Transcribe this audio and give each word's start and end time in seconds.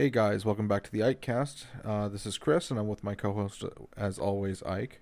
Hey 0.00 0.08
guys, 0.08 0.46
welcome 0.46 0.66
back 0.66 0.82
to 0.84 0.90
the 0.90 1.00
IkeCast. 1.00 1.66
Uh, 1.84 2.08
this 2.08 2.24
is 2.24 2.38
Chris, 2.38 2.70
and 2.70 2.80
I'm 2.80 2.88
with 2.88 3.04
my 3.04 3.14
co-host, 3.14 3.62
as 3.98 4.18
always, 4.18 4.62
Ike. 4.62 4.98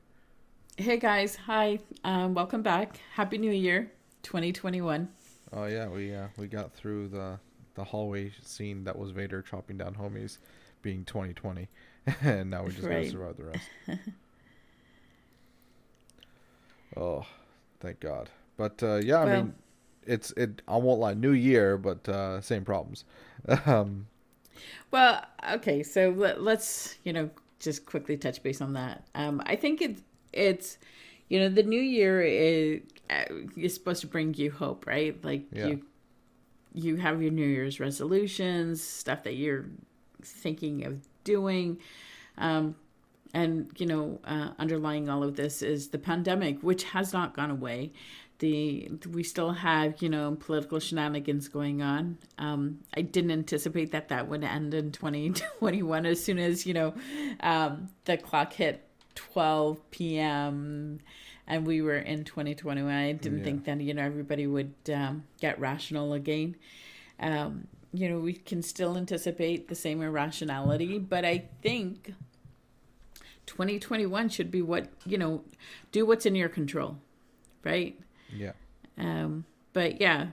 Hey 0.76 0.96
guys, 0.96 1.36
hi, 1.36 1.78
um, 2.02 2.34
welcome 2.34 2.62
back. 2.62 2.98
Happy 3.14 3.38
New 3.38 3.52
Year, 3.52 3.92
2021. 4.24 5.08
Oh 5.52 5.66
yeah, 5.66 5.86
we 5.86 6.12
uh, 6.12 6.26
we 6.36 6.48
got 6.48 6.72
through 6.72 7.06
the 7.10 7.38
the 7.76 7.84
hallway 7.84 8.32
scene 8.42 8.82
that 8.82 8.98
was 8.98 9.12
Vader 9.12 9.40
chopping 9.40 9.78
down 9.78 9.94
homies, 9.94 10.38
being 10.82 11.04
2020, 11.04 11.68
and 12.22 12.50
now 12.50 12.64
we 12.64 12.72
just 12.72 12.82
Right. 12.82 12.94
gotta 13.04 13.10
survive 13.10 13.36
the 13.36 13.44
rest. 13.44 13.68
oh, 16.96 17.24
thank 17.78 18.00
God. 18.00 18.30
But 18.56 18.82
uh, 18.82 18.96
yeah, 18.96 19.20
I 19.20 19.24
Well- 19.26 19.42
mean, 19.44 19.54
it's 20.04 20.32
it. 20.32 20.60
I 20.66 20.76
won't 20.76 20.98
lie, 20.98 21.14
New 21.14 21.30
Year, 21.30 21.78
but 21.78 22.08
uh, 22.08 22.40
same 22.40 22.64
problems. 22.64 23.04
um, 23.64 24.08
Well, 24.90 25.24
okay, 25.52 25.82
so 25.82 26.10
let, 26.10 26.42
let's 26.42 26.96
you 27.04 27.12
know 27.12 27.30
just 27.60 27.86
quickly 27.86 28.16
touch 28.16 28.42
base 28.42 28.60
on 28.60 28.72
that. 28.74 29.04
Um, 29.14 29.42
I 29.46 29.56
think 29.56 29.80
it's 29.82 30.02
it's 30.32 30.78
you 31.28 31.38
know 31.40 31.48
the 31.48 31.62
new 31.62 31.80
year 31.80 32.22
is 32.22 32.80
uh, 33.10 33.24
is 33.56 33.74
supposed 33.74 34.00
to 34.02 34.06
bring 34.06 34.34
you 34.34 34.50
hope, 34.50 34.86
right? 34.86 35.22
Like 35.24 35.44
Yeah. 35.52 35.66
you 35.68 35.82
you 36.74 36.96
have 36.96 37.22
your 37.22 37.32
New 37.32 37.46
Year's 37.46 37.80
resolutions, 37.80 38.82
stuff 38.82 39.24
that 39.24 39.34
you're 39.34 39.66
thinking 40.22 40.84
of 40.84 41.00
doing. 41.24 41.78
Um, 42.36 42.76
and 43.34 43.70
you 43.76 43.86
know, 43.86 44.20
uh, 44.24 44.50
underlying 44.58 45.08
all 45.08 45.22
of 45.22 45.36
this 45.36 45.60
is 45.62 45.88
the 45.88 45.98
pandemic, 45.98 46.62
which 46.62 46.84
has 46.84 47.12
not 47.12 47.34
gone 47.34 47.50
away. 47.50 47.92
The 48.40 48.88
we 49.10 49.24
still 49.24 49.50
have 49.52 50.00
you 50.00 50.08
know 50.08 50.36
political 50.38 50.78
shenanigans 50.78 51.48
going 51.48 51.82
on. 51.82 52.18
Um, 52.38 52.80
I 52.94 53.02
didn't 53.02 53.32
anticipate 53.32 53.90
that 53.92 54.08
that 54.10 54.28
would 54.28 54.44
end 54.44 54.74
in 54.74 54.92
2021 54.92 56.06
as 56.06 56.22
soon 56.22 56.38
as 56.38 56.64
you 56.64 56.74
know 56.74 56.94
um, 57.40 57.88
the 58.04 58.16
clock 58.16 58.52
hit 58.52 58.84
12 59.16 59.90
p.m. 59.90 61.00
and 61.48 61.66
we 61.66 61.82
were 61.82 61.96
in 61.98 62.22
2021. 62.22 62.92
I 62.94 63.10
didn't 63.12 63.38
Yeah. 63.38 63.44
think 63.44 63.64
that 63.64 63.80
you 63.80 63.92
know 63.92 64.02
everybody 64.02 64.46
would 64.46 64.72
um, 64.94 65.24
get 65.40 65.58
rational 65.58 66.12
again. 66.12 66.54
Um, 67.18 67.66
you 67.92 68.08
know, 68.08 68.20
we 68.20 68.34
can 68.34 68.62
still 68.62 68.96
anticipate 68.96 69.66
the 69.66 69.74
same 69.74 70.00
irrationality, 70.02 70.98
but 70.98 71.24
I 71.24 71.48
think 71.62 72.12
2021 73.46 74.28
should 74.28 74.50
be 74.50 74.62
what, 74.62 74.88
you 75.06 75.18
know, 75.18 75.42
do 75.90 76.04
what's 76.06 76.26
in 76.26 76.34
your 76.34 76.48
control, 76.50 76.98
right? 77.64 77.98
Yeah, 78.28 78.52
Um, 78.96 79.44
but 79.72 80.00
yeah, 80.00 80.28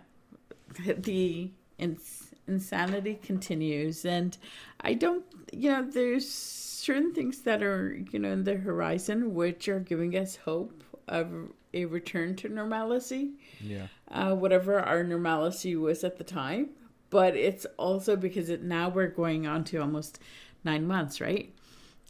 the 0.85 1.51
ins- 1.77 2.33
insanity 2.47 3.15
continues, 3.21 4.05
and 4.05 4.37
I 4.81 4.93
don't, 4.93 5.25
you 5.51 5.71
know, 5.71 5.83
there's 5.83 6.29
certain 6.29 7.13
things 7.13 7.41
that 7.41 7.63
are, 7.63 7.95
you 8.11 8.19
know, 8.19 8.31
in 8.31 8.43
the 8.43 8.55
horizon 8.57 9.33
which 9.33 9.67
are 9.69 9.79
giving 9.79 10.15
us 10.15 10.37
hope 10.37 10.83
of 11.07 11.51
a 11.73 11.85
return 11.85 12.35
to 12.37 12.49
normalcy 12.49 13.33
yeah, 13.59 13.87
uh, 14.11 14.35
whatever 14.35 14.79
our 14.79 15.03
normalcy 15.03 15.75
was 15.75 16.03
at 16.03 16.17
the 16.17 16.23
time. 16.23 16.69
But 17.09 17.35
it's 17.35 17.65
also 17.77 18.15
because 18.15 18.49
it 18.49 18.63
now 18.63 18.89
we're 18.89 19.07
going 19.07 19.47
on 19.47 19.63
to 19.65 19.77
almost 19.79 20.19
nine 20.63 20.87
months, 20.87 21.21
right? 21.21 21.53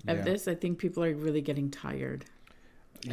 Of 0.08 0.18
Yeah. 0.18 0.24
this, 0.24 0.48
I 0.48 0.56
think 0.56 0.80
people 0.80 1.04
are 1.04 1.14
really 1.14 1.42
getting 1.42 1.70
tired. 1.72 2.26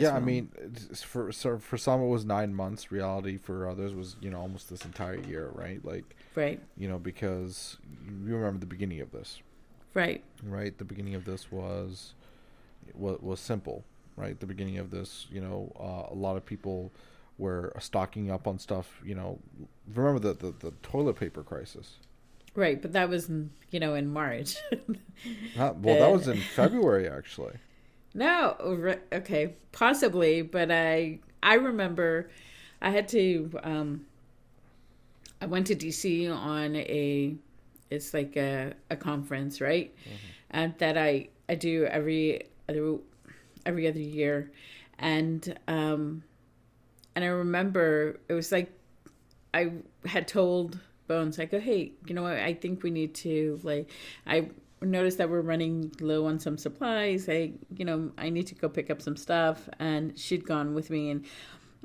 Yeah. 0.00 0.14
I 0.16 0.20
mean, 0.20 0.50
for 0.96 1.32
so 1.32 1.58
for 1.58 1.76
some 1.78 2.00
it 2.02 2.08
was 2.08 2.24
nine 2.24 2.54
months. 2.54 2.90
Reality 2.90 3.36
for 3.36 3.68
others 3.68 3.94
was 3.94 4.16
you 4.20 4.30
know 4.30 4.40
almost 4.40 4.70
this 4.70 4.84
entire 4.84 5.16
year, 5.20 5.50
right? 5.54 5.84
Like 5.84 6.16
Right, 6.34 6.60
you 6.76 6.88
know 6.88 6.98
because 6.98 7.76
you 8.26 8.34
remember 8.34 8.60
the 8.60 8.66
beginning 8.66 9.00
of 9.00 9.12
this. 9.12 9.41
right, 9.94 10.22
right? 10.42 10.76
The 10.76 10.84
beginning 10.84 11.14
of 11.14 11.25
this 11.25 11.52
was 11.52 12.14
was, 12.94 13.20
was 13.20 13.41
simple, 13.41 13.84
right? 14.16 14.38
The 14.38 14.47
beginning 14.47 14.78
of 14.78 14.91
this, 14.91 15.26
you 15.31 15.41
know, 15.41 15.72
uh, 15.78 16.12
a 16.12 16.16
lot 16.16 16.36
of 16.36 16.44
people 16.47 16.91
were 17.38 17.72
stocking 17.78 18.31
up 18.31 18.47
on 18.47 18.58
stuff. 18.58 19.00
You 19.04 19.14
know, 19.14 19.38
remember 19.94 20.20
the 20.20 20.34
the, 20.34 20.54
the 20.58 20.70
toilet 20.82 21.16
paper 21.16 21.42
crisis? 21.42 21.98
right. 22.54 22.81
But 22.81 22.92
that 22.92 23.08
was, 23.08 23.31
you 23.70 23.81
know, 23.81 23.94
in 23.94 24.08
March. 24.12 24.56
Well, 25.56 25.98
that 25.98 26.10
was 26.10 26.28
in 26.28 26.38
February 26.41 27.08
actually. 27.08 27.54
No, 28.15 28.56
okay, 29.12 29.55
possibly. 29.73 30.43
But 30.43 30.71
I, 30.71 31.19
I 31.43 31.55
remember, 31.55 32.31
I 32.81 32.91
had 32.91 33.09
to. 33.09 33.50
Um, 33.62 34.06
I 35.41 35.47
went 35.47 35.67
to 35.69 35.75
DC 35.75 36.33
on 36.33 36.77
a, 36.77 37.34
it's 37.91 38.15
like 38.15 38.37
a 38.37 38.75
a 38.91 38.97
conference, 38.97 39.61
right? 39.61 39.95
and 40.53 40.75
that 40.78 40.97
I 40.97 41.28
I 41.49 41.55
do 41.56 41.84
every 41.87 42.43
other 42.69 42.97
every 43.67 43.89
other 43.89 44.00
year, 44.00 44.50
and 44.99 45.59
um, 45.67 46.23
and 47.15 47.25
I 47.25 47.29
remember 47.29 48.21
it 48.29 48.34
was 48.34 48.53
like 48.53 48.71
I 49.55 49.73
had 50.06 50.29
told 50.29 50.79
Bones 51.09 51.39
I 51.39 51.47
go, 51.47 51.59
hey, 51.59 51.93
you 52.06 52.15
know 52.15 52.23
what? 52.23 52.37
I 52.39 52.55
think 52.55 52.83
we 52.83 52.91
need 52.91 53.15
to 53.17 53.59
like 53.62 53.91
I 54.27 54.50
noticed 54.82 55.19
that 55.19 55.31
we're 55.31 55.41
running 55.41 55.93
low 56.00 56.26
on 56.26 56.38
some 56.38 56.59
supplies. 56.59 57.28
I 57.28 57.53
you 57.76 57.84
know 57.84 58.12
I 58.19 58.31
need 58.31 58.47
to 58.48 58.54
go 58.54 58.69
pick 58.69 58.91
up 58.91 59.00
some 59.03 59.16
stuff, 59.16 59.69
and 59.78 60.19
she'd 60.19 60.47
gone 60.47 60.75
with 60.75 60.91
me 60.91 61.10
and. 61.10 61.25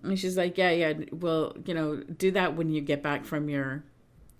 And 0.04 0.18
she's 0.18 0.38
like, 0.38 0.60
yeah, 0.60 0.70
yeah. 0.70 0.94
Well, 1.12 1.56
you 1.66 1.74
know, 1.74 1.96
do 1.96 2.30
that 2.30 2.56
when 2.56 2.70
you 2.70 2.82
get 2.82 3.02
back 3.02 3.26
from 3.26 3.50
your 3.50 3.84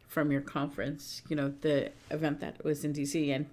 from 0.08 0.32
your 0.32 0.42
conference. 0.42 1.24
You 1.30 1.36
know, 1.36 1.54
the 1.62 1.92
event 2.12 2.42
that 2.42 2.64
was 2.64 2.86
in 2.86 2.94
DC, 2.94 3.36
and 3.36 3.48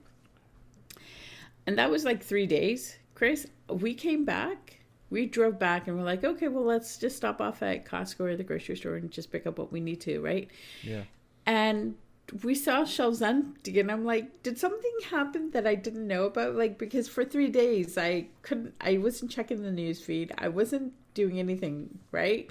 and 1.67 1.79
that 1.79 1.91
was 1.91 2.05
like 2.05 2.23
three 2.23 2.47
days, 2.47 2.97
Chris. 3.15 3.47
We 3.69 3.95
came 3.95 4.25
back. 4.25 4.81
We 5.11 5.27
drove 5.27 5.59
back 5.59 5.87
and 5.87 5.97
we're 5.97 6.05
like, 6.05 6.25
okay, 6.25 6.49
well, 6.49 6.65
let's 6.65 6.99
just 6.99 7.17
stop 7.17 7.41
off 7.41 7.63
at 7.63 7.85
Costco 7.85 8.21
or 8.21 8.37
the 8.37 8.43
grocery 8.43 8.77
store 8.77 8.97
and 8.97 9.11
just 9.11 9.31
pick 9.31 9.47
up 9.47 9.59
what 9.59 9.71
we 9.71 9.79
need 9.81 10.01
to, 10.03 10.21
right? 10.21 10.51
Yeah, 10.83 11.03
And 11.47 11.95
we 12.43 12.55
saw 12.55 12.85
shelves 12.85 13.23
empty, 13.23 13.79
and 13.79 13.91
I'm 13.91 14.05
like, 14.05 14.43
did 14.43 14.59
something 14.59 14.93
happen 15.11 15.51
that 15.51 15.67
I 15.67 15.75
didn't 15.75 16.07
know 16.07 16.25
about? 16.25 16.55
Like, 16.55 16.79
because 16.79 17.09
for 17.09 17.25
three 17.25 17.49
days 17.49 17.99
I 17.99 18.27
couldn't, 18.43 18.75
I 18.81 18.99
wasn't 18.99 19.31
checking 19.31 19.63
the 19.63 19.71
news 19.71 20.01
feed, 20.01 20.33
I 20.39 20.49
wasn't 20.49 20.93
doing 21.13 21.39
anything, 21.39 21.99
right? 22.13 22.51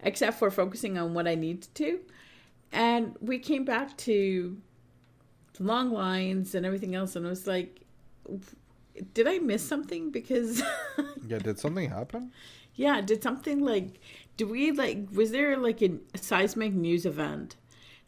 Except 0.00 0.38
for 0.38 0.50
focusing 0.50 0.98
on 0.98 1.14
what 1.14 1.26
I 1.26 1.34
needed 1.34 1.74
to. 1.74 2.00
And 2.72 3.16
we 3.20 3.38
came 3.38 3.64
back 3.64 3.96
to 3.98 4.58
long 5.58 5.90
lines 5.90 6.54
and 6.54 6.66
everything 6.66 6.94
else, 6.94 7.16
and 7.16 7.26
I 7.26 7.30
was 7.30 7.46
like, 7.46 7.80
did 9.14 9.26
I 9.26 9.38
miss 9.38 9.66
something? 9.66 10.10
Because, 10.10 10.62
yeah. 11.26 11.38
Did 11.38 11.58
something 11.58 11.88
happen? 11.88 12.32
yeah, 12.76 13.00
did 13.00 13.22
something 13.22 13.64
like, 13.64 14.00
do 14.36 14.46
we 14.46 14.72
like, 14.72 15.06
was 15.12 15.30
there 15.30 15.56
like 15.56 15.80
a 15.82 15.92
seismic 16.16 16.72
news 16.72 17.06
event 17.06 17.56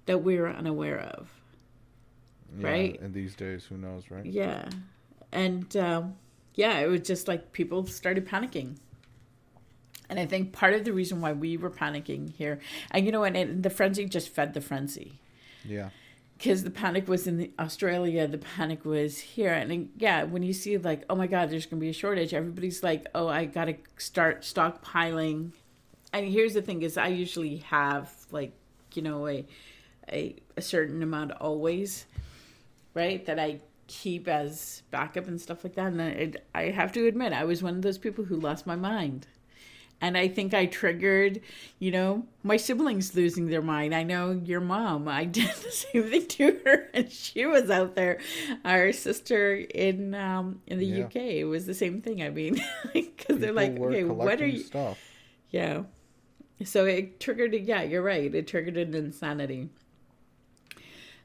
that 0.07 0.19
we 0.23 0.39
were 0.39 0.49
unaware 0.49 0.99
of? 1.01 1.29
Yeah, 2.59 2.69
Right. 2.69 3.01
And 3.01 3.13
these 3.13 3.35
days, 3.35 3.65
who 3.65 3.77
knows, 3.77 4.11
right? 4.11 4.25
Yeah. 4.25 4.69
And 5.33 5.77
um, 5.77 6.17
yeah, 6.55 6.79
it 6.79 6.87
was 6.89 7.01
just 7.03 7.29
like 7.29 7.53
people 7.53 7.87
started 7.87 8.27
panicking. 8.27 8.77
And 10.09 10.21
I 10.21 10.27
think 10.27 10.53
part 10.53 10.75
of 10.75 10.85
the 10.85 10.93
reason 10.93 11.21
why 11.21 11.33
we 11.33 11.57
were 11.57 11.71
panicking 11.71 12.33
here, 12.33 12.61
and 12.93 13.05
you 13.05 13.11
know, 13.13 13.25
and, 13.25 13.37
and 13.37 13.63
the 13.63 13.71
frenzy 13.71 14.05
just 14.07 14.29
fed 14.29 14.55
the 14.55 14.61
frenzy. 14.61 15.21
Yeah, 15.65 15.91
Because 16.39 16.63
the 16.63 16.71
panic 16.71 17.09
was 17.09 17.27
in 17.27 17.39
the 17.39 17.51
Australia, 17.59 18.29
the 18.29 18.39
panic 18.39 18.85
was 18.85 19.19
here. 19.19 19.53
And 19.53 19.69
then, 19.71 19.91
yeah, 19.97 20.23
when 20.23 20.45
you 20.45 20.53
see 20.53 20.79
like, 20.79 21.05
oh 21.11 21.17
my 21.17 21.27
God, 21.27 21.51
there's 21.51 21.67
going 21.67 21.81
to 21.81 21.85
be 21.85 21.91
a 21.91 21.93
shortage, 21.93 22.33
everybody's 22.33 22.85
like, 22.85 23.07
oh, 23.17 23.27
I 23.27 23.47
got 23.47 23.65
to 23.65 23.75
start 23.97 24.43
stockpiling. 24.43 25.51
And 26.13 26.27
here's 26.27 26.55
the 26.55 26.63
thing 26.63 26.83
is 26.83 26.97
I 26.97 27.09
usually 27.09 27.57
have 27.59 28.13
like, 28.31 28.53
you 28.95 29.03
know, 29.03 29.27
a, 29.27 29.45
a, 30.11 30.37
a 30.57 30.63
certain 30.63 31.03
amount 31.03 31.33
always, 31.33 32.07
right? 32.95 33.25
That 33.27 33.39
I 33.39 33.61
keep 33.89 34.27
as 34.29 34.83
backup 34.91 35.29
and 35.29 35.41
stuff 35.41 35.63
like 35.65 35.75
that. 35.75 35.93
And 35.93 36.03
I, 36.03 36.33
I 36.55 36.71
have 36.71 36.93
to 36.93 37.07
admit, 37.07 37.33
I 37.33 37.45
was 37.45 37.63
one 37.63 37.77
of 37.77 37.83
those 37.83 37.99
people 37.99 38.25
who 38.25 38.37
lost 38.37 38.67
my 38.67 38.77
mind. 38.77 39.27
And 39.99 40.19
I 40.19 40.29
think 40.29 40.53
I 40.53 40.67
triggered, 40.67 41.41
you 41.79 41.91
know, 41.91 42.27
my 42.43 42.59
siblings 42.59 43.15
losing 43.15 43.47
their 43.47 43.63
mind. 43.63 43.95
I 43.95 44.03
know 44.03 44.31
your 44.45 44.61
mom. 44.61 45.09
I 45.09 45.25
did 45.39 45.49
the 45.49 45.71
same 45.71 46.11
thing 46.11 46.27
to 46.27 46.61
her, 46.67 46.89
and 46.93 47.11
she 47.11 47.47
was 47.47 47.71
out 47.71 47.95
there. 47.95 48.19
Our 48.63 48.93
sister 48.93 49.55
in 49.55 50.15
um, 50.15 50.61
in 50.67 50.79
the 50.81 50.85
Yeah. 50.87 51.05
UK, 51.07 51.17
it 51.17 51.45
was 51.45 51.65
the 51.65 51.73
same 51.73 52.03
thing. 52.03 52.23
I 52.23 52.29
mean, 52.29 52.61
because 52.93 53.39
they're 53.39 53.55
like, 53.55 53.79
okay, 53.79 54.05
what 54.05 54.43
are 54.43 54.47
you? 54.47 54.65
Stuff. 54.65 54.99
Yeah. 55.51 55.85
So 56.63 56.85
it 56.85 57.19
triggered. 57.19 57.55
Yeah, 57.55 57.81
you're 57.83 58.03
right. 58.03 58.35
It 58.35 58.47
triggered 58.47 58.77
an 58.77 58.95
insanity. 58.95 59.71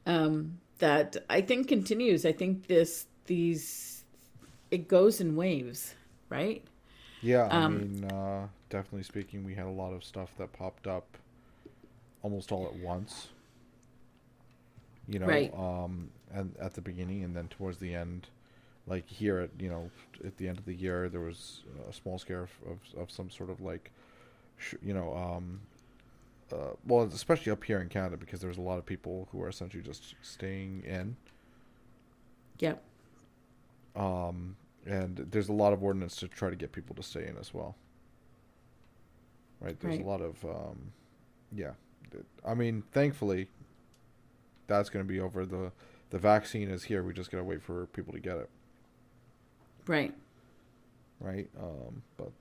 Um, 0.05 0.59
that 0.79 1.17
I 1.29 1.41
think 1.41 1.67
continues. 1.67 2.25
I 2.25 2.31
think 2.31 2.67
this 2.67 3.05
these 3.25 4.03
it 4.71 4.87
goes 4.87 5.21
in 5.21 5.35
waves, 5.35 5.95
right? 6.29 6.63
Yeah, 7.21 7.53
I 7.55 7.61
Um, 7.61 7.63
mean, 7.63 8.03
uh, 8.03 8.47
definitely 8.69 9.03
speaking, 9.03 9.43
we 9.45 9.55
had 9.55 9.65
a 9.65 9.69
lot 9.71 9.93
of 9.93 10.03
stuff 10.03 10.35
that 10.37 10.51
popped 10.53 10.87
up 10.87 11.17
almost 12.23 12.51
all 12.51 12.65
at 12.65 12.75
once. 12.75 13.29
You 15.07 15.19
know, 15.19 15.49
Right. 15.49 15.53
um, 15.57 16.09
and 16.31 16.55
at 16.59 16.73
the 16.75 16.81
beginning, 16.81 17.23
and 17.23 17.35
then 17.35 17.47
towards 17.47 17.79
the 17.79 17.93
end, 17.93 18.27
like 18.87 19.07
here 19.07 19.39
at 19.39 19.49
you 19.59 19.69
know 19.69 19.91
at 20.25 20.37
the 20.37 20.47
end 20.47 20.59
of 20.59 20.65
the 20.65 20.73
year, 20.75 21.09
there 21.09 21.21
was 21.21 21.63
a 21.89 21.93
small 21.93 22.19
scare 22.19 22.43
of 22.43 22.51
of, 22.69 22.79
of 23.01 23.11
some 23.11 23.29
sort 23.29 23.49
of 23.49 23.61
like, 23.61 23.91
sh- 24.57 24.75
you 24.83 24.93
know, 24.93 25.15
um, 25.15 25.61
uh, 26.53 26.75
well, 26.85 27.03
especially 27.03 27.51
up 27.51 27.63
here 27.63 27.79
in 27.81 27.89
Canada 27.89 28.17
because 28.17 28.39
there's 28.41 28.57
a 28.57 28.61
lot 28.61 28.77
of 28.77 28.85
people 28.85 29.27
who 29.31 29.41
are 29.41 29.49
essentially 29.49 29.83
just 29.83 30.15
staying 30.21 30.83
in. 30.85 31.15
Yep. 32.59 32.83
Um, 33.95 34.55
and 34.85 35.17
there's 35.31 35.49
a 35.49 35.53
lot 35.53 35.73
of 35.73 35.83
ordinance 35.83 36.15
to 36.17 36.27
try 36.27 36.49
to 36.49 36.55
get 36.55 36.71
people 36.71 36.95
to 36.95 37.03
stay 37.03 37.27
in 37.27 37.37
as 37.37 37.53
well. 37.53 37.75
Right. 39.59 39.79
There's 39.79 39.97
Right. 39.97 40.05
a 40.05 40.07
lot 40.07 40.21
of, 40.21 40.43
um, 40.45 40.91
yeah. 41.51 41.73
I 42.45 42.53
mean, 42.55 42.83
thankfully, 42.91 43.47
that's 44.67 44.89
going 44.89 45.05
to 45.05 45.07
be 45.07 45.19
over. 45.19 45.45
the 45.45 45.71
The 46.09 46.19
vaccine 46.19 46.69
is 46.69 46.83
here. 46.83 47.03
We 47.03 47.13
just 47.13 47.31
got 47.31 47.37
to 47.37 47.43
wait 47.43 47.61
for 47.61 47.85
people 47.87 48.11
to 48.13 48.19
get 48.19 48.37
it. 48.37 48.49
Right. 49.87 50.13
Right. 51.21 51.49
Um, 51.57 52.01
but 52.17 52.33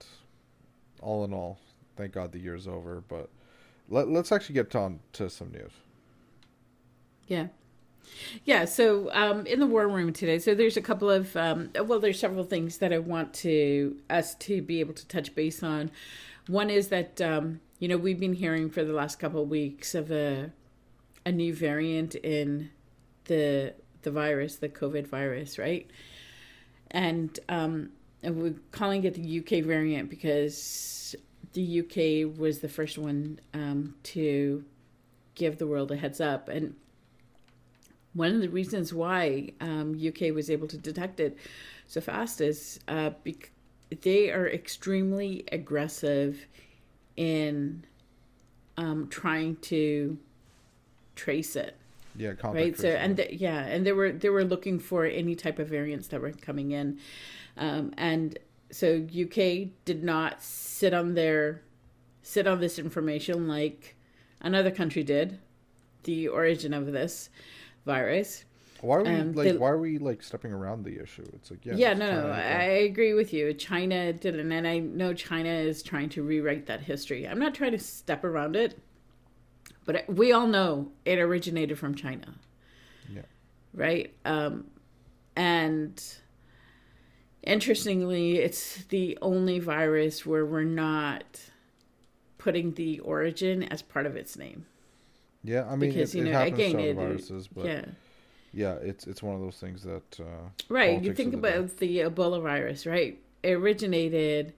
all 1.01 1.25
in 1.25 1.33
all, 1.33 1.59
thank 1.97 2.13
God 2.13 2.33
the 2.33 2.41
year's 2.41 2.67
over. 2.67 3.01
But 3.07 3.29
let, 3.91 4.09
let's 4.09 4.33
actually 4.33 4.55
get 4.55 4.75
on 4.75 5.01
to 5.15 5.29
some 5.29 5.51
news. 5.51 5.73
Yeah. 7.27 7.49
Yeah, 8.45 8.65
so 8.65 9.11
um, 9.13 9.47
in 9.47 9.61
the 9.61 9.67
war 9.67 9.87
room 9.87 10.13
today, 10.13 10.39
so 10.39 10.55
there's 10.55 10.77
a 10.77 10.83
couple 10.83 11.11
of, 11.11 11.37
um, 11.37 11.71
well, 11.85 12.01
there's 12.01 12.19
several 12.19 12.45
things 12.45 12.79
that 12.79 12.93
I 12.93 12.99
want 12.99 13.35
to 13.35 13.97
us 14.09 14.35
to 14.37 14.63
be 14.63 14.81
able 14.81 14.95
to 14.95 15.07
touch 15.07 15.35
base 15.35 15.63
on. 15.63 15.91
One 16.47 16.71
is 16.71 16.89
that 16.89 17.21
um, 17.21 17.61
you 17.79 17.87
know 17.87 17.97
we've 17.97 18.19
been 18.19 18.33
hearing 18.33 18.71
for 18.71 18.83
the 18.83 18.93
last 18.93 19.19
couple 19.19 19.43
of 19.43 19.49
weeks 19.49 19.95
of 19.95 20.11
a 20.11 20.51
a 21.25 21.31
new 21.31 21.55
variant 21.55 22.15
in 22.17 22.71
the 23.27 23.75
the 24.03 24.11
virus, 24.11 24.57
the 24.57 24.69
COVID 24.69 25.07
virus, 25.07 25.59
right? 25.59 25.89
And 26.91 27.39
um, 27.49 27.91
and 28.23 28.37
we're 28.37 28.55
calling 28.73 29.05
it 29.05 29.15
the 29.15 29.39
UK 29.41 29.65
variant 29.65 30.11
because 30.11 31.15
the 31.53 31.81
UK 31.81 32.39
was 32.39 32.61
the 32.61 32.69
first 32.69 32.99
one 32.99 33.41
um, 33.55 33.95
to 34.03 34.65
give 35.35 35.59
the 35.59 35.67
world 35.67 35.91
a 35.91 35.97
heads 35.97 36.21
up 36.21 36.49
and 36.49 36.75
one 38.13 38.35
of 38.35 38.41
the 38.41 38.49
reasons 38.49 38.93
why 38.93 39.53
um, 39.61 39.95
UK 39.95 40.35
was 40.35 40.51
able 40.51 40.67
to 40.67 40.77
detect 40.77 41.21
it 41.21 41.37
so 41.87 42.01
fast 42.01 42.41
is 42.41 42.81
uh, 42.89 43.11
bec- 43.25 43.51
they 44.03 44.31
are 44.31 44.49
extremely 44.49 45.45
aggressive 45.51 46.47
in 47.17 47.85
um, 48.77 49.09
trying 49.09 49.57
to 49.57 50.19
trace 51.17 51.57
it. 51.57 51.77
Yeah, 52.17 52.33
right. 52.45 52.77
So 52.77 52.89
and 52.89 53.17
th- 53.17 53.41
yeah, 53.41 53.61
and 53.61 53.87
they 53.87 53.93
were 53.93 54.13
they 54.13 54.31
were 54.31 54.45
looking 54.45 54.79
for 54.79 55.05
any 55.05 55.35
type 55.35 55.59
of 55.59 55.69
variants 55.69 56.09
that 56.09 56.21
were 56.21 56.33
coming 56.33 56.73
in, 56.73 56.99
um, 57.57 57.93
and 57.97 58.39
so 58.71 58.97
UK 58.97 59.69
did 59.85 60.03
not 60.03 60.43
sit 60.43 60.95
on 60.95 61.15
their 61.15 61.63
sit 62.23 62.47
on 62.47 62.61
this 62.61 62.79
information 62.79 63.49
like 63.49 63.97
another 64.41 64.71
country 64.71 65.03
did, 65.03 65.39
the 66.05 66.29
origin 66.29 66.73
of 66.73 66.87
this 66.87 67.31
virus. 67.85 68.45
why 68.81 68.97
are 68.97 69.03
we 69.03 69.11
um, 69.11 69.33
like? 69.33 69.53
they- 69.53 69.57
why 69.57 69.69
are 69.69 69.79
we 69.79 69.99
like 69.99 70.23
stepping 70.23 70.53
around 70.53 70.85
the 70.85 71.03
issue? 71.03 71.29
It's 71.35 71.51
like 71.51 71.65
yeah. 71.65 71.75
Yeah, 71.75 71.95
no, 71.95 72.29
no, 72.29 72.31
I 72.31 72.63
agree 72.63 73.15
with 73.15 73.33
you. 73.33 73.53
China 73.55 74.13
didn't, 74.13 74.53
and 74.53 74.67
I 74.67 74.79
know 74.79 75.13
China 75.13 75.51
is 75.51 75.83
trying 75.83 76.09
to 76.11 76.23
rewrite 76.23 76.67
that 76.67 76.81
history. 76.81 77.27
I'm 77.27 77.39
not 77.39 77.55
trying 77.55 77.73
to 77.73 77.79
step 77.79 78.25
around 78.25 78.57
it, 78.57 78.79
but 79.85 80.09
we 80.09 80.33
all 80.33 80.47
know 80.47 80.93
it 81.05 81.19
originated 81.19 81.79
from 81.79 81.95
China. 81.95 82.35
Yeah. 83.13 83.23
Right? 83.75 84.15
Um, 84.25 84.69
and 85.37 86.03
interestingly, 87.43 88.39
it's 88.39 88.85
the 88.85 89.17
only 89.23 89.59
virus 89.59 90.25
where 90.27 90.45
we're 90.45 90.63
not 90.65 91.41
putting 92.39 92.73
the 92.75 93.01
origin 93.01 93.63
as 93.65 93.83
part 93.83 94.07
of 94.07 94.17
its 94.17 94.37
name. 94.37 94.67
Yeah, 95.43 95.65
I 95.67 95.71
mean, 95.77 95.91
Because, 95.91 96.15
it, 96.15 96.19
you 96.19 96.25
it 96.27 96.31
know, 96.33 96.39
happens 96.39 96.55
again, 96.59 96.73
to 96.73 96.79
other 96.79 96.89
it- 96.91 96.95
viruses, 96.97 97.49
but 97.49 97.65
yeah. 97.65 97.85
yeah. 98.53 98.75
it's 98.75 99.07
it's 99.07 99.23
one 99.23 99.35
of 99.35 99.41
those 99.41 99.57
things 99.57 99.83
that 99.85 100.21
uh, 100.21 100.49
Right. 100.69 101.03
You 101.03 101.15
think 101.15 101.31
the 101.33 101.37
day. 101.39 101.55
about 101.55 101.77
the 101.79 101.99
Ebola 102.01 102.43
virus, 102.43 102.87
right? 102.87 103.19
It 103.43 103.53
originated 103.53 104.53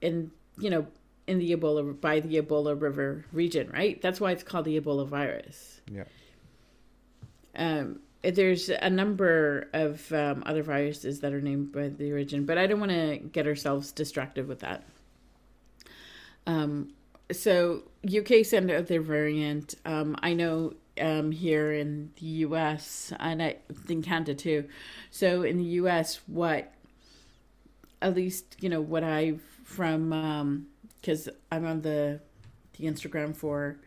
in, 0.00 0.30
you 0.58 0.70
know, 0.70 0.86
in 1.26 1.38
the 1.38 1.54
Ebola, 1.56 2.00
by 2.00 2.18
the 2.20 2.40
Ebola 2.40 2.80
River 2.80 3.24
region, 3.32 3.70
right? 3.72 4.00
That's 4.02 4.20
why 4.20 4.32
it's 4.32 4.42
called 4.42 4.64
the 4.64 4.80
Ebola 4.80 5.06
virus. 5.06 5.80
yeah, 5.92 6.04
Um, 7.54 8.00
there's 8.22 8.68
a 8.68 8.90
number 8.90 9.68
of 9.72 10.12
um, 10.12 10.42
other 10.46 10.62
viruses 10.62 11.20
that 11.20 11.32
are 11.32 11.40
named 11.40 11.72
by 11.72 11.88
the 11.88 12.12
origin, 12.12 12.44
but 12.44 12.58
I 12.58 12.66
don't 12.66 12.80
want 12.80 12.92
to 12.92 13.18
get 13.18 13.46
ourselves 13.46 13.92
distracted 13.92 14.46
with 14.46 14.60
that. 14.60 14.84
Um, 16.46 16.92
so 17.32 17.84
UK 18.04 18.44
sent 18.44 18.70
out 18.70 18.86
their 18.86 19.00
variant. 19.00 19.74
Um, 19.84 20.16
I 20.22 20.34
know 20.34 20.74
um, 21.00 21.30
here 21.30 21.72
in 21.72 22.10
the 22.20 22.26
US 22.26 23.12
and 23.18 23.42
I 23.42 23.56
think 23.86 24.04
Canada 24.04 24.34
too. 24.34 24.68
So 25.10 25.42
in 25.42 25.56
the 25.56 25.64
US, 25.64 26.20
what 26.26 26.72
at 28.02 28.14
least 28.14 28.56
you 28.60 28.68
know 28.68 28.80
what 28.80 29.04
I 29.04 29.34
from 29.64 30.66
because 31.00 31.28
I'm 31.52 31.66
on 31.66 31.82
the 31.82 32.20
the 32.76 32.84
Instagram 32.84 33.34
for 33.34 33.78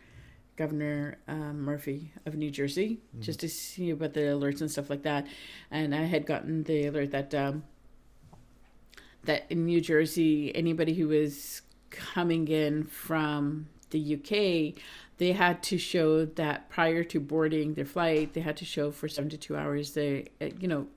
Governor 0.56 1.18
um, 1.28 1.62
Murphy 1.62 2.12
of 2.26 2.36
New 2.36 2.52
Jersey 2.52 3.00
just 3.20 3.40
to 3.40 3.50
see 3.50 3.90
about 3.90 4.14
the 4.14 4.22
alerts 4.22 4.62
and 4.62 4.70
stuff 4.70 4.90
like 4.90 5.04
that, 5.04 5.28
and 5.72 5.96
I 5.96 6.04
had 6.04 6.26
gotten 6.26 6.64
the 6.64 6.88
alert 6.88 7.12
that 7.12 7.34
um, 7.34 7.64
that 9.24 9.46
in 9.50 9.66
New 9.66 9.82
Jersey 9.82 10.56
anybody 10.56 10.94
who 10.94 11.08
was 11.08 11.62
coming 11.90 12.48
in 12.48 12.84
from 12.84 13.68
the 13.92 14.16
UK, 14.16 14.82
they 15.18 15.32
had 15.32 15.64
to 15.64 15.78
show 15.78 16.26
that 16.26 16.70
prior 16.70 17.04
to 17.06 17.20
boarding 17.20 17.76
their 17.76 17.86
flight, 17.86 18.34
they 18.34 18.42
had 18.42 18.58
to 18.58 18.66
show 18.66 18.92
for 18.92 19.08
72 19.08 19.56
hours 19.56 19.94
they, 19.94 20.26
uh, 20.42 20.48
you 20.60 20.68
know, 20.68 20.88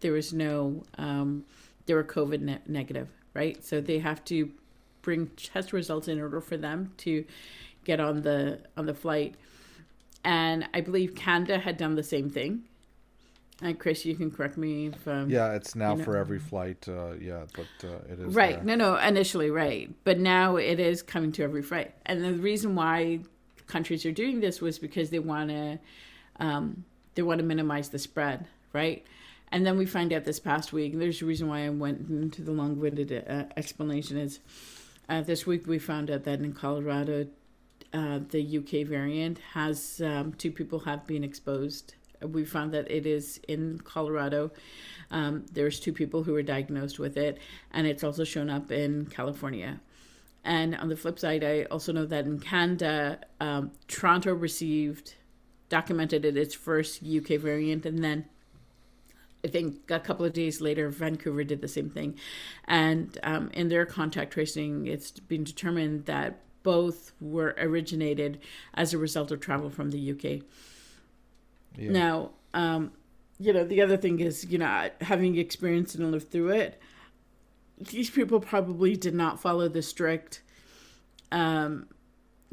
there 0.00 0.12
was 0.12 0.32
no, 0.32 0.82
um, 0.96 1.44
they 1.86 1.94
were 1.94 2.04
COVID 2.04 2.40
ne- 2.40 2.58
negative, 2.66 3.08
right? 3.34 3.62
So 3.62 3.80
they 3.80 3.98
have 3.98 4.24
to 4.26 4.50
bring 5.02 5.28
test 5.36 5.72
results 5.72 6.08
in 6.08 6.20
order 6.20 6.40
for 6.40 6.56
them 6.56 6.92
to 6.98 7.24
get 7.88 7.98
on 8.00 8.20
the 8.22 8.60
on 8.76 8.86
the 8.86 8.94
flight. 8.94 9.34
And 10.24 10.68
I 10.74 10.80
believe 10.82 11.14
Canada 11.14 11.58
had 11.58 11.76
done 11.78 11.94
the 11.96 12.02
same 12.02 12.28
thing. 12.30 12.62
And 13.60 13.76
Chris, 13.76 14.04
you 14.04 14.14
can 14.14 14.30
correct 14.30 14.56
me 14.56 14.86
if 14.88 15.08
um, 15.08 15.28
yeah. 15.30 15.54
It's 15.54 15.74
now 15.74 15.92
you 15.92 15.98
know- 15.98 16.04
for 16.04 16.16
every 16.16 16.38
flight. 16.38 16.86
Uh, 16.86 17.14
yeah, 17.20 17.44
but 17.54 17.88
uh, 17.88 18.12
it 18.12 18.20
is 18.20 18.34
Right. 18.34 18.56
there. 18.64 18.76
No, 18.76 18.94
no, 18.94 18.96
initially, 18.98 19.50
right. 19.50 19.90
But 20.04 20.18
now 20.20 20.56
it 20.56 20.78
is 20.78 21.02
coming 21.02 21.32
to 21.32 21.42
every 21.42 21.62
flight. 21.62 21.92
And 22.06 22.22
the 22.22 22.34
reason 22.34 22.76
why 22.76 23.20
countries 23.66 24.04
are 24.06 24.12
doing 24.12 24.38
this 24.40 24.60
was 24.60 24.78
because 24.78 25.10
they 25.10 25.18
want 25.18 25.48
to 25.50 25.78
um, 26.38 26.84
they 27.14 27.22
want 27.22 27.38
to 27.40 27.44
minimize 27.44 27.88
the 27.88 27.98
spread, 27.98 28.46
right? 28.72 29.04
And 29.50 29.64
then 29.66 29.78
we 29.78 29.86
find 29.86 30.12
out 30.12 30.24
this 30.24 30.38
past 30.38 30.72
week, 30.74 30.92
and 30.92 31.00
there's 31.02 31.22
a 31.22 31.24
reason 31.26 31.48
why 31.48 31.64
I 31.64 31.70
went 31.70 32.08
into 32.10 32.42
the 32.42 32.52
long-winded 32.52 33.10
uh, 33.26 33.44
explanation 33.56 34.18
is 34.18 34.40
uh, 35.08 35.22
this 35.22 35.46
week 35.46 35.66
we 35.66 35.78
found 35.78 36.10
out 36.10 36.24
that 36.24 36.40
in 36.40 36.52
Colorado, 36.52 37.26
uh, 37.92 38.20
the 38.28 38.58
UK 38.58 38.86
variant 38.86 39.38
has 39.54 40.02
um, 40.04 40.32
two 40.34 40.50
people 40.50 40.80
have 40.80 41.06
been 41.06 41.24
exposed. 41.24 41.94
We 42.20 42.44
found 42.44 42.72
that 42.74 42.90
it 42.90 43.06
is 43.06 43.40
in 43.48 43.80
Colorado. 43.84 44.50
Um, 45.10 45.46
there's 45.52 45.80
two 45.80 45.92
people 45.92 46.24
who 46.24 46.32
were 46.32 46.42
diagnosed 46.42 46.98
with 46.98 47.16
it, 47.16 47.38
and 47.70 47.86
it's 47.86 48.04
also 48.04 48.24
shown 48.24 48.50
up 48.50 48.70
in 48.70 49.06
California. 49.06 49.80
And 50.44 50.74
on 50.76 50.88
the 50.88 50.96
flip 50.96 51.18
side, 51.18 51.44
I 51.44 51.64
also 51.64 51.92
know 51.92 52.06
that 52.06 52.24
in 52.24 52.40
Canada, 52.40 53.20
um, 53.40 53.72
Toronto 53.86 54.34
received, 54.34 55.14
documented 55.68 56.24
it 56.24 56.36
its 56.36 56.54
first 56.54 57.02
UK 57.02 57.40
variant, 57.40 57.86
and 57.86 58.02
then 58.02 58.26
I 59.44 59.48
think 59.48 59.90
a 59.90 60.00
couple 60.00 60.26
of 60.26 60.32
days 60.32 60.60
later, 60.60 60.88
Vancouver 60.90 61.44
did 61.44 61.60
the 61.60 61.68
same 61.68 61.90
thing. 61.90 62.18
And 62.66 63.16
um, 63.22 63.50
in 63.54 63.68
their 63.68 63.86
contact 63.86 64.32
tracing, 64.32 64.86
it's 64.86 65.12
been 65.12 65.44
determined 65.44 66.06
that 66.06 66.40
both 66.68 67.12
were 67.18 67.54
originated 67.58 68.38
as 68.74 68.92
a 68.92 68.98
result 68.98 69.30
of 69.30 69.40
travel 69.40 69.70
from 69.70 69.90
the 69.90 70.10
UK. 70.12 70.42
Yeah. 71.78 71.90
Now, 71.90 72.30
um, 72.52 72.92
you 73.38 73.54
know, 73.54 73.64
the 73.64 73.80
other 73.80 73.96
thing 73.96 74.20
is, 74.20 74.44
you 74.44 74.58
know, 74.58 74.90
having 75.00 75.38
experienced 75.38 75.94
and 75.94 76.12
lived 76.12 76.30
through 76.30 76.50
it, 76.50 76.78
these 77.78 78.10
people 78.10 78.38
probably 78.38 78.96
did 78.96 79.14
not 79.14 79.40
follow 79.40 79.66
the 79.66 79.80
strict, 79.80 80.42
um, 81.32 81.86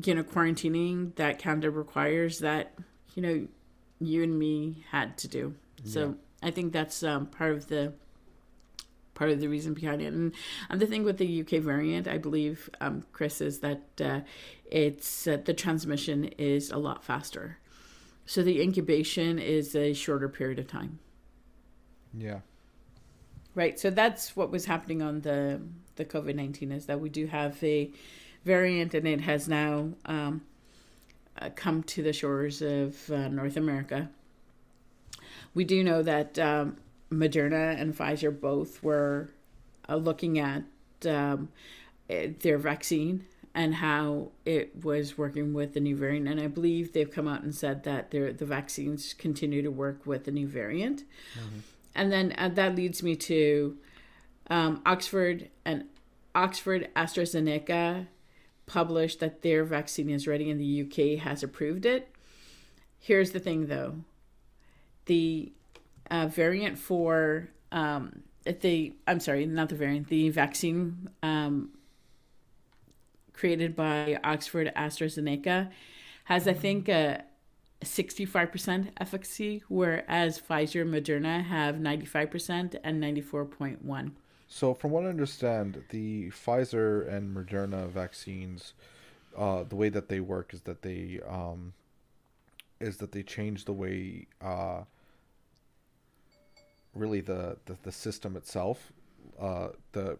you 0.01 0.15
know, 0.15 0.23
quarantining 0.23 1.13
that 1.15 1.37
Canada 1.37 1.69
requires 1.69 2.39
that, 2.39 2.71
you 3.15 3.21
know, 3.21 3.45
you 3.99 4.23
and 4.23 4.39
me 4.39 4.85
had 4.91 5.17
to 5.17 5.27
do. 5.27 5.55
So 5.83 6.15
I 6.41 6.51
think 6.51 6.71
that's 6.71 7.03
um, 7.03 7.25
part 7.25 7.51
of 7.51 7.67
the 7.67 7.91
part 9.15 9.31
of 9.31 9.39
the 9.39 9.47
reason 9.47 9.73
behind 9.73 10.01
it. 10.01 10.13
And, 10.13 10.33
and 10.69 10.79
the 10.79 10.85
thing 10.85 11.03
with 11.03 11.17
the 11.17 11.41
UK 11.41 11.63
variant, 11.63 12.07
I 12.07 12.19
believe, 12.19 12.69
um, 12.79 13.03
Chris, 13.11 13.41
is 13.41 13.59
that 13.59 13.81
uh, 13.99 14.19
it's 14.69 15.27
uh, 15.27 15.37
the 15.43 15.53
transmission 15.53 16.25
is 16.37 16.69
a 16.69 16.77
lot 16.77 17.03
faster. 17.03 17.57
So 18.25 18.43
the 18.43 18.61
incubation 18.61 19.39
is 19.39 19.75
a 19.75 19.93
shorter 19.93 20.29
period 20.29 20.59
of 20.59 20.67
time. 20.67 20.99
Yeah. 22.13 22.39
Right. 23.55 23.79
So 23.79 23.89
that's 23.89 24.35
what 24.35 24.51
was 24.51 24.65
happening 24.65 25.01
on 25.01 25.21
the 25.21 25.61
the 25.95 26.05
COVID 26.05 26.35
nineteen 26.35 26.71
is 26.71 26.87
that 26.87 26.99
we 26.99 27.09
do 27.09 27.27
have 27.27 27.61
a 27.63 27.91
variant, 28.43 28.93
and 28.93 29.07
it 29.07 29.21
has 29.21 29.47
now 29.47 29.89
um, 30.05 30.41
uh, 31.39 31.49
come 31.55 31.83
to 31.83 32.03
the 32.03 32.13
shores 32.13 32.61
of 32.61 33.09
uh, 33.11 33.27
North 33.29 33.57
America. 33.57 34.09
We 35.53 35.63
do 35.63 35.83
know 35.83 36.03
that 36.03 36.37
um, 36.37 36.77
Moderna 37.19 37.79
and 37.79 37.95
Pfizer 37.95 38.37
both 38.39 38.83
were 38.83 39.29
uh, 39.87 39.95
looking 39.95 40.39
at 40.39 40.63
um, 41.05 41.49
eh, 42.09 42.29
their 42.39 42.57
vaccine 42.57 43.25
and 43.53 43.75
how 43.75 44.31
it 44.45 44.83
was 44.83 45.17
working 45.17 45.53
with 45.53 45.73
the 45.73 45.79
new 45.79 45.95
variant. 45.95 46.27
And 46.27 46.41
I 46.41 46.47
believe 46.47 46.91
they've 46.91 47.09
come 47.09 47.27
out 47.27 47.43
and 47.43 47.55
said 47.55 47.83
that 47.83 48.11
the 48.11 48.33
vaccines 48.33 49.13
continue 49.13 49.61
to 49.61 49.71
work 49.71 50.05
with 50.05 50.25
the 50.25 50.31
new 50.31 50.47
variant. 50.47 51.03
Mm-hmm. 51.39 51.59
And 51.95 52.11
then 52.11 52.35
uh, 52.37 52.49
that 52.49 52.75
leads 52.75 53.01
me 53.01 53.15
to 53.15 53.77
um, 54.49 54.81
Oxford 54.85 55.49
and 55.63 55.85
Oxford 56.35 56.89
AstraZeneca 56.97 58.07
published 58.65 59.21
that 59.21 59.41
their 59.41 59.63
vaccine 59.63 60.09
is 60.09 60.27
ready 60.27 60.49
and 60.49 60.59
the 60.59 60.81
UK 60.81 61.23
has 61.23 61.41
approved 61.41 61.85
it. 61.85 62.13
Here's 62.99 63.31
the 63.31 63.39
thing 63.39 63.67
though 63.67 64.03
the 65.05 65.53
uh, 66.11 66.27
variant 66.27 66.77
for 66.77 67.49
um, 67.71 68.23
the 68.43 68.93
I'm 69.07 69.19
sorry, 69.19 69.45
not 69.45 69.69
the 69.69 69.75
variant, 69.75 70.07
the 70.07 70.29
vaccine 70.29 71.09
um, 71.23 71.71
created 73.33 73.75
by 73.75 74.19
Oxford 74.23 74.71
AstraZeneca 74.75 75.69
has, 76.25 76.47
I 76.47 76.53
think, 76.53 76.87
a 76.89 77.23
65% 77.83 78.87
efficacy, 78.99 79.63
whereas 79.67 80.41
Pfizer 80.41 80.81
and 80.81 80.93
Moderna 80.93 81.43
have 81.43 81.75
95% 81.75 82.75
and 82.83 83.03
94.1. 83.03 84.11
So, 84.47 84.73
from 84.73 84.91
what 84.91 85.05
I 85.05 85.07
understand, 85.07 85.83
the 85.89 86.29
Pfizer 86.29 87.11
and 87.11 87.35
Moderna 87.35 87.87
vaccines, 87.89 88.73
uh, 89.37 89.63
the 89.63 89.75
way 89.75 89.89
that 89.89 90.07
they 90.07 90.19
work 90.19 90.53
is 90.53 90.61
that 90.61 90.81
they 90.81 91.19
um, 91.27 91.73
is 92.79 92.97
that 92.97 93.11
they 93.11 93.23
change 93.23 93.65
the 93.65 93.73
way 93.73 94.27
uh, 94.41 94.83
really 96.95 97.21
the, 97.21 97.57
the, 97.65 97.77
the 97.83 97.91
system 97.91 98.35
itself, 98.35 98.91
uh, 99.39 99.69
the 99.91 100.17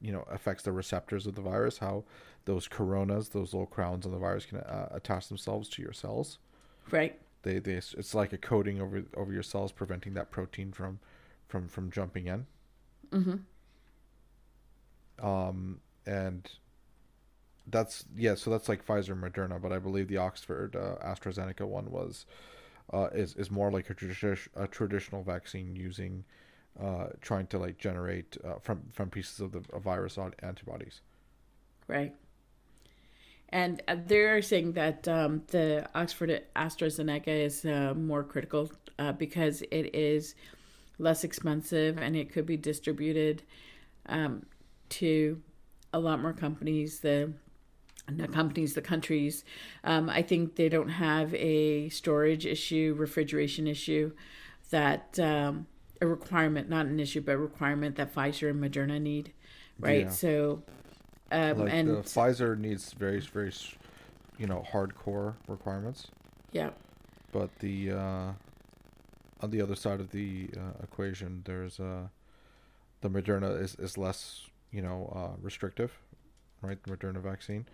you 0.00 0.12
know 0.12 0.24
affects 0.30 0.64
the 0.64 0.72
receptors 0.72 1.26
of 1.26 1.34
the 1.34 1.42
virus, 1.42 1.78
how 1.78 2.04
those 2.46 2.68
coronas, 2.68 3.30
those 3.30 3.52
little 3.52 3.66
crowns 3.66 4.04
on 4.04 4.12
the 4.12 4.18
virus, 4.18 4.46
can 4.46 4.58
uh, 4.58 4.88
attach 4.92 5.28
themselves 5.28 5.68
to 5.70 5.82
your 5.82 5.92
cells. 5.92 6.38
Right. 6.90 7.18
They 7.42 7.58
they 7.58 7.74
it's 7.74 8.14
like 8.14 8.32
a 8.32 8.38
coating 8.38 8.80
over 8.80 9.04
over 9.16 9.32
your 9.32 9.42
cells, 9.42 9.72
preventing 9.72 10.14
that 10.14 10.30
protein 10.30 10.72
from 10.72 10.98
from 11.46 11.68
from 11.68 11.90
jumping 11.90 12.26
in. 12.26 12.46
Mm-hmm. 13.10 15.26
Um, 15.26 15.80
and 16.06 16.50
that's 17.66 18.04
yeah, 18.16 18.34
so 18.34 18.50
that's 18.50 18.68
like 18.68 18.86
Pfizer, 18.86 19.18
Moderna, 19.18 19.60
but 19.60 19.72
I 19.72 19.78
believe 19.78 20.08
the 20.08 20.18
Oxford 20.18 20.76
uh, 20.76 20.96
AstraZeneca 21.04 21.66
one 21.66 21.90
was 21.90 22.26
uh, 22.92 23.08
is 23.14 23.34
is 23.36 23.50
more 23.50 23.70
like 23.70 23.90
a, 23.90 23.94
tradi- 23.94 24.48
a 24.56 24.66
traditional 24.66 25.22
vaccine 25.22 25.74
using 25.74 26.24
uh, 26.80 27.06
trying 27.20 27.46
to 27.48 27.58
like 27.58 27.78
generate 27.78 28.36
uh, 28.44 28.54
from 28.60 28.82
from 28.92 29.10
pieces 29.10 29.40
of 29.40 29.52
the 29.52 29.60
virus 29.78 30.18
antibodies. 30.42 31.00
Right. 31.86 32.14
And 33.50 33.82
uh, 33.86 33.96
they're 34.06 34.42
saying 34.42 34.72
that 34.72 35.06
um, 35.06 35.42
the 35.48 35.88
Oxford 35.94 36.42
AstraZeneca 36.56 37.28
is 37.28 37.64
uh, 37.64 37.94
more 37.94 38.24
critical 38.24 38.72
uh, 38.98 39.12
because 39.12 39.62
it 39.70 39.94
is 39.94 40.34
less 40.98 41.24
expensive 41.24 41.98
and 41.98 42.16
it 42.16 42.32
could 42.32 42.46
be 42.46 42.56
distributed 42.56 43.42
um, 44.06 44.44
to 44.88 45.40
a 45.92 45.98
lot 45.98 46.20
more 46.20 46.32
companies. 46.32 47.00
The 47.00 47.32
the 48.06 48.28
companies, 48.28 48.74
the 48.74 48.82
countries. 48.82 49.44
Um, 49.82 50.10
I 50.10 50.22
think 50.22 50.56
they 50.56 50.68
don't 50.68 50.90
have 50.90 51.34
a 51.34 51.88
storage 51.88 52.46
issue, 52.46 52.94
refrigeration 52.98 53.66
issue 53.66 54.12
that 54.70 55.18
um, 55.18 55.66
a 56.00 56.06
requirement, 56.06 56.68
not 56.68 56.86
an 56.86 57.00
issue, 57.00 57.20
but 57.20 57.32
a 57.32 57.38
requirement 57.38 57.96
that 57.96 58.14
Pfizer 58.14 58.50
and 58.50 58.62
Moderna 58.62 59.00
need, 59.00 59.32
right? 59.78 60.02
Yeah. 60.02 60.10
So, 60.10 60.62
um, 61.32 61.58
like 61.58 61.72
and 61.72 61.88
Pfizer 62.04 62.58
needs 62.58 62.92
very, 62.92 63.20
very, 63.20 63.52
you 64.38 64.46
know, 64.46 64.64
hardcore 64.70 65.34
requirements. 65.48 66.08
Yeah. 66.52 66.70
But 67.32 67.50
the 67.58 67.92
uh, 67.92 68.32
on 69.40 69.50
the 69.50 69.60
other 69.60 69.74
side 69.74 70.00
of 70.00 70.10
the 70.10 70.50
uh, 70.56 70.82
equation, 70.82 71.42
there's 71.44 71.80
uh, 71.80 72.08
the 73.00 73.10
Moderna 73.10 73.60
is, 73.60 73.74
is 73.76 73.98
less, 73.98 74.42
you 74.70 74.82
know, 74.82 75.12
uh, 75.14 75.36
restrictive, 75.40 75.92
right? 76.62 76.82
The 76.82 76.96
Moderna 76.96 77.20
vaccine. 77.20 77.66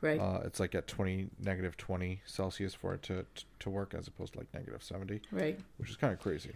Right. 0.00 0.20
Uh, 0.20 0.40
it's 0.44 0.60
like 0.60 0.74
at 0.74 0.86
20, 0.86 1.28
negative 1.40 1.76
20 1.76 2.20
Celsius 2.24 2.74
for 2.74 2.94
it 2.94 3.02
to, 3.04 3.26
to 3.60 3.70
work 3.70 3.94
as 3.94 4.06
opposed 4.06 4.34
to 4.34 4.38
like 4.38 4.52
negative 4.54 4.82
70. 4.82 5.22
Right. 5.32 5.58
Which 5.78 5.90
is 5.90 5.96
kind 5.96 6.12
of 6.12 6.20
crazy. 6.20 6.52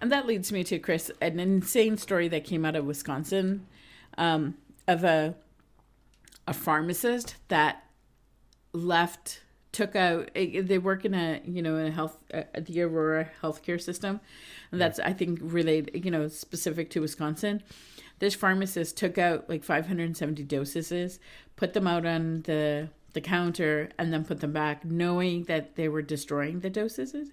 And 0.00 0.12
that 0.12 0.26
leads 0.26 0.52
me 0.52 0.62
to 0.64 0.78
Chris, 0.78 1.10
an 1.20 1.40
insane 1.40 1.96
story 1.96 2.28
that 2.28 2.44
came 2.44 2.64
out 2.64 2.76
of 2.76 2.84
Wisconsin 2.84 3.66
um, 4.16 4.56
of 4.86 5.04
a 5.04 5.34
a 6.48 6.54
pharmacist 6.54 7.36
that 7.48 7.84
left 8.72 9.42
took 9.70 9.94
out 9.94 10.30
they 10.34 10.78
work 10.78 11.04
in 11.04 11.12
a 11.12 11.42
you 11.44 11.60
know 11.60 11.76
in 11.76 11.86
a 11.86 11.90
health 11.90 12.16
uh, 12.32 12.42
the 12.58 12.80
aurora 12.80 13.28
healthcare 13.42 13.80
system 13.80 14.18
and 14.72 14.80
that's 14.80 14.98
i 15.00 15.12
think 15.12 15.38
related 15.42 16.04
you 16.04 16.10
know 16.10 16.26
specific 16.26 16.88
to 16.88 17.00
wisconsin 17.00 17.62
this 18.18 18.34
pharmacist 18.34 18.96
took 18.96 19.18
out 19.18 19.48
like 19.48 19.64
570 19.64 20.42
doses 20.44 21.18
put 21.56 21.72
them 21.72 21.86
out 21.86 22.06
on 22.06 22.42
the 22.42 22.88
the 23.14 23.20
counter 23.20 23.88
and 23.98 24.12
then 24.12 24.24
put 24.24 24.40
them 24.40 24.52
back 24.52 24.84
knowing 24.84 25.44
that 25.44 25.76
they 25.76 25.88
were 25.88 26.02
destroying 26.02 26.60
the 26.60 26.70
doses 26.70 27.32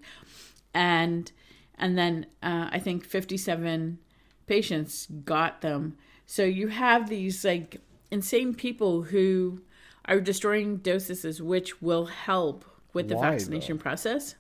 and 0.74 1.32
and 1.78 1.98
then 1.98 2.26
uh, 2.42 2.70
I 2.72 2.80
think 2.80 3.04
57 3.04 4.00
patients 4.48 5.08
got 5.08 5.62
them. 5.62 5.98
So 6.26 6.44
you 6.44 6.68
have 6.70 7.10
these 7.10 7.44
like 7.44 7.82
insane 8.12 8.54
people 8.54 9.04
who 9.04 9.62
are 10.06 10.20
destroying 10.20 10.78
doses, 10.78 11.42
which 11.42 11.82
will 11.82 12.06
help 12.06 12.66
with 12.94 13.10
the 13.10 13.16
Why, 13.16 13.32
vaccination 13.32 13.78
though? 13.78 13.84
process. 13.84 14.36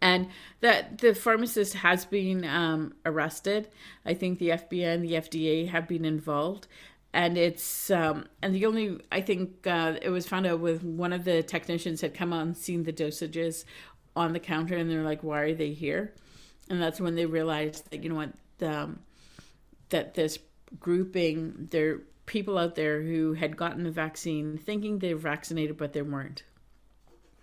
And 0.00 0.28
that 0.60 0.98
the 0.98 1.14
pharmacist 1.14 1.74
has 1.74 2.04
been 2.04 2.44
um, 2.44 2.94
arrested. 3.04 3.68
I 4.04 4.14
think 4.14 4.38
the 4.38 4.50
FBI 4.50 4.94
and 4.94 5.02
the 5.02 5.12
FDA 5.12 5.68
have 5.68 5.88
been 5.88 6.04
involved. 6.04 6.66
And 7.12 7.38
it's 7.38 7.90
um, 7.90 8.26
and 8.42 8.54
the 8.54 8.66
only 8.66 9.00
I 9.10 9.22
think 9.22 9.66
uh, 9.66 9.94
it 10.02 10.10
was 10.10 10.26
found 10.26 10.46
out 10.46 10.60
with 10.60 10.82
one 10.82 11.14
of 11.14 11.24
the 11.24 11.42
technicians 11.42 12.02
had 12.02 12.12
come 12.12 12.32
on 12.32 12.54
seen 12.54 12.84
the 12.84 12.92
dosages 12.92 13.64
on 14.14 14.32
the 14.32 14.40
counter 14.40 14.76
and 14.76 14.90
they're 14.90 15.02
like, 15.02 15.22
why 15.22 15.42
are 15.42 15.54
they 15.54 15.72
here? 15.72 16.12
And 16.68 16.82
that's 16.82 17.00
when 17.00 17.14
they 17.14 17.26
realized 17.26 17.90
that, 17.90 18.02
you 18.02 18.08
know 18.08 18.16
what, 18.16 18.32
um, 18.66 19.00
that 19.90 20.14
this 20.14 20.38
grouping, 20.80 21.68
there 21.70 21.90
are 21.90 22.02
people 22.24 22.58
out 22.58 22.74
there 22.74 23.02
who 23.02 23.34
had 23.34 23.56
gotten 23.56 23.84
the 23.84 23.90
vaccine 23.90 24.58
thinking 24.58 24.98
they're 24.98 25.16
vaccinated, 25.16 25.76
but 25.76 25.92
they 25.92 26.02
weren't. 26.02 26.42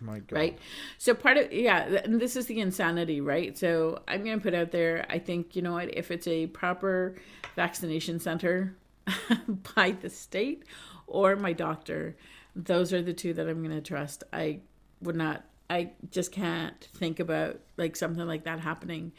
My 0.03 0.19
God. 0.19 0.35
Right. 0.35 0.59
So 0.97 1.13
part 1.13 1.37
of 1.37 1.51
yeah, 1.53 1.83
and 2.03 2.19
this 2.19 2.35
is 2.35 2.47
the 2.47 2.59
insanity, 2.59 3.21
right? 3.21 3.57
So 3.57 4.01
I'm 4.07 4.23
gonna 4.23 4.39
put 4.39 4.53
out 4.53 4.71
there. 4.71 5.05
I 5.09 5.19
think 5.19 5.55
you 5.55 5.61
know 5.61 5.73
what, 5.73 5.95
if 5.95 6.11
it's 6.11 6.27
a 6.27 6.47
proper 6.47 7.15
vaccination 7.55 8.19
center 8.19 8.75
by 9.75 9.91
the 9.91 10.09
state 10.09 10.63
or 11.07 11.35
my 11.35 11.53
doctor, 11.53 12.17
those 12.55 12.91
are 12.91 13.01
the 13.01 13.13
two 13.13 13.33
that 13.33 13.47
I'm 13.47 13.63
gonna 13.63 13.81
trust. 13.81 14.23
I 14.33 14.59
would 15.01 15.15
not 15.15 15.45
I 15.69 15.91
just 16.11 16.31
can't 16.31 16.87
think 16.95 17.19
about 17.19 17.59
like 17.77 17.95
something 17.95 18.27
like 18.27 18.43
that 18.43 18.59
happening 18.59 19.13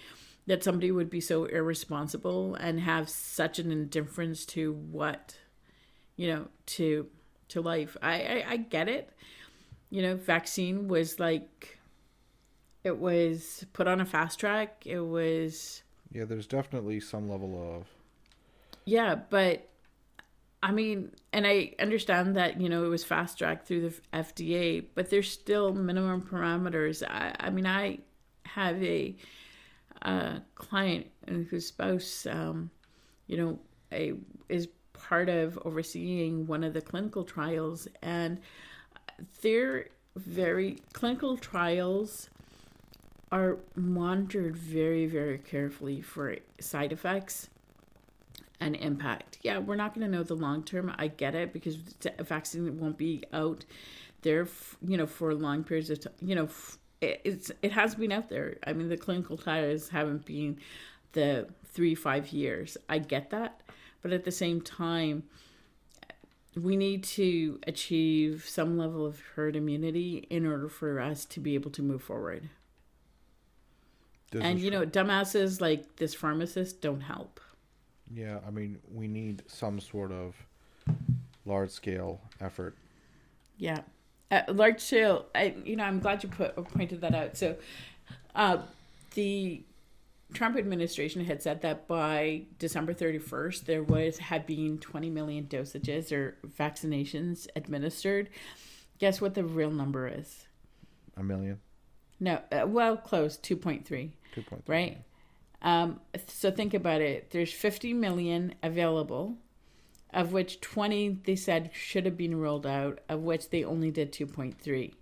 that 0.47 0.62
somebody 0.62 0.91
would 0.91 1.09
be 1.09 1.21
so 1.21 1.47
irresponsible 1.47 2.55
and 2.55 2.81
have 2.81 3.09
such 3.09 3.59
an 3.59 3.73
indifference 3.73 4.45
to 4.45 4.73
what 4.73 5.38
you 6.17 6.29
know 6.29 6.49
to 6.67 7.07
to 7.49 7.61
life 7.61 7.97
I, 8.03 8.14
I 8.14 8.45
i, 8.50 8.57
get 8.57 8.88
it 8.88 9.11
you 9.94 10.02
know 10.02 10.16
vaccine 10.16 10.88
was 10.88 11.20
like 11.20 11.78
it 12.82 12.98
was 12.98 13.64
put 13.72 13.86
on 13.86 14.00
a 14.00 14.04
fast 14.04 14.40
track 14.40 14.82
it 14.84 14.98
was 14.98 15.84
yeah 16.10 16.24
there's 16.24 16.48
definitely 16.48 16.98
some 16.98 17.30
level 17.30 17.76
of 17.76 17.86
yeah 18.84 19.14
but 19.14 19.68
I 20.64 20.72
mean, 20.72 21.10
and 21.30 21.46
I 21.46 21.74
understand 21.78 22.36
that 22.36 22.58
you 22.58 22.70
know 22.70 22.86
it 22.86 22.88
was 22.88 23.04
fast 23.04 23.36
tracked 23.36 23.66
through 23.66 23.82
the 23.82 24.18
FDA, 24.18 24.82
but 24.94 25.10
there's 25.10 25.30
still 25.30 25.74
minimum 25.74 26.22
parameters. 26.22 27.06
I, 27.06 27.36
I 27.38 27.50
mean, 27.50 27.66
I 27.66 27.98
have 28.46 28.82
a, 28.82 29.14
a 30.00 30.40
client 30.54 31.08
whose 31.50 31.66
spouse, 31.66 32.24
um, 32.24 32.70
you 33.26 33.36
know, 33.36 33.58
a, 33.92 34.14
is 34.48 34.68
part 34.94 35.28
of 35.28 35.58
overseeing 35.66 36.46
one 36.46 36.64
of 36.64 36.72
the 36.72 36.80
clinical 36.80 37.24
trials, 37.24 37.86
and 38.00 38.40
there 39.42 39.88
very 40.16 40.78
clinical 40.92 41.37
trials 41.37 42.30
are 43.33 43.59
monitored 43.75 44.56
very 44.56 45.06
very 45.06 45.38
carefully 45.38 46.00
for 46.00 46.37
side 46.61 46.92
effects 46.92 47.49
and 48.61 48.76
impact. 48.76 49.38
Yeah, 49.42 49.59
we're 49.59 49.76
not 49.76 49.94
going 49.94 50.06
to 50.06 50.16
know 50.16 50.23
the 50.23 50.35
long 50.35 50.62
term. 50.62 50.92
I 50.97 51.09
get 51.09 51.35
it 51.35 51.52
because 51.52 51.78
a 52.18 52.25
vaccine 52.25 52.80
won't 52.80 52.97
be 52.97 53.23
out 53.33 53.64
there, 54.23 54.49
you 54.87 54.97
know, 54.97 55.06
for 55.06 55.35
long 55.35 55.64
periods 55.64 55.90
of 55.90 56.00
time. 56.00 56.14
You 56.23 56.35
know, 56.35 56.49
it's 57.00 57.50
it 57.62 57.73
has 57.73 57.94
been 57.94 58.12
out 58.12 58.28
there. 58.28 58.56
I 58.66 58.73
mean, 58.73 58.88
the 58.88 58.97
clinical 58.97 59.37
trials 59.37 59.88
haven't 59.88 60.25
been 60.25 60.59
the 61.12 61.49
three 61.66 61.94
five 61.94 62.28
years. 62.28 62.76
I 62.88 62.99
get 62.99 63.30
that, 63.30 63.61
but 64.02 64.12
at 64.12 64.25
the 64.25 64.33
same 64.33 64.61
time, 64.61 65.25
we 66.56 66.76
need 66.76 67.02
to 67.04 67.58
achieve 67.66 68.44
some 68.49 68.76
level 68.78 69.04
of 69.04 69.20
herd 69.34 69.56
immunity 69.56 70.26
in 70.30 70.46
order 70.46 70.68
for 70.68 71.00
us 71.00 71.25
to 71.26 71.40
be 71.40 71.54
able 71.54 71.70
to 71.73 71.82
move 71.82 72.02
forward. 72.02 72.49
This 74.30 74.42
and 74.42 74.61
you 74.61 74.70
know, 74.70 74.84
dumbasses 74.84 75.61
like 75.61 75.96
this 75.96 76.14
pharmacist 76.14 76.80
don't 76.80 77.00
help. 77.00 77.40
Yeah, 78.12 78.38
I 78.46 78.50
mean, 78.50 78.78
we 78.92 79.08
need 79.08 79.42
some 79.46 79.80
sort 79.80 80.12
of 80.12 80.34
large 81.44 81.70
scale 81.70 82.20
effort. 82.40 82.76
Yeah, 83.58 83.80
uh, 84.30 84.42
large 84.49 84.80
scale. 84.80 85.26
I, 85.34 85.54
you 85.64 85.76
know, 85.76 85.84
I'm 85.84 86.00
glad 86.00 86.23
you 86.23 86.28
put 86.28 86.54
pointed 86.73 87.00
that 87.00 87.14
out. 87.14 87.37
So, 87.37 87.56
uh, 88.34 88.58
the 89.14 89.62
Trump 90.33 90.57
administration 90.57 91.25
had 91.25 91.43
said 91.43 91.62
that 91.62 91.87
by 91.87 92.43
December 92.59 92.95
31st, 92.95 93.64
there 93.64 93.83
was 93.83 94.19
had 94.19 94.47
been 94.47 94.78
20 94.78 95.11
million 95.11 95.45
dosages 95.45 96.11
or 96.11 96.37
vaccinations 96.59 97.47
administered. 97.54 98.31
Guess 98.99 99.21
what 99.21 99.35
the 99.35 99.45
real 99.45 99.71
number 99.71 100.09
is? 100.09 100.47
A 101.16 101.23
million. 101.23 101.61
No, 102.19 102.40
uh, 102.50 102.66
well, 102.66 102.97
close. 102.97 103.37
2.3. 103.38 103.85
2.3. 104.35 104.62
Right. 104.66 104.99
Um, 105.62 106.00
so 106.28 106.50
think 106.50 106.75
about 106.75 107.00
it. 107.00 107.31
There's 107.31 107.52
50 107.52 107.95
million 107.95 108.54
available, 108.62 109.37
of 110.12 110.33
which 110.33 110.61
20 110.61 111.21
they 111.25 111.37
said 111.37 111.71
should 111.73 112.04
have 112.04 112.16
been 112.16 112.38
rolled 112.38 112.66
out, 112.66 113.00
of 113.09 113.21
which 113.21 113.50
they 113.50 113.64
only 113.64 113.90
did 113.90 114.12
2.3. 114.12 114.93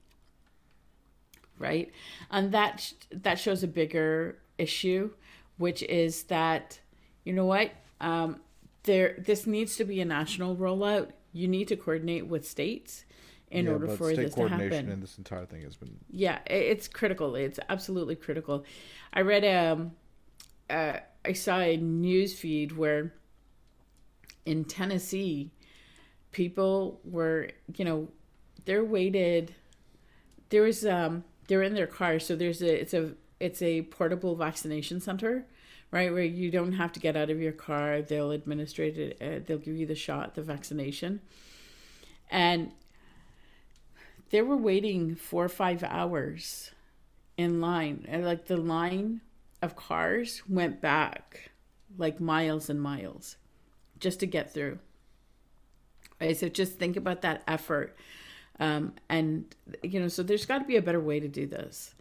Right, 1.59 1.93
and 2.31 2.51
that 2.53 2.93
that 3.13 3.39
shows 3.39 3.63
a 3.63 3.69
bigger 3.69 4.39
issue, 4.63 5.11
which 5.59 5.83
is 5.83 6.25
that 6.25 6.81
you 7.25 7.33
know 7.33 7.47
what 7.47 7.73
um, 8.01 8.41
there 8.85 9.17
this 9.19 9.47
needs 9.47 9.77
to 9.77 9.85
be 9.85 10.01
a 10.01 10.05
national 10.05 10.57
rollout. 10.57 11.11
You 11.33 11.49
need 11.49 11.69
to 11.69 11.77
coordinate 11.77 12.27
with 12.27 12.47
states 12.47 13.05
in 13.51 13.67
yeah, 13.67 13.73
order 13.73 13.89
for 13.89 14.15
this 14.15 14.35
to 14.35 14.49
happen. 14.49 14.91
And 14.91 15.03
this 15.03 15.19
entire 15.19 15.47
thing 15.47 15.63
has 15.63 15.77
been 15.77 15.97
yeah, 16.11 16.39
it's 16.47 16.89
critical. 16.89 17.35
It's 17.35 17.59
absolutely 17.69 18.17
critical. 18.17 18.65
I 19.13 19.21
read 19.21 19.45
um 19.45 19.93
uh, 20.71 20.99
I 21.25 21.33
saw 21.35 21.61
a 21.61 21.77
news 21.77 22.35
feed 22.35 22.73
where 22.73 23.13
in 24.45 24.65
Tennessee, 24.65 25.53
people 26.33 27.01
were, 27.05 27.51
you 27.77 27.85
know, 27.85 28.09
they're 28.65 28.85
waited. 28.85 29.55
There 30.49 30.63
was 30.63 30.85
um, 30.85 31.25
they're 31.47 31.63
in 31.63 31.75
their 31.75 31.87
car, 31.87 32.19
so 32.19 32.37
there's 32.37 32.63
a 32.63 32.81
it's 32.81 32.95
a 32.95 33.13
it's 33.43 33.61
a 33.61 33.83
portable 33.83 34.37
vaccination 34.37 35.01
center, 35.01 35.45
right, 35.91 36.13
where 36.13 36.23
you 36.23 36.51
don't 36.51 36.73
have 36.73 36.93
to 36.93 37.01
get 37.01 37.17
out 37.17 37.29
of 37.29 37.41
your 37.41 37.53
car. 37.53 38.01
They'll 38.01 38.31
administer 38.31 38.85
it. 38.85 39.19
Uh, 39.21 39.45
they'll 39.45 39.59
give 39.59 39.77
you 39.77 39.87
the 39.87 39.97
shot, 39.97 40.37
the 40.37 40.43
vaccination, 40.43 41.21
and 42.31 42.71
they 44.31 44.43
were 44.43 44.57
waiting 44.57 45.17
four 45.17 45.45
or 45.45 45.49
five 45.49 45.83
hours 45.83 46.71
in 47.37 47.61
line, 47.61 48.07
and 48.09 48.25
like 48.25 48.47
the 48.47 48.57
line 48.57 49.21
of 49.61 49.75
cars 49.75 50.43
went 50.49 50.81
back 50.81 51.51
like 51.99 52.21
miles 52.21 52.71
and 52.71 52.81
miles 52.81 53.37
just 53.99 54.21
to 54.21 54.27
get 54.27 54.55
through. 54.55 54.79
Right? 56.21 56.37
So 56.37 56.49
just 56.49 56.79
think 56.79 56.97
about 56.97 57.23
that 57.23 57.43
effort. 57.49 57.97
Um, 58.61 58.95
and 59.09 59.53
you 59.83 59.99
know, 59.99 60.09
so 60.09 60.23
there's 60.23 60.47
got 60.47 60.59
to 60.59 60.65
be 60.65 60.77
a 60.77 60.83
better 60.83 61.01
way 61.01 61.19
to 61.19 61.29
do 61.29 61.47
this. 61.47 61.95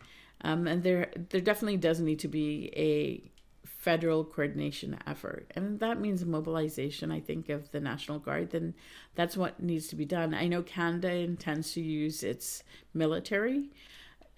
Um, 0.44 0.68
and 0.68 0.84
there 0.84 1.12
there 1.30 1.42
definitely 1.42 1.78
does 1.78 2.00
need 2.00 2.20
to 2.20 2.28
be 2.28 2.72
a 2.76 3.32
federal 3.64 4.24
coordination 4.24 4.96
effort. 5.08 5.52
And 5.56 5.80
that 5.80 6.00
means 6.00 6.24
mobilization, 6.24 7.12
I 7.12 7.20
think, 7.20 7.50
of 7.50 7.72
the 7.72 7.80
National 7.80 8.20
Guard. 8.20 8.52
Then 8.52 8.76
that's 9.16 9.36
what 9.36 9.62
needs 9.62 9.88
to 9.88 9.96
be 9.96 10.06
done. 10.06 10.36
I 10.36 10.48
know 10.48 10.62
Canada 10.62 11.12
intends 11.12 11.74
to 11.74 11.82
use 11.82 12.24
its 12.24 12.64
military 12.94 13.70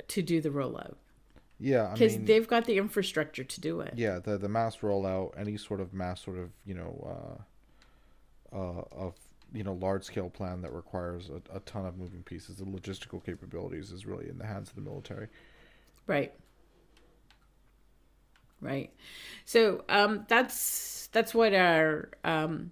to 0.08 0.22
do 0.22 0.40
the 0.40 0.50
rollout. 0.50 0.96
Yeah, 1.60 1.92
because 1.94 2.18
they've 2.18 2.48
got 2.48 2.66
the 2.66 2.78
infrastructure 2.78 3.44
to 3.44 3.62
do 3.62 3.80
it. 3.82 3.94
Yeah, 3.96 4.20
the 4.20 4.38
the 4.38 4.50
mass 4.50 4.78
rollout, 4.78 5.32
any 5.38 5.58
sort 5.58 5.80
of 5.80 5.94
mass 5.94 6.22
sort 6.22 6.38
of 6.38 6.50
you 6.66 6.74
know, 6.74 7.44
uh, 8.54 8.58
uh, 8.58 8.84
of 8.92 9.16
you 9.54 9.64
know 9.64 9.74
large 9.74 10.04
scale 10.04 10.30
plan 10.30 10.62
that 10.62 10.74
requires 10.74 11.30
a, 11.30 11.56
a 11.56 11.60
ton 11.62 11.86
of 11.86 11.98
moving 11.98 12.24
pieces, 12.24 12.58
the 12.58 12.66
logistical 12.66 13.24
capabilities 13.24 13.92
is 13.92 14.06
really 14.06 14.28
in 14.30 14.38
the 14.38 14.46
hands 14.46 14.70
of 14.70 14.76
the 14.76 14.82
military. 14.82 15.28
Right. 16.08 16.34
Right. 18.62 18.94
So 19.46 19.84
um, 19.90 20.26
that's 20.28 21.08
that's 21.12 21.34
what 21.34 21.54
our 21.54 22.10
um, 22.24 22.72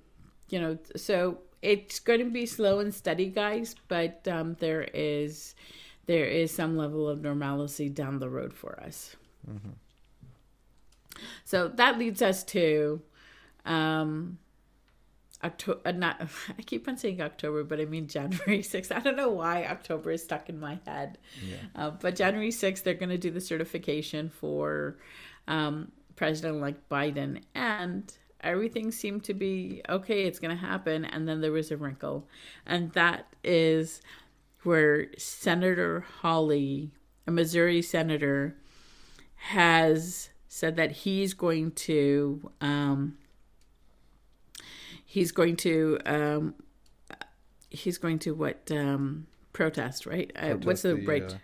you 0.50 0.60
know. 0.60 0.78
So 0.96 1.40
it's 1.62 2.00
going 2.00 2.20
to 2.20 2.30
be 2.30 2.46
slow 2.46 2.80
and 2.80 2.94
steady, 2.94 3.28
guys, 3.28 3.76
but 3.88 4.28
um, 4.28 4.56
there 4.60 4.88
is 4.94 5.56
there 6.06 6.26
is 6.26 6.52
some 6.52 6.78
level 6.78 7.08
of 7.08 7.22
normalcy 7.22 7.90
down 7.90 8.20
the 8.20 8.30
road 8.30 8.54
for 8.54 8.80
us. 8.82 9.16
Mm-hmm. 9.50 9.72
So 11.46 11.68
that 11.68 12.00
leads 12.00 12.22
us 12.22 12.44
to 12.46 13.02
um, 13.66 14.40
October. 15.44 15.82
Uh, 15.86 15.92
not 15.92 16.22
I 16.58 16.62
keep 16.62 16.88
on 16.88 16.98
saying 16.98 17.22
October, 17.22 17.64
but 17.64 17.80
I 17.80 17.86
mean 17.86 18.08
January 18.08 18.60
6th. 18.64 18.96
I 18.96 19.00
don't 19.00 19.16
know 19.16 19.30
why 19.30 19.66
October 19.66 20.12
is 20.12 20.24
stuck 20.24 20.50
in 20.50 20.60
my 20.60 20.80
head. 20.86 21.18
Yeah. 21.44 21.56
Uh, 21.76 21.92
but 21.92 22.16
January 22.16 22.52
6th, 22.52 22.84
they're 22.84 22.94
going 22.94 23.10
to 23.10 23.18
do 23.18 23.32
the 23.32 23.42
certification 23.42 24.30
for 24.30 24.98
um, 25.48 25.92
President-elect 26.16 26.88
Biden, 26.90 27.42
and 27.56 28.12
everything 28.42 28.92
seemed 28.92 29.24
to 29.26 29.34
be 29.34 29.82
okay. 29.90 30.24
It's 30.24 30.40
going 30.40 30.56
to 30.56 30.66
happen, 30.66 31.06
and 31.06 31.28
then 31.28 31.42
there 31.42 31.52
was 31.52 31.72
a 31.72 31.78
wrinkle, 31.78 32.28
and 32.66 32.92
that 32.94 33.34
is 33.44 34.02
where 34.64 35.08
Senator 35.18 36.06
Hawley, 36.22 36.92
a 37.26 37.32
Missouri 37.32 37.82
senator, 37.82 38.56
has 39.36 40.30
said 40.48 40.76
that 40.76 40.92
he's 40.92 41.34
going 41.34 41.72
to 41.72 42.52
um, 42.62 43.18
he's 45.12 45.34
going 45.34 45.58
to 45.58 46.00
um, 46.06 46.56
he's 47.70 47.98
going 47.98 48.18
to 48.18 48.34
what 48.34 48.72
um, 48.72 49.28
protest 49.52 50.06
right? 50.06 50.32
Uh, 50.38 50.54
what's 50.64 50.84
the, 50.84 50.96
the 50.96 51.06
right? 51.06 51.34
Uh, 51.34 51.38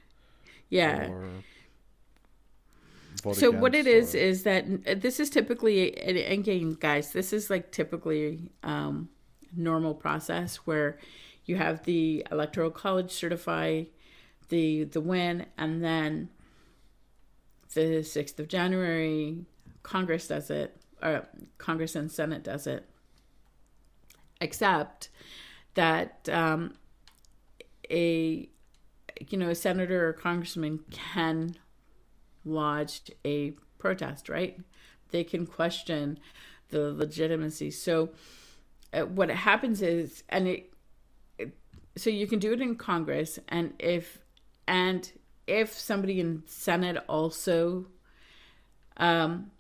yeah. 0.70 1.10
So 3.34 3.52
what 3.52 3.76
it 3.76 3.88
is 3.88 4.16
or... 4.16 4.20
is 4.20 4.44
that 4.44 4.64
uh, 4.88 4.96
this 4.96 5.20
is 5.20 5.30
typically 5.30 5.98
and 5.98 6.18
again, 6.18 6.78
guys, 6.80 7.12
this 7.12 7.34
is 7.34 7.50
like 7.50 7.72
typically 7.74 8.52
um, 8.64 9.10
normal 9.54 9.94
process 9.94 10.58
where 10.58 10.98
you 11.44 11.58
have 11.58 11.84
the 11.84 12.26
electoral 12.32 12.72
college 12.72 13.12
certify 13.12 13.84
the 14.48 14.86
the 14.86 15.02
win 15.02 15.46
and 15.58 15.84
then 15.84 16.30
the 17.74 18.00
6th 18.00 18.40
of 18.40 18.48
January 18.48 19.46
Congress 19.84 20.30
does 20.30 20.50
it 20.50 20.78
or 21.04 21.28
Congress 21.58 21.96
and 21.96 22.10
Senate 22.10 22.44
does 22.44 22.66
it 22.66 22.88
except 24.42 25.10
that 25.74 26.28
um, 26.32 26.74
a 27.90 28.50
you 29.30 29.38
know 29.38 29.50
a 29.50 29.56
senator 29.56 30.08
or 30.08 30.14
congressman 30.14 30.80
can 30.92 31.56
lodge 32.46 33.02
a 33.26 33.52
protest 33.78 34.30
right? 34.30 34.60
They 35.12 35.24
can 35.24 35.46
question 35.46 36.20
the 36.70 36.92
legitimacy. 36.92 37.72
So 37.72 38.10
uh, 38.94 39.02
what 39.02 39.30
happens 39.30 39.82
is 39.82 40.24
and 40.30 40.48
it 40.48 40.72
so 41.98 42.10
you 42.10 42.28
can 42.28 42.40
do 42.40 42.54
it 42.54 42.62
in 42.62 42.76
Congress, 42.76 43.40
and 43.50 43.74
if 43.80 44.20
and 44.68 45.12
if 45.48 45.74
somebody 45.74 46.20
in 46.20 46.44
Senate 46.46 46.98
also 47.08 47.88
um, 48.98 49.52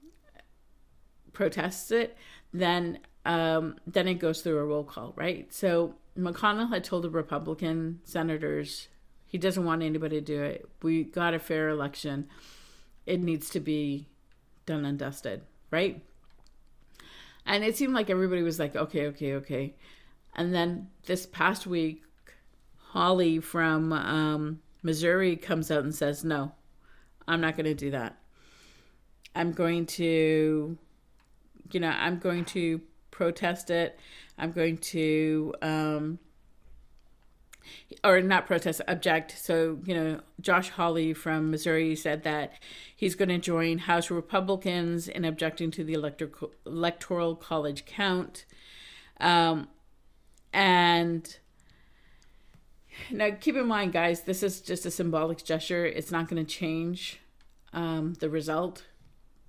protests 1.33 1.91
it, 1.91 2.15
then 2.53 2.99
um, 3.27 3.75
then 3.85 4.07
it 4.07 4.15
goes 4.15 4.41
through 4.41 4.57
a 4.57 4.63
roll 4.63 4.85
call, 4.85 5.11
right? 5.17 5.53
So 5.53 5.95
McConnell 6.17 6.69
had 6.69 6.85
told 6.85 7.03
the 7.03 7.09
Republican 7.09 7.99
senators 8.05 8.87
he 9.27 9.37
doesn't 9.37 9.65
want 9.65 9.83
anybody 9.83 10.21
to 10.21 10.25
do 10.25 10.41
it. 10.41 10.69
We 10.81 11.03
got 11.03 11.33
a 11.33 11.39
fair 11.39 11.67
election. 11.67 12.29
It 13.05 13.19
needs 13.19 13.49
to 13.49 13.59
be 13.59 14.07
done 14.65 14.85
and 14.85 14.97
dusted, 14.97 15.41
right? 15.69 16.01
And 17.45 17.65
it 17.65 17.75
seemed 17.75 17.93
like 17.93 18.09
everybody 18.09 18.43
was 18.43 18.59
like, 18.59 18.77
okay, 18.77 19.07
okay, 19.07 19.33
okay. 19.35 19.75
And 20.33 20.55
then 20.55 20.87
this 21.05 21.25
past 21.25 21.67
week, 21.67 22.03
Hawley 22.77 23.39
from 23.39 23.91
um, 23.91 24.61
Missouri 24.83 25.35
comes 25.35 25.69
out 25.69 25.83
and 25.83 25.93
says, 25.93 26.23
no, 26.23 26.53
I'm 27.27 27.41
not 27.41 27.57
going 27.57 27.65
to 27.65 27.73
do 27.73 27.91
that. 27.91 28.17
I'm 29.35 29.51
going 29.51 29.85
to, 29.85 30.77
you 31.71 31.79
know, 31.81 31.89
I'm 31.89 32.19
going 32.19 32.45
to 32.45 32.81
protest 33.17 33.71
it. 33.71 33.99
I'm 34.37 34.51
going 34.51 34.77
to, 34.93 35.53
um, 35.63 36.19
or 38.03 38.21
not 38.21 38.45
protest, 38.45 38.79
object. 38.87 39.35
So, 39.37 39.79
you 39.85 39.95
know, 39.95 40.19
Josh 40.39 40.69
Hawley 40.69 41.13
from 41.13 41.49
Missouri 41.49 41.95
said 41.95 42.23
that 42.23 42.53
he's 42.95 43.15
going 43.15 43.29
to 43.29 43.39
join 43.39 43.79
House 43.79 44.11
Republicans 44.11 45.07
in 45.07 45.25
objecting 45.25 45.71
to 45.71 45.83
the 45.83 45.93
electoral 45.93 46.51
electoral 46.67 47.35
college 47.35 47.85
count. 47.85 48.45
Um, 49.19 49.67
and 50.53 51.37
now 53.09 53.31
keep 53.31 53.55
in 53.55 53.67
mind, 53.67 53.93
guys, 53.93 54.21
this 54.21 54.43
is 54.43 54.61
just 54.61 54.85
a 54.85 54.91
symbolic 54.91 55.43
gesture. 55.43 55.85
It's 55.85 56.11
not 56.11 56.29
going 56.29 56.45
to 56.45 56.49
change 56.49 57.19
um, 57.73 58.13
the 58.19 58.29
result. 58.29 58.85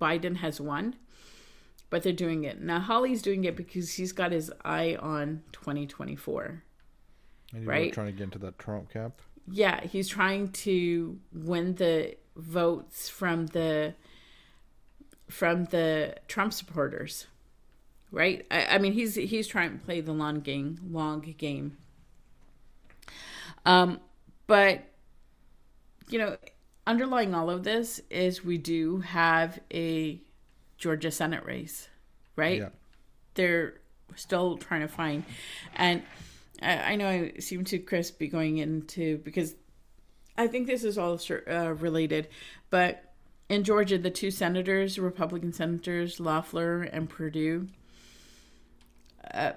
Biden 0.01 0.37
has 0.37 0.59
won, 0.59 0.95
but 1.89 2.03
they're 2.03 2.13
doing 2.13 2.43
it. 2.43 2.61
Now, 2.61 2.79
Hawley's 2.79 3.21
doing 3.21 3.43
it 3.45 3.55
because 3.55 3.93
he's 3.93 4.11
got 4.11 4.31
his 4.31 4.51
eye 4.65 4.95
on 4.99 5.43
2024 5.51 6.63
And 7.53 7.63
you 7.63 7.69
Right. 7.69 7.91
trying 7.91 8.07
to 8.07 8.11
get 8.11 8.23
into 8.23 8.39
that 8.39 8.57
Trump 8.57 8.89
cap. 8.89 9.21
yeah, 9.51 9.81
he's 9.85 10.07
trying 10.07 10.51
to 10.51 11.19
win 11.33 11.75
the 11.75 12.15
votes 12.35 13.09
from 13.09 13.47
the 13.47 13.95
from 15.29 15.65
the 15.65 16.15
Trump 16.27 16.53
supporters, 16.53 17.27
right? 18.11 18.45
I, 18.51 18.75
I 18.75 18.77
mean, 18.79 18.93
he's 18.93 19.15
he's 19.15 19.47
trying 19.47 19.79
to 19.79 19.85
play 19.85 20.01
the 20.01 20.13
long 20.13 20.41
game, 20.41 20.79
long 20.91 21.21
game. 21.37 21.77
Um, 23.65 23.99
but 24.47 24.83
you 26.09 26.17
know, 26.17 26.37
underlying 26.87 27.35
all 27.35 27.49
of 27.49 27.63
this 27.63 28.01
is 28.09 28.43
we 28.43 28.57
do 28.57 28.99
have 28.99 29.59
a 29.73 30.21
Georgia 30.79 31.11
Senate 31.11 31.45
race, 31.45 31.87
right? 32.35 32.59
Yeah. 32.59 32.69
they're 33.35 33.75
still 34.15 34.57
trying 34.57 34.81
to 34.81 34.87
find. 34.87 35.23
And 35.75 36.01
I, 36.61 36.93
I 36.93 36.95
know 36.95 37.07
I 37.07 37.33
seem 37.39 37.63
to 37.65 37.77
Chris 37.77 38.09
be 38.09 38.27
going 38.27 38.57
into 38.57 39.17
because 39.19 39.55
I 40.37 40.47
think 40.47 40.67
this 40.67 40.83
is 40.83 40.97
all 40.97 41.19
uh, 41.47 41.73
related, 41.73 42.29
but 42.69 43.03
in 43.49 43.63
Georgia, 43.63 43.97
the 43.97 44.11
two 44.11 44.31
senators, 44.31 44.97
Republican 44.97 45.51
senators, 45.51 46.19
Loeffler 46.19 46.83
and 46.83 47.09
Perdue, 47.09 47.67
uh, 49.33 49.53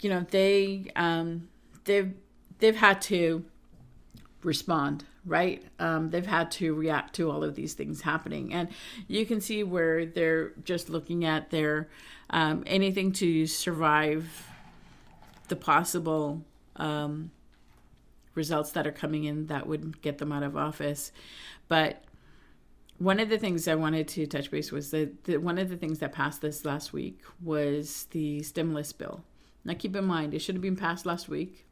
you 0.00 0.10
know, 0.10 0.26
they 0.30 0.90
um, 0.96 1.48
they've 1.84 2.12
they've 2.58 2.76
had 2.76 3.00
to 3.02 3.44
respond 4.42 5.04
right 5.26 5.62
um, 5.78 6.10
they've 6.10 6.26
had 6.26 6.50
to 6.50 6.74
react 6.74 7.14
to 7.14 7.30
all 7.30 7.42
of 7.42 7.54
these 7.54 7.74
things 7.74 8.02
happening 8.02 8.52
and 8.52 8.68
you 9.08 9.24
can 9.24 9.40
see 9.40 9.62
where 9.62 10.04
they're 10.04 10.50
just 10.64 10.90
looking 10.90 11.24
at 11.24 11.50
their 11.50 11.88
um, 12.30 12.62
anything 12.66 13.12
to 13.12 13.46
survive 13.46 14.48
the 15.48 15.56
possible 15.56 16.42
um, 16.76 17.30
results 18.34 18.72
that 18.72 18.86
are 18.86 18.92
coming 18.92 19.24
in 19.24 19.46
that 19.46 19.66
would 19.66 20.00
get 20.02 20.18
them 20.18 20.32
out 20.32 20.42
of 20.42 20.56
office 20.56 21.12
but 21.68 22.04
one 22.98 23.18
of 23.18 23.28
the 23.28 23.38
things 23.38 23.66
I 23.66 23.74
wanted 23.74 24.06
to 24.08 24.26
touch 24.26 24.50
base 24.50 24.70
was 24.70 24.90
that 24.92 25.24
the, 25.24 25.38
one 25.38 25.58
of 25.58 25.68
the 25.68 25.76
things 25.76 25.98
that 25.98 26.12
passed 26.12 26.40
this 26.40 26.64
last 26.64 26.92
week 26.92 27.20
was 27.42 28.06
the 28.12 28.42
stimulus 28.42 28.92
bill. 28.92 29.24
Now, 29.64 29.74
keep 29.74 29.96
in 29.96 30.04
mind, 30.04 30.34
it 30.34 30.40
should 30.40 30.54
have 30.54 30.62
been 30.62 30.76
passed 30.76 31.06
last 31.06 31.28
week. 31.28 31.66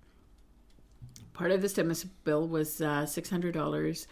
Part 1.34 1.50
of 1.50 1.62
the 1.62 1.68
stimulus 1.68 2.04
bill 2.04 2.46
was 2.46 2.80
uh, 2.80 3.04
$600 3.06 4.06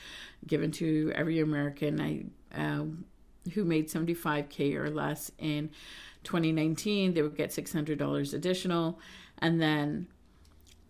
given 0.46 0.70
to 0.72 1.12
every 1.14 1.40
American 1.40 2.00
I, 2.00 2.24
um, 2.54 3.04
who 3.52 3.64
made 3.64 3.88
75K 3.88 4.74
or 4.74 4.90
less 4.90 5.30
in 5.38 5.70
2019. 6.24 7.14
They 7.14 7.22
would 7.22 7.36
get 7.36 7.50
$600 7.50 8.34
additional. 8.34 8.98
And 9.38 9.60
then, 9.60 10.06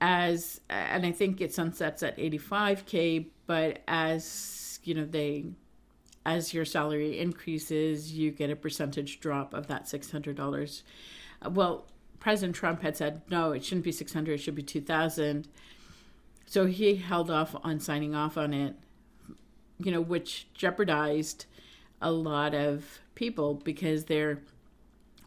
as, 0.00 0.60
and 0.68 1.04
I 1.04 1.12
think 1.12 1.40
it 1.40 1.52
sunsets 1.52 2.02
at 2.02 2.16
85K, 2.16 3.26
but 3.46 3.80
as, 3.88 4.80
you 4.84 4.94
know, 4.94 5.04
they, 5.04 5.46
as 6.24 6.54
your 6.54 6.64
salary 6.64 7.18
increases, 7.18 8.12
you 8.12 8.30
get 8.30 8.50
a 8.50 8.56
percentage 8.56 9.20
drop 9.20 9.52
of 9.52 9.66
that 9.66 9.84
$600. 9.86 10.82
Uh, 11.42 11.50
Well, 11.50 11.86
President 12.20 12.54
Trump 12.54 12.82
had 12.82 12.96
said, 12.96 13.22
no, 13.30 13.52
it 13.52 13.64
shouldn't 13.64 13.84
be 13.84 13.92
600, 13.92 14.34
it 14.34 14.38
should 14.38 14.54
be 14.54 14.62
2000 14.62 15.48
so 16.50 16.66
he 16.66 16.96
held 16.96 17.30
off 17.30 17.54
on 17.62 17.78
signing 17.78 18.12
off 18.12 18.36
on 18.36 18.52
it, 18.52 18.74
you 19.78 19.92
know, 19.92 20.00
which 20.00 20.52
jeopardized 20.52 21.46
a 22.02 22.10
lot 22.10 22.54
of 22.54 22.98
people 23.14 23.54
because 23.54 24.06
they're 24.06 24.42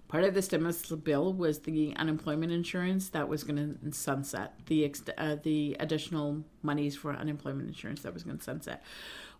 part 0.10 0.26
of 0.26 0.34
the 0.34 0.42
stimulus 0.42 0.86
bill 0.90 1.32
was 1.32 1.60
the 1.60 1.96
unemployment 1.96 2.52
insurance 2.52 3.08
that 3.08 3.30
was 3.30 3.46
going 3.46 3.78
to 3.82 3.94
sunset 3.94 4.56
the 4.66 4.94
uh, 5.18 5.38
the 5.44 5.78
additional 5.80 6.44
monies 6.62 6.98
for 6.98 7.14
unemployment 7.14 7.70
insurance 7.70 8.02
that 8.02 8.14
was 8.14 8.24
going 8.24 8.38
to 8.38 8.44
sunset. 8.44 8.84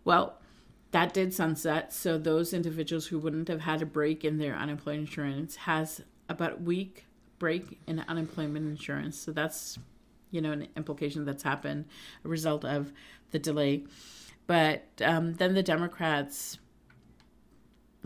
Well, 0.04 0.38
that 0.92 1.12
did 1.12 1.34
sunset, 1.34 1.92
so 1.92 2.16
those 2.16 2.54
individuals 2.54 3.08
who 3.08 3.18
wouldn't 3.18 3.48
have 3.48 3.60
had 3.60 3.82
a 3.82 3.86
break 3.86 4.24
in 4.24 4.38
their 4.38 4.56
unemployment 4.56 5.08
insurance 5.08 5.56
has 5.56 6.00
about 6.30 6.52
a 6.52 6.62
week 6.62 7.04
break 7.38 7.78
in 7.86 8.02
unemployment 8.08 8.66
insurance. 8.66 9.18
So 9.18 9.32
that's 9.32 9.78
you 10.34 10.40
know 10.40 10.52
an 10.52 10.68
implication 10.76 11.24
that's 11.24 11.42
happened 11.42 11.86
a 12.24 12.28
result 12.28 12.64
of 12.64 12.92
the 13.30 13.38
delay. 13.38 13.84
But 14.46 14.84
um, 15.02 15.34
then 15.34 15.54
the 15.54 15.62
Democrats 15.62 16.58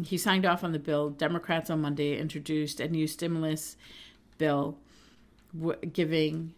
he 0.05 0.17
signed 0.17 0.47
off 0.47 0.63
on 0.63 0.73
the 0.73 0.79
bill. 0.79 1.11
Democrats 1.11 1.71
on 1.71 1.81
Monday 1.81 2.19
introduced 2.19 2.79
a 2.79 2.89
new 2.89 3.07
stimulus 3.07 3.77
bill 4.37 4.79
w- 5.59 5.79
giving 5.93 6.55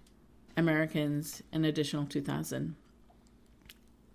Americans 0.56 1.42
an 1.52 1.64
additional 1.64 2.04
2000. 2.04 2.76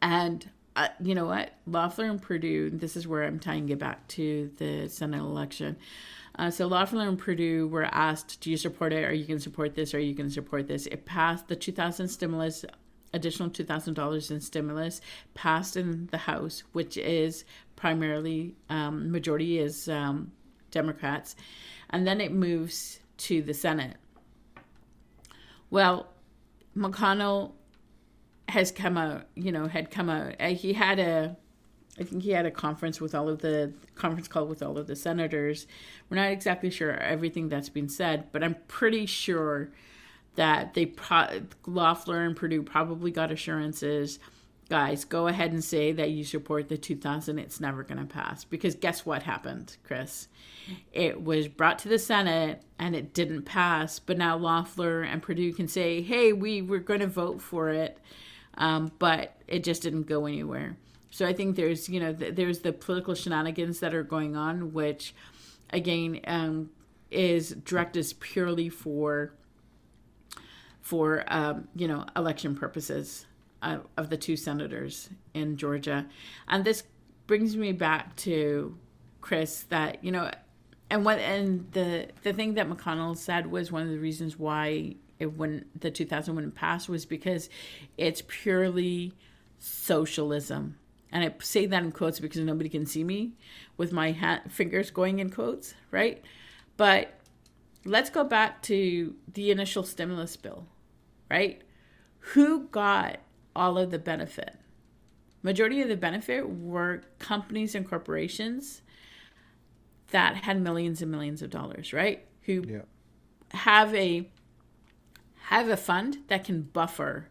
And 0.01 0.49
uh, 0.75 0.89
you 1.01 1.15
know 1.15 1.25
what? 1.25 1.53
Loeffler 1.65 2.05
and 2.05 2.21
Perdue, 2.21 2.69
this 2.69 2.95
is 2.95 3.07
where 3.07 3.23
I'm 3.23 3.39
tying 3.39 3.69
it 3.69 3.79
back 3.79 4.07
to 4.09 4.51
the 4.57 4.87
Senate 4.89 5.19
election. 5.19 5.77
Uh, 6.37 6.49
so 6.51 6.67
Loeffler 6.67 7.07
and 7.07 7.17
Perdue 7.17 7.67
were 7.67 7.85
asked, 7.85 8.41
do 8.41 8.51
you 8.51 8.57
support 8.57 8.91
it? 8.91 9.05
Or 9.05 9.13
you 9.13 9.25
can 9.25 9.39
support 9.39 9.75
this? 9.75 9.93
Or 9.93 9.99
you 9.99 10.15
can 10.15 10.29
support 10.29 10.67
this? 10.67 10.85
It 10.87 11.05
passed 11.05 11.47
the 11.47 11.55
2000 11.55 12.07
stimulus 12.07 12.65
additional 13.13 13.49
$2,000 13.49 14.31
in 14.31 14.41
stimulus 14.41 15.01
passed 15.33 15.77
in 15.77 16.07
the 16.11 16.17
House, 16.17 16.63
which 16.73 16.97
is 16.97 17.45
primarily, 17.75 18.53
um, 18.69 19.09
majority 19.11 19.57
is 19.57 19.87
um, 19.87 20.31
Democrats. 20.69 21.35
And 21.89 22.05
then 22.05 22.19
it 22.19 22.31
moves 22.33 22.99
to 23.17 23.41
the 23.41 23.53
Senate. 23.53 23.95
Well, 25.69 26.07
McConnell 26.75 27.53
has 28.49 28.71
come 28.71 28.97
out, 28.97 29.25
you 29.35 29.51
know, 29.51 29.67
had 29.67 29.89
come 29.89 30.09
out. 30.09 30.35
uh, 30.39 30.49
He 30.49 30.73
had 30.73 30.99
a, 30.99 31.37
I 31.99 32.03
think 32.03 32.23
he 32.23 32.31
had 32.31 32.45
a 32.45 32.51
conference 32.51 32.99
with 32.99 33.15
all 33.15 33.29
of 33.29 33.39
the 33.39 33.73
conference 33.95 34.27
call 34.27 34.45
with 34.47 34.61
all 34.61 34.77
of 34.77 34.87
the 34.87 34.95
senators. 34.95 35.65
We're 36.09 36.17
not 36.17 36.31
exactly 36.31 36.69
sure 36.69 36.91
everything 36.91 37.47
that's 37.47 37.69
been 37.69 37.89
said, 37.89 38.31
but 38.31 38.43
I'm 38.43 38.57
pretty 38.67 39.05
sure 39.05 39.69
that 40.35 40.73
they 40.73 40.85
pro- 40.87 41.41
Loeffler 41.65 42.21
and 42.23 42.35
Perdue 42.35 42.63
probably 42.63 43.11
got 43.11 43.31
assurances. 43.31 44.19
Guys, 44.69 45.05
go 45.05 45.27
ahead 45.27 45.51
and 45.51 45.63
say 45.63 45.91
that 45.93 46.09
you 46.09 46.23
support 46.23 46.67
the 46.67 46.77
2000. 46.77 47.39
It's 47.39 47.61
never 47.61 47.83
going 47.83 47.99
to 47.99 48.13
pass 48.13 48.43
because 48.43 48.75
guess 48.75 49.05
what 49.05 49.23
happened, 49.23 49.77
Chris? 49.83 50.27
It 50.91 51.21
was 51.21 51.47
brought 51.47 51.79
to 51.79 51.89
the 51.89 51.99
Senate 51.99 52.63
and 52.79 52.95
it 52.95 53.13
didn't 53.13 53.43
pass. 53.43 53.99
But 53.99 54.17
now 54.17 54.35
Loeffler 54.35 55.03
and 55.03 55.21
Perdue 55.21 55.53
can 55.53 55.67
say, 55.67 56.01
"Hey, 56.01 56.33
we 56.33 56.61
were 56.61 56.79
going 56.79 57.01
to 57.01 57.07
vote 57.07 57.41
for 57.41 57.69
it, 57.69 57.99
um, 58.55 58.91
but 58.97 59.39
it 59.47 59.63
just 59.63 59.83
didn't 59.83 60.07
go 60.07 60.25
anywhere." 60.25 60.77
So 61.15 61.25
I 61.25 61.31
think 61.31 61.55
there's, 61.55 61.87
you 61.87 62.01
know, 62.01 62.11
th- 62.11 62.35
there's 62.35 62.59
the 62.59 62.73
political 62.73 63.15
shenanigans 63.15 63.79
that 63.79 63.95
are 63.95 64.03
going 64.03 64.35
on, 64.35 64.73
which, 64.73 65.15
again, 65.69 66.19
um, 66.27 66.71
is 67.09 67.51
directed 67.63 68.13
purely 68.19 68.67
for 68.67 69.31
for 70.81 71.23
um, 71.27 71.69
you 71.73 71.87
know 71.87 72.05
election 72.17 72.53
purposes 72.53 73.27
uh, 73.61 73.77
of 73.95 74.09
the 74.09 74.17
two 74.17 74.35
senators 74.35 75.09
in 75.33 75.55
Georgia, 75.55 76.05
and 76.49 76.65
this 76.65 76.83
brings 77.27 77.55
me 77.55 77.71
back 77.71 78.13
to 78.17 78.77
Chris 79.21 79.63
that 79.69 80.03
you 80.03 80.11
know, 80.11 80.29
and 80.89 81.05
what 81.05 81.19
and 81.19 81.71
the 81.71 82.09
the 82.23 82.33
thing 82.33 82.55
that 82.55 82.69
McConnell 82.69 83.15
said 83.15 83.49
was 83.49 83.71
one 83.71 83.83
of 83.83 83.89
the 83.89 83.99
reasons 83.99 84.37
why 84.37 84.95
it 85.17 85.37
wouldn't 85.37 85.79
the 85.79 85.91
2000 85.91 86.35
wouldn't 86.35 86.55
pass 86.55 86.89
was 86.89 87.05
because 87.05 87.49
it's 87.97 88.21
purely 88.27 89.13
socialism. 89.59 90.75
And 91.15 91.23
I 91.23 91.33
say 91.41 91.65
that 91.65 91.81
in 91.81 91.93
quotes 91.93 92.19
because 92.19 92.41
nobody 92.41 92.67
can 92.67 92.85
see 92.85 93.01
me 93.05 93.35
with 93.77 93.93
my 93.93 94.11
ha- 94.11 94.41
fingers 94.49 94.91
going 94.91 95.19
in 95.19 95.29
quotes, 95.29 95.73
right? 95.89 96.21
But 96.75 97.17
let's 97.85 98.09
go 98.09 98.25
back 98.25 98.61
to 98.63 99.15
the 99.33 99.49
initial 99.49 99.83
stimulus 99.83 100.35
bill, 100.35 100.67
right? 101.31 101.61
Who 102.33 102.67
got 102.67 103.19
all 103.55 103.77
of 103.77 103.91
the 103.91 103.97
benefit. 103.97 104.57
Majority 105.41 105.81
of 105.81 105.87
the 105.87 105.95
benefit 105.95 106.49
were 106.49 107.03
companies 107.17 107.75
and 107.75 107.87
corporations 107.87 108.81
that 110.11 110.35
had 110.43 110.61
millions 110.61 111.01
and 111.01 111.09
millions 111.09 111.41
of 111.41 111.49
dollars, 111.49 111.93
right? 111.93 112.25
Who 112.41 112.61
Yeah. 112.67 112.81
have 113.53 113.95
a 113.95 114.29
have 115.49 115.69
a 115.69 115.77
fund 115.77 116.17
that 116.27 116.43
can 116.43 116.63
buffer 116.63 117.29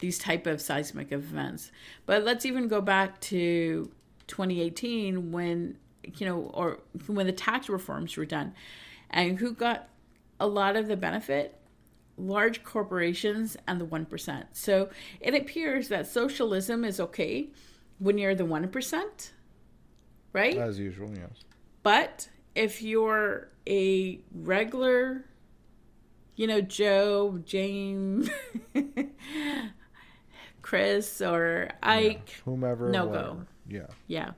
these 0.00 0.18
type 0.18 0.46
of 0.46 0.60
seismic 0.60 1.12
events. 1.12 1.70
But 2.06 2.24
let's 2.24 2.44
even 2.44 2.68
go 2.68 2.80
back 2.80 3.20
to 3.22 3.90
2018 4.26 5.32
when 5.32 5.76
you 6.16 6.26
know 6.26 6.50
or 6.54 6.80
when 7.06 7.26
the 7.26 7.32
tax 7.32 7.68
reforms 7.68 8.16
were 8.16 8.24
done. 8.24 8.54
And 9.10 9.38
who 9.38 9.52
got 9.52 9.88
a 10.38 10.46
lot 10.46 10.76
of 10.76 10.88
the 10.88 10.96
benefit? 10.96 11.56
Large 12.16 12.64
corporations 12.64 13.56
and 13.66 13.80
the 13.80 13.86
1%. 13.86 14.44
So 14.52 14.90
it 15.20 15.34
appears 15.34 15.88
that 15.88 16.06
socialism 16.06 16.84
is 16.84 17.00
okay 17.00 17.48
when 17.98 18.18
you're 18.18 18.34
the 18.34 18.44
1%, 18.44 19.30
right? 20.32 20.56
As 20.56 20.78
usual, 20.78 21.10
yes. 21.14 21.44
But 21.82 22.28
if 22.54 22.82
you're 22.82 23.48
a 23.66 24.20
regular, 24.34 25.24
you 26.36 26.46
know, 26.46 26.60
Joe, 26.60 27.40
James, 27.44 28.28
Chris, 30.70 31.20
or 31.20 31.68
Ike, 31.82 32.30
Whomever. 32.44 32.90
No 32.90 33.06
whatever. 33.06 33.24
go. 33.24 33.46
Yeah. 33.66 33.86
yeah. 34.06 34.30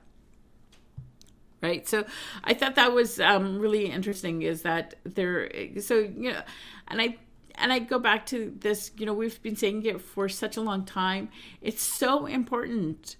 Right. 1.61 1.87
So 1.87 2.05
I 2.43 2.55
thought 2.55 2.73
that 2.73 2.91
was 2.91 3.19
um, 3.19 3.59
really 3.59 3.85
interesting 3.85 4.41
is 4.41 4.63
that 4.63 4.95
there, 5.03 5.47
so, 5.79 5.99
you 5.99 6.33
know, 6.33 6.41
and 6.87 6.99
I, 6.99 7.17
and 7.53 7.71
I 7.71 7.77
go 7.77 7.99
back 7.99 8.25
to 8.27 8.51
this, 8.59 8.89
you 8.97 9.05
know, 9.05 9.13
we've 9.13 9.39
been 9.43 9.55
saying 9.55 9.85
it 9.85 10.01
for 10.01 10.27
such 10.27 10.57
a 10.57 10.61
long 10.61 10.85
time. 10.85 11.29
It's 11.61 11.83
so 11.83 12.25
important 12.25 13.15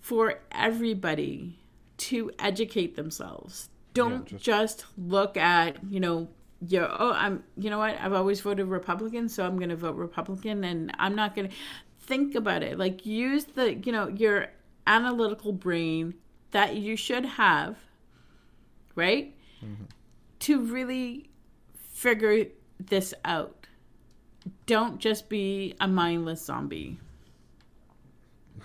for 0.00 0.40
everybody 0.50 1.58
to 1.98 2.30
educate 2.38 2.96
themselves. 2.96 3.68
Don't 3.92 4.24
just- 4.24 4.44
just, 4.44 4.86
look 4.96 5.36
at, 5.36 5.76
you 5.90 6.00
know, 6.00 6.28
your 6.66 6.88
oh, 6.90 7.12
I'm 7.12 7.44
you 7.56 7.70
know 7.70 7.78
what? 7.78 7.96
I've 8.00 8.12
always 8.12 8.40
voted 8.40 8.66
Republican, 8.66 9.28
so 9.28 9.46
I'm 9.46 9.58
going 9.58 9.68
to 9.68 9.76
vote 9.76 9.94
Republican 9.94 10.64
and 10.64 10.90
I'm 10.98 11.14
not 11.14 11.36
going 11.36 11.50
to 11.50 11.54
think 12.08 12.34
about 12.34 12.62
it. 12.62 12.78
Like 12.78 13.06
use 13.06 13.44
the, 13.44 13.74
you 13.74 13.92
know, 13.92 14.08
your 14.08 14.48
analytical 14.86 15.52
brain 15.52 16.14
that 16.50 16.76
you 16.76 16.96
should 16.96 17.24
have, 17.24 17.76
right? 18.94 19.36
Mm-hmm. 19.64 19.84
To 20.40 20.60
really 20.62 21.28
figure 21.74 22.46
this 22.80 23.12
out. 23.24 23.66
Don't 24.66 24.98
just 24.98 25.28
be 25.28 25.74
a 25.80 25.86
mindless 25.86 26.44
zombie. 26.44 26.98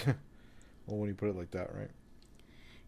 Well, 0.86 0.98
when 0.98 1.08
you 1.08 1.16
put 1.16 1.30
it 1.30 1.38
like 1.38 1.52
that, 1.52 1.74
right? 1.74 1.90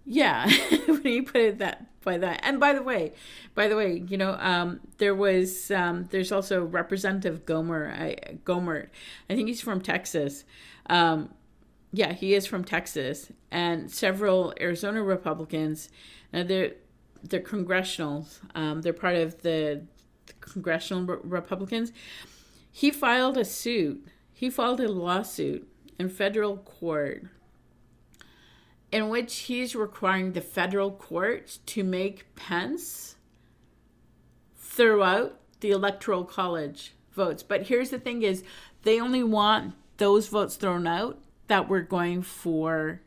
Yeah, 0.05 0.49
when 0.85 1.03
you 1.03 1.23
put 1.23 1.41
it 1.41 1.57
that 1.59 1.85
by 2.03 2.17
that. 2.19 2.39
And 2.43 2.59
by 2.59 2.73
the 2.73 2.83
way, 2.83 3.13
by 3.55 3.67
the 3.67 3.75
way, 3.75 4.03
you 4.07 4.17
know, 4.17 4.37
um, 4.39 4.79
there 4.99 5.15
was 5.15 5.71
um, 5.71 6.07
there's 6.11 6.31
also 6.31 6.63
Representative 6.63 7.45
Gohmert. 7.45 7.91
I, 7.91 8.15
I 9.29 9.35
think 9.35 9.47
he's 9.47 9.61
from 9.61 9.81
Texas. 9.81 10.43
Um, 10.87 11.33
yeah, 11.91 12.13
he 12.13 12.35
is 12.35 12.45
from 12.45 12.63
Texas, 12.63 13.31
and 13.51 13.89
several 13.89 14.53
Arizona 14.59 15.01
Republicans. 15.01 15.89
Now 16.31 16.43
they're 16.43 16.73
they're 17.23 17.39
congressionals. 17.39 18.39
Um, 18.53 18.81
they're 18.81 18.93
part 18.93 19.15
of 19.15 19.41
the, 19.41 19.81
the 20.27 20.33
congressional 20.39 21.03
re- 21.05 21.17
Republicans. 21.23 21.91
He 22.71 22.91
filed 22.91 23.37
a 23.37 23.45
suit. 23.45 24.05
He 24.31 24.49
filed 24.49 24.79
a 24.81 24.87
lawsuit 24.91 25.67
in 25.97 26.09
federal 26.09 26.57
court 26.57 27.23
in 28.95 29.09
which 29.09 29.39
he's 29.39 29.75
requiring 29.75 30.31
the 30.31 30.39
federal 30.39 30.89
court 30.89 31.59
to 31.65 31.83
make 31.83 32.33
Pence 32.37 33.17
throw 34.57 35.03
out 35.03 35.37
the 35.59 35.71
electoral 35.71 36.23
college 36.23 36.93
votes. 37.11 37.43
But 37.43 37.63
here's 37.63 37.89
the 37.89 37.99
thing 37.99 38.21
is 38.21 38.41
they 38.83 39.01
only 39.01 39.21
want 39.21 39.73
those 39.97 40.29
votes 40.29 40.55
thrown 40.55 40.87
out 40.87 41.19
that 41.47 41.67
were 41.67 41.81
going 41.81 42.21
for 42.21 43.01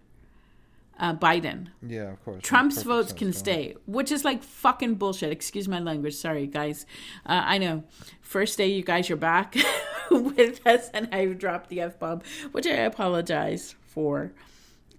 uh, 0.99 1.15
Biden. 1.15 1.69
Yeah, 1.81 2.13
of 2.13 2.23
course. 2.23 2.43
Trump's 2.43 2.83
votes 2.83 3.09
sense, 3.09 3.19
can 3.19 3.33
stay, 3.33 3.75
which 3.87 4.13
is 4.13 4.27
like 4.27 4.43
fucking 4.43 4.97
bullshit. 4.97 5.33
Excuse 5.33 5.69
my 5.69 5.81
language. 5.81 6.17
Sorry, 6.17 6.47
guys. 6.47 6.85
Uh, 7.25 7.41
I 7.47 7.57
know. 7.57 7.83
First 8.21 8.59
day, 8.59 8.67
you 8.67 8.83
guys 8.83 9.11
are 9.11 9.17
back 9.17 9.57
with 10.11 10.67
us, 10.67 10.91
and 10.93 11.09
I 11.15 11.25
dropped 11.29 11.71
the 11.71 11.81
f 11.81 11.99
bomb, 11.99 12.21
which 12.53 12.67
I 12.67 12.73
apologize 12.73 13.75
for 13.87 14.33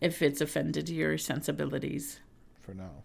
if 0.02 0.22
it's 0.22 0.42
offended 0.42 0.90
your 0.90 1.18
sensibilities. 1.18 2.20
For 2.62 2.74
now. 2.74 3.04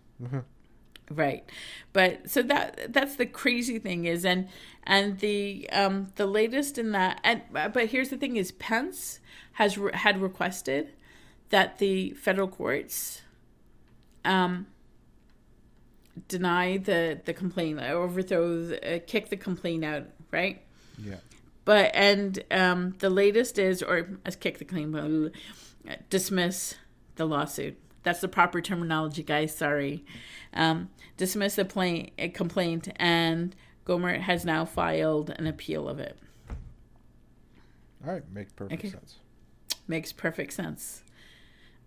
Right. 1.11 1.45
But 1.93 2.31
so 2.31 2.43
that 2.43 2.93
that's 2.93 3.17
the 3.17 3.27
crazy 3.27 3.79
thing 3.79 4.07
is 4.07 4.25
and 4.25 4.49
and 4.85 5.19
the 5.19 5.69
um 5.71 6.13
the 6.17 6.27
latest 6.27 6.79
in 6.79 6.93
that 6.93 7.21
and 7.23 7.43
but 7.53 7.89
here's 7.89 8.09
the 8.09 8.17
thing 8.17 8.37
is 8.37 8.53
Pence 8.53 9.21
has 9.53 9.77
re- 9.77 9.93
had 9.93 10.23
requested 10.23 10.95
that 11.51 11.79
the 11.79 12.11
federal 12.13 12.49
courts 12.49 13.21
um 14.25 14.67
deny 16.29 16.79
the 16.79 17.21
the 17.25 17.35
complaint 17.35 17.81
overthrow 17.81 18.63
the, 18.63 18.97
uh, 18.97 18.99
kick 19.07 19.29
the 19.29 19.37
complaint 19.37 19.85
out, 19.85 20.05
right? 20.31 20.63
yeah. 21.03 21.17
But 21.65 21.93
and 21.95 22.43
um, 22.51 22.95
the 22.99 23.09
latest 23.09 23.59
is, 23.59 23.83
or 23.83 24.09
as 24.25 24.37
kick 24.37 24.59
the 24.59 24.65
claim, 24.65 24.93
blah, 24.93 25.31
dismiss 26.11 26.75
the 27.17 27.27
lawsuit. 27.27 27.79
That's 28.03 28.21
the 28.21 28.29
proper 28.29 28.61
terminology, 28.61 29.23
guys. 29.23 29.57
Sorry. 29.57 30.05
Um, 30.53 30.91
dismiss 31.17 31.55
the 31.57 31.65
plain, 31.65 32.11
a 32.19 32.29
complaint, 32.29 32.89
and 32.97 33.55
Gohmert 33.87 34.21
has 34.21 34.45
now 34.45 34.65
filed 34.65 35.31
an 35.31 35.47
appeal 35.47 35.89
of 35.89 35.99
it. 36.01 36.19
All 38.07 38.13
right. 38.13 38.23
Makes 38.33 38.53
perfect 38.53 38.81
Okay. 38.81 38.91
sense. 38.91 39.17
Makes 39.89 40.13
perfect 40.13 40.53
sense. 40.53 41.03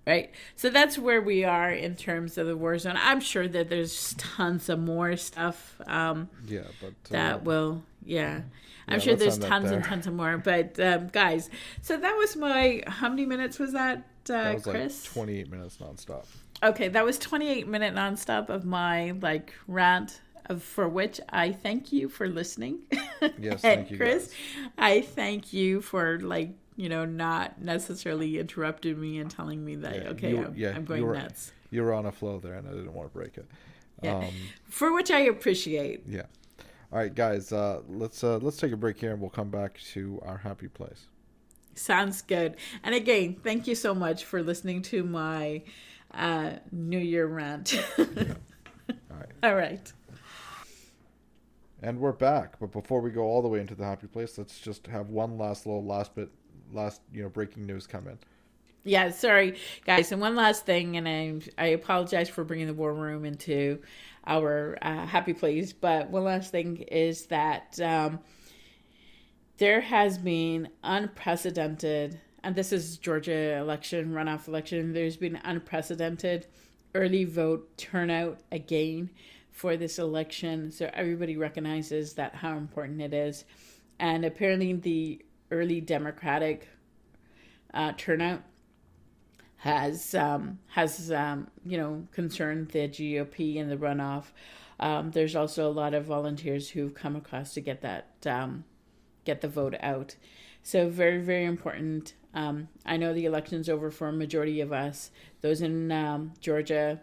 Right? 0.06 0.32
So 0.56 0.70
that's 0.70 0.98
where 0.98 1.22
we 1.22 1.44
are 1.44 1.70
in 1.70 1.96
terms 1.96 2.38
of 2.38 2.48
the 2.48 2.56
war 2.56 2.78
zone. 2.80 2.96
I'm 2.98 3.20
sure 3.20 3.48
that 3.48 3.70
there's 3.70 4.14
tons 4.18 4.70
of 4.70 4.80
more 4.80 5.18
stuff. 5.18 5.80
Um, 5.86 6.30
Yeah, 6.48 6.62
but. 6.82 6.88
Uh, 6.90 7.10
that 7.10 7.44
will 7.44 7.84
yeah 8.06 8.40
i'm 8.88 9.02
sure 9.02 9.18
there's 9.18 9.38
tons 9.38 9.70
and 9.70 9.84
tons 9.84 10.08
of 10.08 10.14
more 10.14 10.38
but 10.38 10.80
um, 10.80 11.08
guys 11.10 11.50
so 11.82 11.98
that 11.98 12.16
was 12.16 12.38
my 12.38 12.82
how 12.88 13.10
many 13.10 13.26
minutes 13.26 13.60
was 13.60 13.74
that 13.74 14.08
uh 14.30 14.44
that 14.44 14.54
was 14.56 14.64
chris 14.64 15.06
like 15.06 15.14
28 15.14 15.52
minutes 15.52 15.78
nonstop. 15.78 16.26
okay 16.64 16.88
that 16.88 17.06
was 17.06 17.18
28 17.20 17.68
minute 17.68 17.94
nonstop 17.94 18.50
of 18.50 18.66
my 18.66 19.12
like 19.22 19.54
rant 19.68 20.22
of, 20.48 20.64
for 20.64 20.88
which 20.88 21.20
i 21.30 21.52
thank 21.52 21.92
you 21.92 22.08
for 22.10 22.28
listening 22.28 22.80
Yes, 22.92 23.02
And 23.22 23.60
thank 23.62 23.92
you, 23.92 23.98
chris 23.98 24.28
guys. 24.28 24.70
i 24.78 25.02
thank 25.02 25.52
you 25.54 25.82
for 25.82 26.20
like 26.20 26.52
you 26.76 26.90
know 26.90 27.06
not 27.06 27.60
necessarily 27.62 28.38
interrupting 28.40 29.00
me 29.00 29.18
and 29.20 29.30
telling 29.32 29.64
me 29.66 29.76
that 29.78 29.96
Yeah, 29.96 30.10
okay 30.10 30.30
you- 30.32 30.46
I'm, 30.46 30.54
yeah, 30.56 30.70
I'm 30.70 30.82
you 30.84 30.88
going 30.88 31.06
were- 31.06 31.16
nuts 31.16 31.52
You 31.72 31.84
were 31.84 31.94
on 31.94 32.06
a 32.06 32.12
flow 32.12 32.40
there, 32.40 32.54
and 32.54 32.68
I 32.68 32.72
didn't 32.72 32.94
want 32.94 33.10
to 33.10 33.14
break 33.14 33.38
it. 33.38 33.46
Yeah. 34.02 34.18
Um, 34.20 34.34
for 34.70 34.94
which 34.94 35.10
i 35.12 35.20
appreciate 35.22 36.04
yeah. 36.08 36.28
All 36.94 37.00
right, 37.00 37.14
guys. 37.14 37.52
Uh, 37.52 37.82
let's 37.90 38.24
uh, 38.24 38.38
let's 38.38 38.56
take 38.56 38.72
a 38.72 38.78
break 38.78 38.98
here, 38.98 39.12
and 39.12 39.20
we'll 39.20 39.30
come 39.30 39.50
back 39.50 39.78
to 39.94 40.22
our 40.24 40.38
happy 40.38 40.70
place. 40.70 41.08
Sounds 41.78 42.22
good. 42.22 42.56
And 42.84 42.96
again, 42.96 43.38
thank 43.44 43.68
you 43.68 43.76
so 43.76 43.94
much 43.94 44.26
for 44.26 44.42
listening 44.42 44.82
to 44.84 45.04
my 45.04 45.64
uh, 46.14 46.54
New 46.72 47.00
Year 47.00 47.28
rant. 47.28 47.80
All 47.98 48.06
right. 49.12 49.30
All 49.44 49.56
right. 49.56 49.94
And 51.82 52.00
we're 52.00 52.12
back. 52.12 52.60
But 52.60 52.72
before 52.72 53.02
we 53.02 53.12
go 53.12 53.22
all 53.22 53.42
the 53.42 53.48
way 53.48 53.60
into 53.60 53.76
the 53.76 53.86
happy 53.86 54.08
place, 54.08 54.38
let's 54.38 54.60
just 54.60 54.88
have 54.88 55.10
one 55.10 55.38
last 55.38 55.66
little 55.66 55.86
last 55.86 56.16
bit, 56.16 56.30
last 56.74 57.02
you 57.14 57.22
know 57.22 57.30
breaking 57.30 57.66
news 57.68 57.86
come 57.86 58.08
in. 58.08 58.18
Yeah, 58.84 59.12
sorry, 59.12 59.58
guys. 59.86 60.12
And 60.12 60.20
one 60.20 60.36
last 60.36 60.66
thing, 60.66 60.98
and 60.98 61.08
I 61.08 61.40
I 61.64 61.68
apologize 61.68 62.30
for 62.30 62.44
bringing 62.44 62.68
the 62.68 62.74
war 62.74 62.94
room 62.94 63.26
into 63.26 63.80
our 64.26 64.78
uh, 64.82 65.06
happy 65.06 65.34
place. 65.34 65.72
But 65.72 66.10
one 66.10 66.24
last 66.24 66.52
thing 66.52 66.78
is 66.78 67.28
that 67.28 67.80
um, 67.80 68.20
there 69.58 69.82
has 69.82 70.18
been 70.18 70.70
unprecedented, 70.84 72.20
and 72.44 72.56
this 72.56 72.72
is 72.72 72.98
Georgia 72.98 73.58
election 73.58 74.12
runoff 74.12 74.48
election. 74.48 74.94
There's 74.94 75.18
been 75.18 75.40
unprecedented 75.44 76.48
early 76.94 77.26
vote 77.26 77.78
turnout 77.78 78.40
again 78.52 79.10
for 79.52 79.76
this 79.76 80.00
election, 80.00 80.72
so 80.72 80.90
everybody 80.94 81.38
recognizes 81.38 82.14
that 82.14 82.36
how 82.36 82.58
important 82.58 83.02
it 83.02 83.14
is, 83.14 83.46
and 84.00 84.24
apparently 84.26 84.74
the 84.74 85.26
early 85.50 85.82
Democratic 85.82 86.68
uh, 87.74 87.94
turnout 87.98 88.44
has 89.58 90.14
um, 90.14 90.60
has 90.68 91.12
um, 91.12 91.48
you 91.66 91.78
know 91.78 92.08
concerned 92.12 92.70
the 92.70 92.88
GOP 92.88 93.56
in 93.56 93.70
the 93.70 93.78
runoff. 93.78 94.26
Um, 94.80 95.10
there's 95.10 95.36
also 95.36 95.68
a 95.68 95.74
lot 95.74 95.96
of 95.96 96.06
volunteers 96.06 96.70
who've 96.70 96.94
come 96.94 97.16
across 97.16 97.56
to 97.56 97.62
get 97.62 97.82
that 97.82 98.12
um, 98.28 98.64
get 99.28 99.42
the 99.42 99.48
vote 99.48 99.76
out. 99.80 100.16
So 100.64 100.90
very 100.90 101.22
very 101.22 101.46
important. 101.46 102.16
Um, 102.34 102.70
I 102.86 102.98
know 102.98 103.14
the 103.14 103.26
election's 103.26 103.70
over 103.70 103.92
for 103.92 104.08
a 104.08 104.14
majority 104.14 104.62
of 104.62 104.74
us. 104.74 105.12
Those 105.42 105.62
in 105.62 105.92
um, 105.92 106.34
Georgia, 106.40 107.00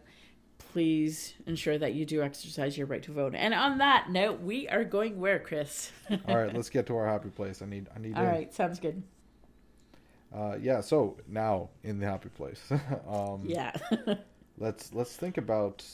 please 0.59 1.35
ensure 1.47 1.79
that 1.79 1.95
you 1.95 2.05
do 2.05 2.23
exercise 2.23 2.77
your 2.77 2.87
right 2.87 3.03
to 3.05 3.13
vote. 3.13 3.35
And 3.35 3.55
on 3.55 3.79
that 3.79 4.11
note, 4.11 4.41
we 4.41 4.69
are 4.69 4.85
going 4.85 5.21
where, 5.21 5.39
Chris? 5.39 5.93
All 6.29 6.37
right, 6.37 6.55
let's 6.55 6.71
get 6.71 6.87
to 6.87 6.97
our 6.97 7.07
happy 7.07 7.31
place. 7.31 7.63
I 7.63 7.67
need 7.67 7.89
I 7.95 8.01
need. 8.01 8.17
All 8.17 8.25
right, 8.25 8.53
sounds 8.53 8.81
good. 8.81 9.03
Uh, 10.35 10.57
yeah. 10.61 10.81
So 10.81 11.17
now 11.29 11.71
in 11.83 12.01
the 12.01 12.07
happy 12.07 12.29
place. 12.31 12.61
um, 13.09 13.43
yeah. 13.45 13.73
let's 14.59 14.93
let's 14.93 15.17
think 15.17 15.37
about 15.37 15.85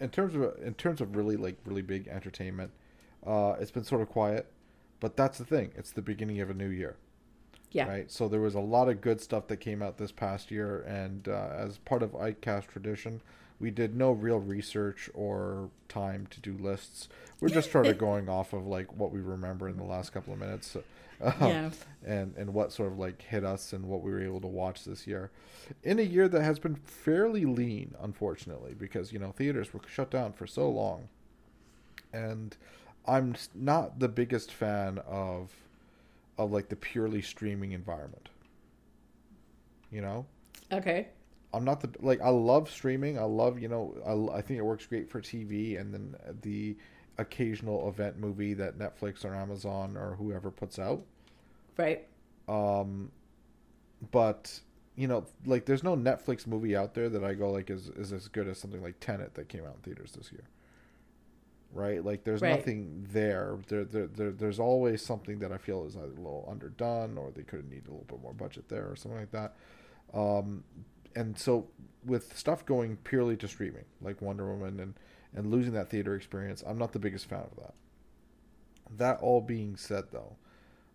in 0.00 0.10
terms 0.10 0.34
of 0.34 0.56
in 0.62 0.74
terms 0.74 1.00
of 1.00 1.16
really 1.16 1.36
like 1.36 1.56
really 1.64 1.82
big 1.82 2.08
entertainment. 2.08 2.70
Uh, 3.24 3.54
it's 3.60 3.70
been 3.70 3.84
sort 3.84 4.02
of 4.02 4.08
quiet, 4.08 4.46
but 5.02 5.16
that's 5.16 5.36
the 5.36 5.44
thing. 5.44 5.72
It's 5.74 5.90
the 5.90 6.00
beginning 6.00 6.40
of 6.40 6.48
a 6.48 6.54
new 6.54 6.68
year. 6.68 6.94
Yeah. 7.72 7.88
Right. 7.88 8.08
So 8.08 8.28
there 8.28 8.40
was 8.40 8.54
a 8.54 8.60
lot 8.60 8.88
of 8.88 9.00
good 9.00 9.20
stuff 9.20 9.48
that 9.48 9.56
came 9.56 9.82
out 9.82 9.98
this 9.98 10.12
past 10.12 10.52
year, 10.52 10.82
and 10.82 11.26
uh, 11.26 11.48
as 11.58 11.78
part 11.78 12.04
of 12.04 12.12
ICAST 12.12 12.68
tradition, 12.68 13.20
we 13.58 13.72
did 13.72 13.96
no 13.96 14.12
real 14.12 14.38
research 14.38 15.10
or 15.12 15.70
time 15.88 16.28
to 16.30 16.40
do 16.40 16.56
lists. 16.56 17.08
We're 17.40 17.48
just 17.48 17.72
sort 17.72 17.86
of 17.86 17.98
going 18.08 18.28
off 18.28 18.52
of 18.52 18.64
like 18.64 18.96
what 18.96 19.10
we 19.10 19.18
remember 19.18 19.68
in 19.68 19.76
the 19.76 19.82
last 19.82 20.12
couple 20.12 20.32
of 20.34 20.38
minutes, 20.38 20.76
um, 21.20 21.32
Yeah. 21.40 21.70
and 22.06 22.36
and 22.36 22.54
what 22.54 22.72
sort 22.72 22.92
of 22.92 22.98
like 22.98 23.22
hit 23.22 23.44
us 23.44 23.72
and 23.72 23.86
what 23.86 24.02
we 24.02 24.12
were 24.12 24.22
able 24.22 24.40
to 24.42 24.46
watch 24.46 24.84
this 24.84 25.08
year, 25.08 25.32
in 25.82 25.98
a 25.98 26.02
year 26.02 26.28
that 26.28 26.42
has 26.42 26.60
been 26.60 26.76
fairly 26.76 27.44
lean, 27.44 27.96
unfortunately, 28.00 28.74
because 28.78 29.12
you 29.12 29.18
know 29.18 29.32
theaters 29.32 29.74
were 29.74 29.80
shut 29.88 30.12
down 30.12 30.32
for 30.32 30.46
so 30.46 30.70
long, 30.70 31.08
and 32.12 32.56
I'm 33.06 33.34
not 33.54 33.98
the 33.98 34.08
biggest 34.08 34.52
fan 34.52 34.98
of 35.06 35.50
of 36.38 36.52
like 36.52 36.68
the 36.68 36.76
purely 36.76 37.22
streaming 37.22 37.72
environment. 37.72 38.28
You 39.90 40.00
know, 40.00 40.26
Okay. 40.72 41.08
I'm 41.52 41.64
not 41.64 41.80
the 41.80 41.90
like 42.00 42.20
I 42.22 42.30
love 42.30 42.70
streaming. 42.70 43.18
I 43.18 43.24
love 43.24 43.58
you 43.60 43.68
know 43.68 43.94
I, 44.34 44.38
I 44.38 44.42
think 44.42 44.58
it 44.58 44.62
works 44.64 44.86
great 44.86 45.10
for 45.10 45.20
TV 45.20 45.78
and 45.78 45.92
then 45.92 46.16
the 46.42 46.76
occasional 47.18 47.88
event 47.88 48.18
movie 48.18 48.54
that 48.54 48.78
Netflix 48.78 49.24
or 49.24 49.34
Amazon 49.34 49.96
or 49.96 50.14
whoever 50.16 50.50
puts 50.50 50.78
out. 50.78 51.04
Right. 51.76 52.06
Um, 52.48 53.10
but 54.10 54.60
you 54.96 55.08
know 55.08 55.26
like 55.46 55.66
there's 55.66 55.82
no 55.84 55.96
Netflix 55.96 56.46
movie 56.46 56.76
out 56.76 56.94
there 56.94 57.08
that 57.10 57.24
I 57.24 57.34
go 57.34 57.50
like 57.50 57.70
is 57.70 57.88
is 57.90 58.12
as 58.12 58.28
good 58.28 58.48
as 58.48 58.58
something 58.58 58.82
like 58.82 58.98
Tenet 59.00 59.34
that 59.34 59.48
came 59.48 59.64
out 59.64 59.74
in 59.76 59.80
theaters 59.82 60.12
this 60.12 60.32
year. 60.32 60.44
Right, 61.72 62.04
like 62.04 62.24
there's 62.24 62.42
Right. 62.42 62.50
nothing 62.58 63.06
there. 63.12 63.58
There, 63.68 63.84
there. 63.84 64.06
there 64.06 64.30
there's 64.30 64.58
always 64.60 65.02
something 65.02 65.38
that 65.38 65.52
I 65.52 65.58
feel 65.58 65.84
is 65.86 65.96
either 65.96 66.06
a 66.06 66.08
little 66.08 66.46
underdone, 66.50 67.16
or 67.16 67.30
they 67.30 67.42
could 67.42 67.70
need 67.70 67.86
a 67.86 67.90
little 67.90 68.04
bit 68.06 68.20
more 68.20 68.34
budget 68.34 68.68
there, 68.68 68.90
or 68.90 68.96
something 68.96 69.18
like 69.20 69.30
that. 69.32 69.54
Um, 70.12 70.64
and 71.16 71.38
so 71.38 71.68
with 72.04 72.36
stuff 72.36 72.66
going 72.66 72.96
purely 73.04 73.36
to 73.38 73.48
streaming, 73.48 73.84
like 74.02 74.20
Wonder 74.20 74.46
Woman, 74.54 74.80
and 74.80 74.94
and 75.34 75.50
losing 75.50 75.72
that 75.72 75.88
theater 75.88 76.14
experience, 76.14 76.62
I'm 76.66 76.76
not 76.78 76.92
the 76.92 76.98
biggest 76.98 77.26
fan 77.26 77.40
of 77.40 77.56
that. 77.56 77.74
That 78.98 79.20
all 79.20 79.40
being 79.40 79.76
said, 79.76 80.04
though, 80.10 80.36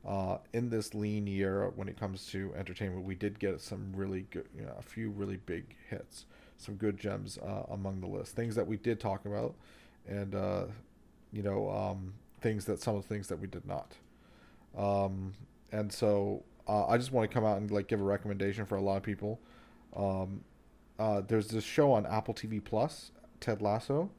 uh, 0.05 0.37
in 0.53 0.69
this 0.69 0.93
lean 0.93 1.27
year 1.27 1.69
when 1.75 1.87
it 1.87 1.99
comes 1.99 2.27
to 2.27 2.53
entertainment, 2.55 3.03
we 3.05 3.15
did 3.15 3.39
get 3.39 3.61
some 3.61 3.91
really 3.95 4.27
good, 4.31 4.47
you 4.55 4.63
know, 4.63 4.75
a 4.77 4.83
few 4.83 5.09
really 5.09 5.37
big 5.37 5.75
hits, 5.89 6.25
some 6.57 6.75
good 6.75 6.97
gems 6.99 7.37
uh, 7.39 7.63
among 7.71 8.01
the 8.01 8.07
list. 8.07 8.35
Things 8.35 8.55
that 8.55 8.67
we 8.67 8.77
did 8.77 8.99
talk 8.99 9.25
about, 9.25 9.55
and 10.07 10.35
uh, 10.35 10.65
you 11.31 11.43
know, 11.43 11.69
um, 11.69 12.13
things 12.41 12.65
that 12.65 12.81
some 12.81 12.95
of 12.95 13.03
the 13.03 13.07
things 13.07 13.27
that 13.27 13.39
we 13.39 13.47
did 13.47 13.65
not. 13.65 13.93
Um, 14.77 15.33
and 15.71 15.91
so 15.91 16.43
uh, 16.67 16.87
I 16.87 16.97
just 16.97 17.11
want 17.11 17.29
to 17.29 17.33
come 17.33 17.45
out 17.45 17.57
and 17.57 17.69
like 17.71 17.87
give 17.87 17.99
a 17.99 18.03
recommendation 18.03 18.65
for 18.65 18.75
a 18.75 18.81
lot 18.81 18.97
of 18.97 19.03
people. 19.03 19.39
Um, 19.95 20.41
uh, 20.99 21.21
there's 21.21 21.47
this 21.47 21.63
show 21.63 21.91
on 21.91 22.05
Apple 22.05 22.33
TV 22.33 22.63
Plus, 22.63 23.11
Ted 23.39 23.61
Lasso. 23.61 24.09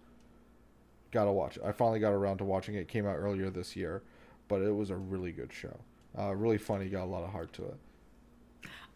Gotta 1.10 1.32
watch 1.32 1.56
it. 1.56 1.62
I 1.64 1.72
finally 1.72 2.00
got 2.00 2.12
around 2.12 2.38
to 2.38 2.44
watching 2.44 2.74
it. 2.74 2.80
It 2.80 2.88
came 2.88 3.06
out 3.06 3.16
earlier 3.16 3.50
this 3.50 3.74
year, 3.74 4.02
but 4.46 4.60
it 4.60 4.74
was 4.74 4.90
a 4.90 4.96
really 4.96 5.32
good 5.32 5.52
show. 5.52 5.76
Uh, 6.18 6.34
really 6.34 6.58
funny. 6.58 6.88
Got 6.88 7.04
a 7.04 7.06
lot 7.06 7.24
of 7.24 7.30
heart 7.30 7.52
to 7.54 7.64
it. 7.64 7.76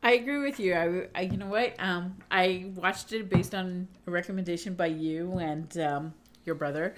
I 0.02 0.12
agree 0.12 0.38
with 0.38 0.58
you. 0.58 0.74
I, 0.74 1.06
I 1.14 1.20
you 1.22 1.36
know 1.36 1.46
what? 1.46 1.74
Um, 1.78 2.16
I 2.30 2.70
watched 2.74 3.12
it 3.12 3.30
based 3.30 3.54
on 3.54 3.86
a 4.06 4.10
recommendation 4.10 4.74
by 4.74 4.86
you 4.86 5.38
and 5.38 5.78
um, 5.78 6.14
your 6.44 6.54
brother, 6.54 6.94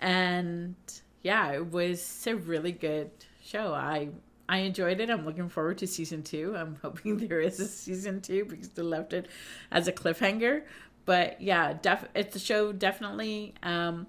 and 0.00 0.74
yeah, 1.22 1.52
it 1.52 1.70
was 1.70 2.26
a 2.26 2.34
really 2.34 2.72
good 2.72 3.10
show. 3.42 3.72
I 3.74 4.10
I 4.48 4.58
enjoyed 4.58 5.00
it. 5.00 5.10
I'm 5.10 5.26
looking 5.26 5.48
forward 5.48 5.78
to 5.78 5.86
season 5.86 6.22
two. 6.22 6.56
I'm 6.56 6.76
hoping 6.82 7.18
there 7.18 7.40
is 7.40 7.60
a 7.60 7.66
season 7.66 8.20
two 8.20 8.44
because 8.44 8.70
they 8.70 8.82
left 8.82 9.12
it 9.12 9.28
as 9.70 9.88
a 9.88 9.92
cliffhanger. 9.92 10.62
But 11.04 11.40
yeah, 11.40 11.74
def- 11.74 12.08
it's 12.14 12.36
a 12.36 12.38
show 12.38 12.72
definitely, 12.72 13.54
um, 13.62 14.06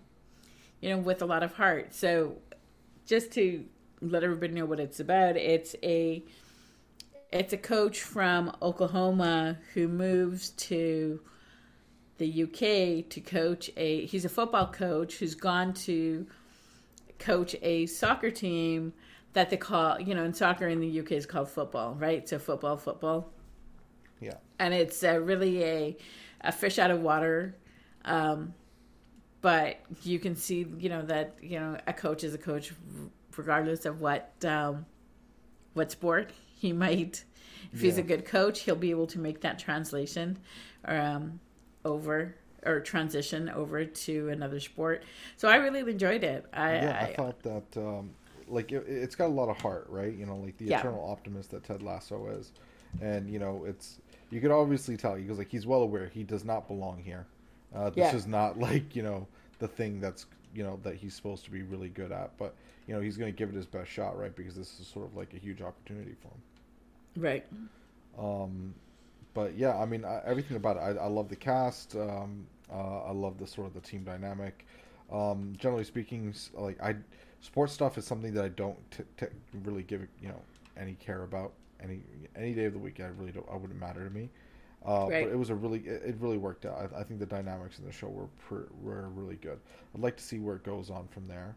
you 0.82 0.89
know, 0.89 0.98
with 0.98 1.22
a 1.22 1.26
lot 1.26 1.44
of 1.44 1.54
heart. 1.54 1.94
So 1.94 2.38
just 3.06 3.32
to 3.34 3.65
let 4.02 4.24
everybody 4.24 4.54
know 4.54 4.65
what 4.65 4.80
it's 4.80 5.00
about, 5.00 5.36
it's 5.38 5.76
a 5.84 6.24
it's 7.32 7.54
a 7.54 7.58
coach 7.58 8.02
from 8.02 8.56
Oklahoma 8.62 9.58
who 9.74 9.88
moves 9.88 10.50
to 10.52 11.22
the 12.19 12.43
UK 12.43 13.10
to 13.10 13.21
coach 13.21 13.71
a 13.75 14.05
he's 14.05 14.25
a 14.25 14.29
football 14.29 14.67
coach 14.67 15.15
who's 15.15 15.36
gone 15.36 15.73
to 15.73 16.27
coach 17.17 17.55
a 17.62 17.86
soccer 17.88 18.29
team 18.29 18.93
that 19.34 19.49
they 19.49 19.58
call 19.58 19.99
you 19.99 20.13
know 20.13 20.23
in 20.23 20.34
soccer 20.34 20.67
in 20.67 20.79
the 20.79 20.99
UK 20.99 21.13
is 21.13 21.25
called 21.25 21.49
football 21.49 21.95
right? 21.95 22.29
So 22.29 22.38
football 22.38 22.77
football. 22.77 23.32
Yeah. 24.21 24.34
and 24.60 24.73
it's 24.73 25.01
uh, 25.01 25.19
really 25.21 25.63
a 25.63 25.97
a 26.41 26.51
fish 26.51 26.77
out 26.77 26.91
of 26.91 27.01
water 27.01 27.55
um, 28.03 28.53
but 29.39 29.77
you 30.03 30.19
can 30.19 30.36
see 30.36 30.65
you 30.77 30.89
know 30.89 31.01
that 31.03 31.38
you 31.41 31.58
know 31.58 31.77
a 31.88 31.93
coach 31.93 32.25
is 32.25 32.34
a 32.34 32.38
coach 32.38 32.73
regardless 33.38 33.86
of 33.86 34.01
what 34.01 34.34
um, 34.43 34.86
what 35.73 35.89
sport 35.89 36.32
he 36.58 36.73
might 36.86 37.23
if 37.71 37.79
he's 37.82 37.97
a 37.97 38.03
good 38.03 38.25
coach 38.25 38.62
he'll 38.62 38.75
be 38.75 38.89
able 38.89 39.08
to 39.08 39.19
make 39.19 39.39
that 39.39 39.58
translation 39.58 40.38
um, 40.84 41.39
over 41.89 42.36
or 42.65 42.80
transition 42.82 43.49
over 43.49 43.86
to 43.86 44.30
another 44.30 44.60
sport 44.60 45.04
so 45.38 45.47
i 45.49 45.56
really 45.56 45.80
enjoyed 45.91 46.23
it 46.23 46.45
i, 46.54 46.78
yeah, 46.78 46.95
I, 47.02 47.02
I 47.02 47.06
thought 47.08 47.41
that 47.43 47.65
um, 47.78 48.12
like 48.47 48.71
it, 48.71 48.84
it's 48.88 49.15
got 49.15 49.28
a 49.28 49.34
lot 49.34 49.49
of 49.49 49.58
heart, 49.58 49.88
right? 49.89 50.13
You 50.13 50.25
know, 50.25 50.38
like 50.38 50.58
the 50.58 50.67
Yeah. 50.67 50.80
eternal 50.80 51.04
optimist 51.10 51.52
that 51.52 51.63
Ted 51.63 51.82
Lasso 51.82 52.28
is, 52.28 52.52
and 53.02 53.30
you 53.30 53.39
know, 53.39 53.63
it's 53.65 53.99
you 54.30 54.41
could 54.41 54.52
obviously 54.52 54.97
tell 54.97 55.15
because 55.15 55.38
like 55.38 55.49
he's 55.49 55.65
well 55.65 55.82
aware 55.82 56.08
he 56.08 56.23
does 56.23 56.45
not 56.45 56.67
belong 56.67 57.02
here. 57.04 57.25
Uh, 57.73 57.89
this 57.89 57.97
Yeah. 57.97 58.13
is 58.13 58.28
not 58.28 58.60
like 58.60 58.95
you 58.95 59.04
know 59.04 59.28
the 59.60 59.67
thing 59.67 59.99
that's 59.99 60.25
you 60.54 60.63
know 60.63 60.80
that 60.84 60.95
he's 60.95 61.15
supposed 61.15 61.43
to 61.45 61.52
be 61.52 61.63
really 61.63 61.89
good 61.89 62.12
at, 62.12 62.38
but 62.38 62.56
you 62.88 62.93
know 62.93 63.02
he's 63.02 63.17
going 63.17 63.32
to 63.32 63.38
give 63.38 63.49
it 63.49 63.56
his 63.56 63.65
best 63.67 63.89
shot, 63.89 64.17
right? 64.17 64.36
Because 64.36 64.56
this 64.56 64.80
is 64.80 64.88
sort 64.88 65.06
of 65.06 65.15
like 65.15 65.34
a 65.34 65.38
huge 65.39 65.62
opportunity 65.62 66.15
for 66.21 66.28
him. 66.30 66.41
right 67.17 67.45
Um, 68.17 68.73
but 69.34 69.58
yeah, 69.58 69.78
I 69.78 69.86
mean 69.86 70.06
I, 70.06 70.22
everything 70.26 70.58
about 70.58 70.78
it. 70.78 70.80
I, 70.82 71.06
I 71.06 71.08
love 71.08 71.30
the 71.30 71.36
cast. 71.36 71.96
Um, 71.96 72.46
uh, 72.72 73.04
I 73.04 73.12
love 73.12 73.38
the 73.38 73.48
sort 73.48 73.68
of 73.68 73.74
the 73.74 73.82
team 73.82 74.04
dynamic. 74.04 74.65
Um, 75.12 75.54
generally 75.58 75.84
speaking, 75.84 76.34
like 76.54 76.82
I, 76.82 76.96
sports 77.42 77.74
stuff 77.74 77.98
is 77.98 78.06
something 78.06 78.34
that 78.34 78.46
I 78.46 78.50
don't 78.50 78.78
t- 78.92 79.04
t- 79.18 79.26
really 79.63 79.84
give 79.84 80.02
you 80.22 80.30
know 80.30 80.42
any 80.78 80.94
care 80.96 81.24
about 81.24 81.54
any 81.82 82.02
any 82.36 82.54
day 82.54 82.65
of 82.65 82.74
the 82.74 82.80
week. 82.80 83.00
I 83.00 83.08
really 83.08 83.32
don't. 83.32 83.45
I 83.51 83.56
wouldn't 83.56 83.80
matter 83.80 84.03
to 84.08 84.10
me. 84.14 84.30
Uh, 84.86 85.10
Right. 85.10 85.26
But 85.26 85.34
it 85.34 85.38
was 85.38 85.49
a 85.49 85.56
really 85.56 85.80
it, 85.80 86.03
it 86.06 86.16
really 86.20 86.38
worked 86.38 86.66
out. 86.66 86.91
I, 86.95 86.99
I 87.01 87.03
think 87.03 87.20
the 87.20 87.26
dynamics 87.26 87.80
in 87.80 87.86
the 87.86 87.91
show 87.91 88.08
were 88.08 88.28
pr- 88.39 88.72
were 88.82 89.10
really 89.10 89.36
good. 89.36 89.60
I'd 89.95 90.01
like 90.01 90.18
to 90.18 90.24
see 90.24 90.39
where 90.39 90.56
it 90.56 90.64
goes 90.64 90.89
on 90.89 91.08
from 91.08 91.28
there. 91.28 91.56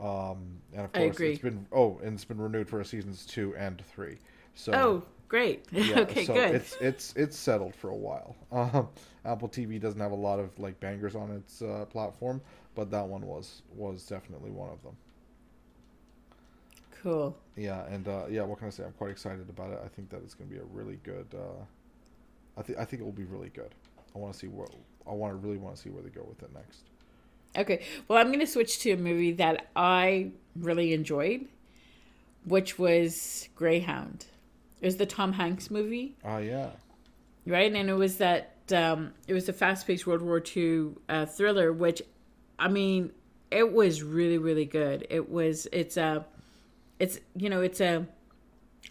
Um, 0.00 0.60
and 0.72 0.82
of 0.84 0.90
I 0.94 0.98
course, 0.98 1.16
agree. 1.16 1.30
it's 1.32 1.38
been 1.38 1.66
oh, 1.72 1.98
and 2.02 2.14
it's 2.14 2.24
been 2.24 2.40
renewed 2.40 2.68
for 2.68 2.82
seasons 2.84 3.24
two 3.24 3.54
and 3.56 3.82
three. 3.86 4.18
So 4.54 4.72
oh 4.72 5.02
great 5.28 5.64
yeah, 5.72 6.00
okay 6.00 6.24
so 6.24 6.34
good 6.34 6.54
It's 6.54 6.76
it's 6.80 7.12
it's 7.16 7.36
settled 7.36 7.74
for 7.74 7.90
a 7.90 7.96
while. 7.96 8.36
Um, 8.52 8.88
Apple 9.24 9.48
TV 9.48 9.80
doesn't 9.80 10.00
have 10.00 10.12
a 10.12 10.16
lot 10.16 10.38
of 10.38 10.56
like 10.58 10.78
bangers 10.80 11.14
on 11.16 11.30
its 11.32 11.62
uh, 11.62 11.84
platform, 11.90 12.40
but 12.74 12.90
that 12.90 13.06
one 13.06 13.22
was 13.26 13.62
was 13.74 14.06
definitely 14.06 14.50
one 14.50 14.70
of 14.70 14.82
them. 14.82 14.96
cool 17.02 17.36
Yeah, 17.56 17.84
and 17.86 18.08
uh, 18.08 18.24
yeah, 18.28 18.42
what 18.42 18.58
can 18.58 18.68
I 18.68 18.70
say? 18.70 18.84
I'm 18.84 18.92
quite 18.92 19.10
excited 19.10 19.48
about 19.48 19.70
it. 19.72 19.80
I 19.84 19.88
think 19.88 20.10
that 20.10 20.22
it's 20.22 20.34
going 20.34 20.48
to 20.50 20.54
be 20.54 20.60
a 20.60 20.64
really 20.64 20.98
good. 21.02 21.26
Uh, 21.34 21.64
I 22.56 22.62
think 22.62 22.78
I 22.78 22.84
think 22.84 23.02
it 23.02 23.04
will 23.04 23.12
be 23.12 23.24
really 23.24 23.50
good. 23.50 23.74
I 24.14 24.18
want 24.18 24.32
to 24.32 24.38
see 24.38 24.48
what 24.48 24.70
I 25.06 25.12
want 25.12 25.32
to 25.32 25.36
really 25.36 25.58
want 25.58 25.76
to 25.76 25.82
see 25.82 25.90
where 25.90 26.02
they 26.02 26.10
go 26.10 26.24
with 26.28 26.42
it 26.42 26.52
next. 26.54 26.82
Okay. 27.56 27.82
Well, 28.08 28.18
I'm 28.18 28.28
going 28.28 28.40
to 28.40 28.46
switch 28.46 28.78
to 28.80 28.92
a 28.92 28.96
movie 28.96 29.32
that 29.32 29.68
I 29.74 30.30
really 30.56 30.92
enjoyed, 30.92 31.46
which 32.44 32.78
was 32.78 33.48
Greyhound. 33.56 34.26
It 34.80 34.86
was 34.86 34.96
the 34.96 35.06
Tom 35.06 35.32
Hanks 35.32 35.70
movie, 35.70 36.16
Ah, 36.24 36.38
yeah, 36.38 36.70
right? 37.46 37.72
And 37.72 37.88
it 37.88 37.94
was 37.94 38.18
that 38.18 38.52
um, 38.72 39.12
it 39.26 39.32
was 39.34 39.48
a 39.48 39.52
fast-paced 39.52 40.06
World 40.06 40.22
War 40.22 40.42
II 40.56 40.90
uh, 41.08 41.26
thriller, 41.26 41.72
which, 41.72 42.02
I 42.58 42.68
mean, 42.68 43.12
it 43.50 43.72
was 43.72 44.02
really, 44.02 44.38
really 44.38 44.64
good. 44.64 45.06
It 45.08 45.30
was. 45.30 45.66
It's 45.72 45.96
a 45.96 46.26
it's 46.98 47.18
you 47.34 47.48
know 47.48 47.60
it's 47.60 47.80
a 47.80 48.06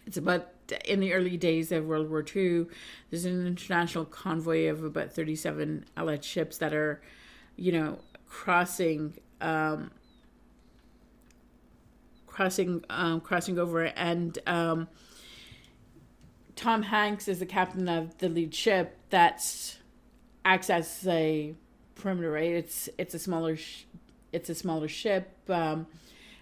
it's 0.06 0.18
about 0.18 0.48
in 0.86 1.00
the 1.00 1.14
early 1.14 1.38
days 1.38 1.72
of 1.72 1.86
World 1.86 2.10
War 2.10 2.24
II. 2.36 2.68
There's 3.10 3.26
an 3.26 3.46
international 3.46 4.06
convoy 4.06 4.68
of 4.70 4.84
about 4.84 5.12
37 5.12 5.86
Allied 5.96 6.24
ships 6.24 6.58
that 6.58 6.74
are, 6.74 7.02
you 7.56 7.72
know, 7.72 8.00
crossing. 8.28 9.14
Um, 9.42 9.92
crossing 12.28 12.84
um, 12.90 13.22
crossing 13.22 13.58
over 13.58 13.84
and 13.84 14.38
um, 14.48 14.88
Tom 16.56 16.84
Hanks 16.84 17.28
is 17.28 17.40
the 17.40 17.46
captain 17.46 17.88
of 17.90 18.18
the 18.20 18.30
lead 18.30 18.54
ship 18.54 18.98
that 19.10 19.76
acts 20.44 20.70
as 20.70 21.06
a 21.08 21.54
perimeter 21.96 22.32
right? 22.32 22.52
It's 22.52 22.90
it's 22.98 23.14
a 23.14 23.20
smaller 23.20 23.56
sh- 23.56 23.84
it's 24.32 24.50
a 24.50 24.56
smaller 24.56 24.88
ship 24.88 25.32
um, 25.50 25.88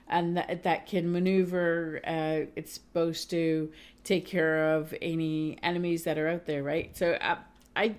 and 0.08 0.38
that, 0.38 0.64
that 0.64 0.88
can 0.88 1.12
maneuver 1.12 2.00
uh, 2.06 2.52
it's 2.56 2.74
supposed 2.74 3.30
to 3.32 3.72
take 4.04 4.26
care 4.26 4.76
of 4.76 4.94
any 5.02 5.58
enemies 5.64 6.04
that 6.04 6.18
are 6.18 6.28
out 6.28 6.46
there 6.46 6.64
right? 6.64 6.96
So 6.96 7.14
uh, 7.14 7.38
I 7.76 7.96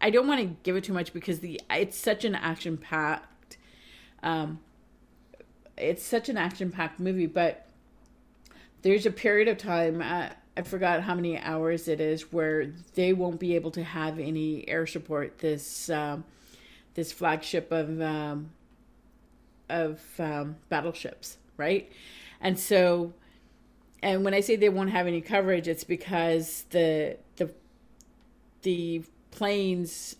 I 0.00 0.10
don't 0.10 0.28
want 0.28 0.40
to 0.40 0.56
give 0.62 0.76
it 0.76 0.84
too 0.84 0.92
much 0.92 1.12
because 1.12 1.40
the 1.40 1.60
it's 1.70 1.96
such 1.96 2.24
an 2.24 2.34
action 2.34 2.76
packed 2.76 3.56
um, 4.22 4.60
it's 5.76 6.02
such 6.02 6.28
an 6.28 6.36
action 6.36 6.70
packed 6.70 7.00
movie, 7.00 7.26
but 7.26 7.66
there's 8.82 9.06
a 9.06 9.10
period 9.10 9.48
of 9.48 9.58
time, 9.58 10.00
uh, 10.00 10.30
I 10.56 10.62
forgot 10.62 11.02
how 11.02 11.14
many 11.14 11.38
hours 11.38 11.88
it 11.88 12.00
is, 12.00 12.32
where 12.32 12.66
they 12.94 13.12
won't 13.12 13.38
be 13.38 13.54
able 13.54 13.70
to 13.72 13.84
have 13.84 14.18
any 14.18 14.66
air 14.68 14.86
support. 14.86 15.38
This 15.38 15.90
um, 15.90 16.24
this 16.94 17.12
flagship 17.12 17.70
of 17.72 18.00
um, 18.00 18.50
of 19.68 20.00
um, 20.18 20.56
battleships, 20.68 21.36
right? 21.56 21.90
And 22.40 22.58
so, 22.58 23.12
and 24.02 24.24
when 24.24 24.34
I 24.34 24.40
say 24.40 24.56
they 24.56 24.68
won't 24.68 24.90
have 24.90 25.06
any 25.06 25.20
coverage, 25.20 25.68
it's 25.68 25.84
because 25.84 26.64
the 26.70 27.18
the 27.36 27.50
the 28.62 29.02
planes, 29.30 30.16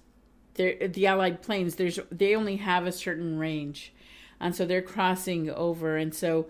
the 0.55 1.07
Allied 1.07 1.43
planes, 1.43 1.77
there's 1.77 1.99
they 2.11 2.37
only 2.37 2.57
have 2.57 2.87
a 2.87 2.93
certain 2.93 3.39
range 3.39 3.93
and 4.41 4.55
so 4.55 4.65
they're 4.65 4.83
crossing 4.83 5.51
over 5.51 5.97
and 5.97 6.15
so 6.15 6.47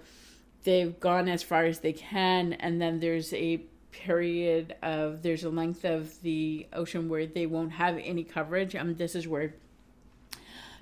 they've 0.64 0.98
gone 0.98 1.28
as 1.28 1.42
far 1.42 1.64
as 1.64 1.80
they 1.80 1.92
can 1.92 2.52
and 2.54 2.80
then 2.80 3.00
there's 3.00 3.32
a 3.32 3.60
period 4.04 4.74
of 4.82 5.22
there's 5.22 5.44
a 5.44 5.48
length 5.48 5.84
of 5.84 6.20
the 6.22 6.66
ocean 6.72 7.08
where 7.08 7.26
they 7.26 7.46
won't 7.46 7.72
have 7.72 7.98
any 7.98 8.22
coverage 8.22 8.76
um, 8.76 8.94
this 8.96 9.14
is 9.14 9.26
where 9.26 9.54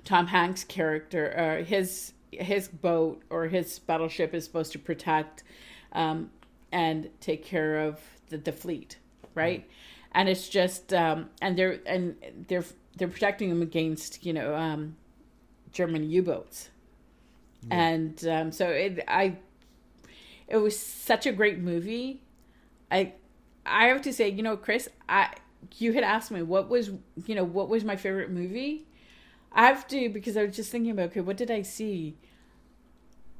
tom 0.03 0.27
hanks 0.27 0.63
character 0.63 1.33
uh, 1.37 1.63
his 1.63 2.11
his 2.31 2.67
boat 2.67 3.21
or 3.29 3.47
his 3.47 3.79
battleship 3.79 4.33
is 4.33 4.43
supposed 4.43 4.73
to 4.73 4.79
protect 4.79 5.43
um, 5.93 6.29
and 6.73 7.09
take 7.21 7.43
care 7.45 7.79
of 7.79 8.01
the, 8.29 8.37
the 8.37 8.51
fleet 8.51 8.97
right 9.33 9.61
mm-hmm. 9.61 10.09
and 10.19 10.29
it's 10.29 10.49
just 10.49 10.93
um, 10.93 11.29
and 11.41 11.57
they're 11.57 11.79
and 11.85 12.15
they're 12.47 12.65
they're 12.97 13.07
protecting 13.07 13.49
them 13.49 13.61
against 13.61 14.25
you 14.25 14.33
know 14.33 14.53
um, 14.55 14.97
german 15.71 16.09
u-boats 16.09 16.69
and 17.71 18.27
um, 18.27 18.51
so 18.51 18.67
it 18.69 19.03
I 19.07 19.37
it 20.47 20.57
was 20.57 20.77
such 20.77 21.25
a 21.25 21.31
great 21.31 21.59
movie. 21.59 22.21
I 22.95 23.13
I 23.65 23.87
have 23.87 24.01
to 24.03 24.13
say, 24.13 24.29
you 24.29 24.43
know, 24.43 24.55
Chris, 24.55 24.89
I 25.09 25.33
you 25.77 25.93
had 25.93 26.03
asked 26.03 26.31
me 26.31 26.41
what 26.41 26.69
was 26.69 26.91
you 27.25 27.35
know 27.35 27.43
what 27.43 27.69
was 27.69 27.83
my 27.83 27.95
favorite 27.95 28.29
movie. 28.29 28.87
I 29.51 29.67
have 29.67 29.87
to 29.89 30.09
because 30.09 30.37
I 30.37 30.43
was 30.45 30.55
just 30.55 30.71
thinking 30.71 30.91
about 30.91 31.09
okay, 31.09 31.21
what 31.21 31.37
did 31.37 31.51
I 31.51 31.61
see? 31.61 32.17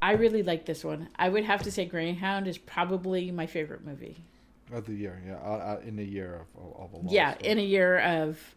I 0.02 0.12
really 0.12 0.44
like 0.44 0.66
this 0.66 0.84
one. 0.84 1.10
I 1.16 1.30
would 1.30 1.46
have 1.46 1.64
to 1.64 1.72
say 1.72 1.86
Greyhound 1.86 2.48
is 2.48 2.58
probably 2.58 3.32
my 3.32 3.48
favorite 3.48 3.86
movie 3.86 4.18
of 4.74 4.86
the 4.86 4.94
year. 4.94 5.22
Yeah, 5.26 5.36
uh, 5.36 5.78
uh, 5.78 5.82
in 5.86 6.00
a 6.00 6.04
year 6.04 6.46
of, 6.56 6.94
of 6.94 7.06
a 7.06 7.12
yeah, 7.14 7.36
in 7.40 7.58
a 7.58 7.64
year 7.64 8.00
of 8.00 8.56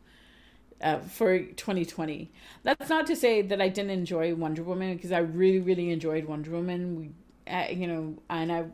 uh, 0.80 0.99
for 0.99 1.38
2020. 1.38 2.30
That's 2.64 2.90
not 2.90 3.07
to 3.07 3.16
say 3.16 3.42
that 3.42 3.61
I 3.61 3.68
didn't 3.68 3.90
enjoy 3.90 4.34
Wonder 4.34 4.62
Woman 4.62 4.96
because 4.96 5.12
I 5.12 5.18
really, 5.18 5.61
really 5.61 5.90
enjoyed 5.90 6.24
Wonder 6.24 6.51
Woman. 6.51 6.96
We, 6.96 7.53
uh, 7.53 7.66
you 7.70 7.86
know, 7.86 8.18
and 8.28 8.53
I 8.53 8.64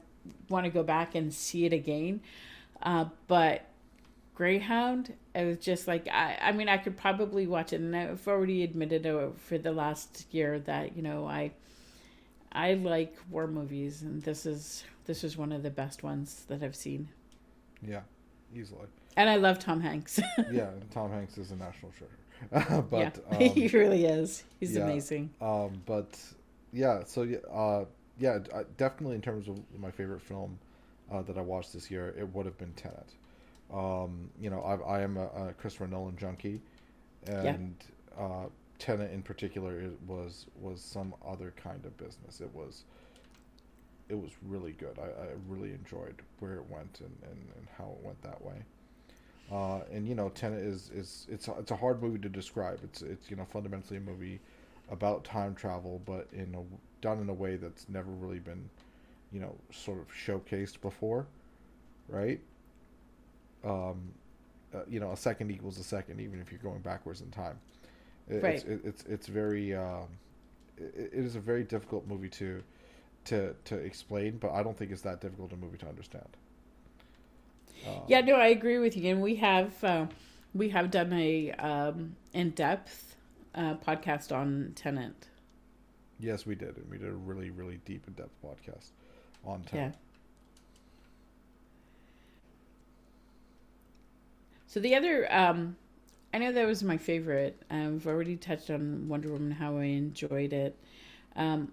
want 0.49 0.65
to 0.65 0.71
go 0.71 0.83
back 0.83 1.15
and 1.15 1.33
see 1.33 1.65
it 1.65 1.73
again. 1.73 2.21
Uh, 2.83 3.07
but 3.29 3.67
Greyhound, 4.35 5.15
it 5.35 5.45
was 5.45 5.59
just 5.59 5.87
like 5.87 6.09
I. 6.09 6.39
I 6.41 6.53
mean, 6.53 6.69
I 6.69 6.77
could 6.77 6.97
probably 6.97 7.47
watch 7.47 7.73
it, 7.73 7.81
and 7.81 7.95
I've 7.95 8.27
already 8.27 8.63
admitted 8.63 9.07
for 9.37 9.59
the 9.59 9.73
last 9.73 10.27
year 10.33 10.59
that 10.61 10.97
you 10.97 11.03
know 11.03 11.27
I. 11.27 11.53
I 12.57 12.75
like 12.75 13.17
war 13.31 13.49
movies, 13.49 14.03
and 14.03 14.23
this 14.23 14.47
is 14.47 14.85
this 15.07 15.25
is 15.25 15.37
one 15.37 15.53
of 15.53 15.63
the 15.63 15.71
best 15.71 16.03
ones 16.03 16.45
that 16.49 16.63
I've 16.63 16.77
seen. 16.77 17.09
Yeah, 17.83 18.03
easily. 18.55 18.87
And 19.17 19.29
I 19.29 19.37
love 19.37 19.59
Tom 19.59 19.81
Hanks. 19.81 20.21
yeah, 20.53 20.71
Tom 20.91 21.11
Hanks 21.11 21.39
is 21.39 21.51
a 21.51 21.57
national 21.57 21.93
treasure. 21.93 22.83
but 22.91 23.21
yeah, 23.31 23.37
um, 23.37 23.41
he 23.41 23.69
really 23.69 24.05
is. 24.05 24.45
He's 24.61 24.77
yeah, 24.77 24.83
amazing. 24.83 25.31
Um, 25.41 25.83
but 25.87 26.19
yeah, 26.73 27.05
so 27.05 27.23
uh, 27.53 27.85
yeah, 28.19 28.39
definitely 28.77 29.17
in 29.17 29.23
terms 29.23 29.49
of 29.49 29.59
my 29.79 29.91
favorite 29.91 30.23
film 30.23 30.59
uh, 31.11 31.23
that 31.23 31.37
I 31.37 31.41
watched 31.41 31.73
this 31.73 31.91
year, 31.91 32.15
it 32.19 32.33
would 32.35 32.47
have 32.47 32.59
been 32.59 32.73
Tenet. 32.73 33.11
Um, 33.73 34.31
you 34.41 34.51
know, 34.51 34.61
I, 34.61 34.99
I 34.99 35.01
am 35.01 35.17
a, 35.17 35.27
a, 35.27 35.53
Christopher 35.55 35.87
Nolan 35.87 36.17
junkie, 36.17 36.61
and 37.27 37.75
yeah. 38.17 38.25
uh, 38.25 38.47
Tenet 38.79 39.13
in 39.13 39.23
particular 39.23 39.81
it 39.81 39.99
was 40.07 40.47
was 40.61 40.81
some 40.81 41.15
other 41.27 41.53
kind 41.57 41.85
of 41.85 41.97
business. 41.97 42.41
It 42.41 42.55
was 42.55 42.85
it 44.09 44.15
was 44.15 44.31
really 44.47 44.73
good. 44.73 44.99
I, 44.99 45.23
I 45.23 45.27
really 45.49 45.73
enjoyed 45.73 46.23
where 46.39 46.55
it 46.55 46.71
went 46.71 47.01
and, 47.01 47.17
and, 47.23 47.49
and 47.57 47.67
how 47.79 47.97
it 47.99 48.05
went 48.05 48.21
that 48.23 48.43
way. 48.43 48.63
Uh, 49.51 49.81
and 49.93 50.07
you 50.07 50.15
know, 50.15 50.29
Tenet 50.31 50.63
is 50.63 50.91
is 50.91 51.27
it's 51.29 51.49
a, 51.49 51.55
it's 51.59 51.71
a 51.71 51.77
hard 51.77 52.03
movie 52.03 52.19
to 52.19 52.29
describe. 52.29 52.81
It's 52.83 53.03
it's 53.03 53.31
you 53.31 53.37
know 53.37 53.47
fundamentally 53.51 53.99
a 53.99 54.01
movie 54.01 54.41
about 54.91 55.25
time 55.25 55.55
travel, 55.55 56.03
but 56.05 56.29
in 56.33 56.55
a 56.55 56.63
done 57.05 57.21
in 57.21 57.29
a 57.29 57.35
way 57.35 57.57
that's 57.57 57.87
never 57.91 58.11
really 58.11 58.39
been, 58.39 58.71
you 59.31 59.39
know, 59.39 59.55
sort 59.71 59.99
of 59.99 60.09
showcased 60.09 60.81
before, 60.81 61.27
right? 62.09 62.41
Um, 63.63 64.01
uh, 64.75 64.79
you 64.89 65.01
know, 65.01 65.13
a 65.13 65.17
second 65.17 65.51
equals 65.51 65.79
a 65.79 65.85
second, 65.85 66.19
even 66.19 66.41
if 66.41 66.51
you're 66.51 66.61
going 66.61 66.81
backwards 66.81 67.21
in 67.21 67.31
time. 67.31 67.59
It, 68.27 68.43
right. 68.43 68.55
It's 68.55 68.65
it, 68.65 68.81
it's 68.85 69.05
it's 69.05 69.27
very 69.27 69.75
um, 69.75 70.09
it, 70.79 71.11
it 71.13 71.25
is 71.27 71.37
a 71.37 71.41
very 71.41 71.63
difficult 71.63 72.09
movie 72.09 72.31
to 72.31 72.63
to 73.27 73.55
to 73.67 73.77
explain, 73.77 74.39
but 74.39 74.53
I 74.53 74.63
don't 74.63 74.77
think 74.77 74.91
it's 74.91 75.03
that 75.03 75.21
difficult 75.21 75.53
a 75.53 75.57
movie 75.57 75.79
to 75.79 75.87
understand. 75.87 76.31
Um, 77.87 78.01
yeah, 78.09 78.23
no, 78.23 78.37
I 78.37 78.47
agree 78.47 78.79
with 78.79 78.97
you, 78.97 79.11
and 79.11 79.21
we 79.21 79.35
have 79.37 79.85
uh, 79.85 80.07
we 80.55 80.71
have 80.71 80.91
done 80.91 81.13
a 81.13 81.53
um, 81.53 82.17
in 82.33 82.51
depth 82.51 83.17
uh, 83.55 83.75
podcast 83.75 84.35
on 84.35 84.73
Tenet. 84.75 85.29
Yes, 86.19 86.47
we 86.47 86.55
did, 86.55 86.77
and 86.77 86.89
we 86.91 86.99
did 86.99 87.09
a 87.09 87.13
really 87.13 87.51
really 87.51 87.81
deep 87.85 88.07
in 88.07 88.15
depth 88.15 88.35
podcast 88.45 88.91
on 89.45 89.63
Tenet. 89.63 89.93
Yeah. 89.93 89.99
So 94.67 94.81
the 94.81 94.97
other, 94.97 95.33
um, 95.33 95.77
I 96.33 96.39
know 96.39 96.51
that 96.51 96.67
was 96.67 96.83
my 96.83 96.97
favorite. 96.97 97.63
I've 97.71 98.09
already 98.09 98.37
touched 98.37 98.71
on 98.71 99.09
Wonder 99.09 99.29
Woman, 99.29 99.53
how 99.53 99.77
I 99.77 99.85
enjoyed 99.85 100.53
it. 100.53 100.77
Um, 101.37 101.71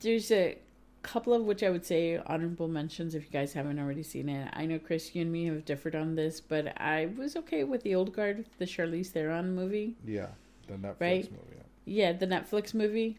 there's 0.00 0.30
a 0.30 0.58
couple 1.02 1.32
of 1.32 1.44
which 1.44 1.62
I 1.62 1.70
would 1.70 1.86
say 1.86 2.20
honorable 2.26 2.68
mentions 2.68 3.14
if 3.14 3.24
you 3.24 3.30
guys 3.30 3.54
haven't 3.54 3.78
already 3.78 4.02
seen 4.02 4.28
it. 4.28 4.50
I 4.52 4.66
know 4.66 4.78
Chris, 4.78 5.14
you 5.14 5.22
and 5.22 5.32
me 5.32 5.46
have 5.46 5.64
differed 5.64 5.94
on 5.94 6.16
this, 6.16 6.40
but 6.40 6.78
I 6.78 7.06
was 7.16 7.36
okay 7.36 7.64
with 7.64 7.82
the 7.82 7.94
old 7.94 8.12
guard, 8.14 8.44
the 8.58 8.66
Charlize 8.66 9.08
Theron 9.08 9.54
movie. 9.54 9.94
Yeah, 10.04 10.26
the 10.66 10.74
Netflix 10.74 11.00
right? 11.00 11.30
movie. 11.30 11.56
Yeah. 11.56 11.62
Yeah, 11.86 12.12
the 12.12 12.26
Netflix 12.26 12.74
movie. 12.74 13.18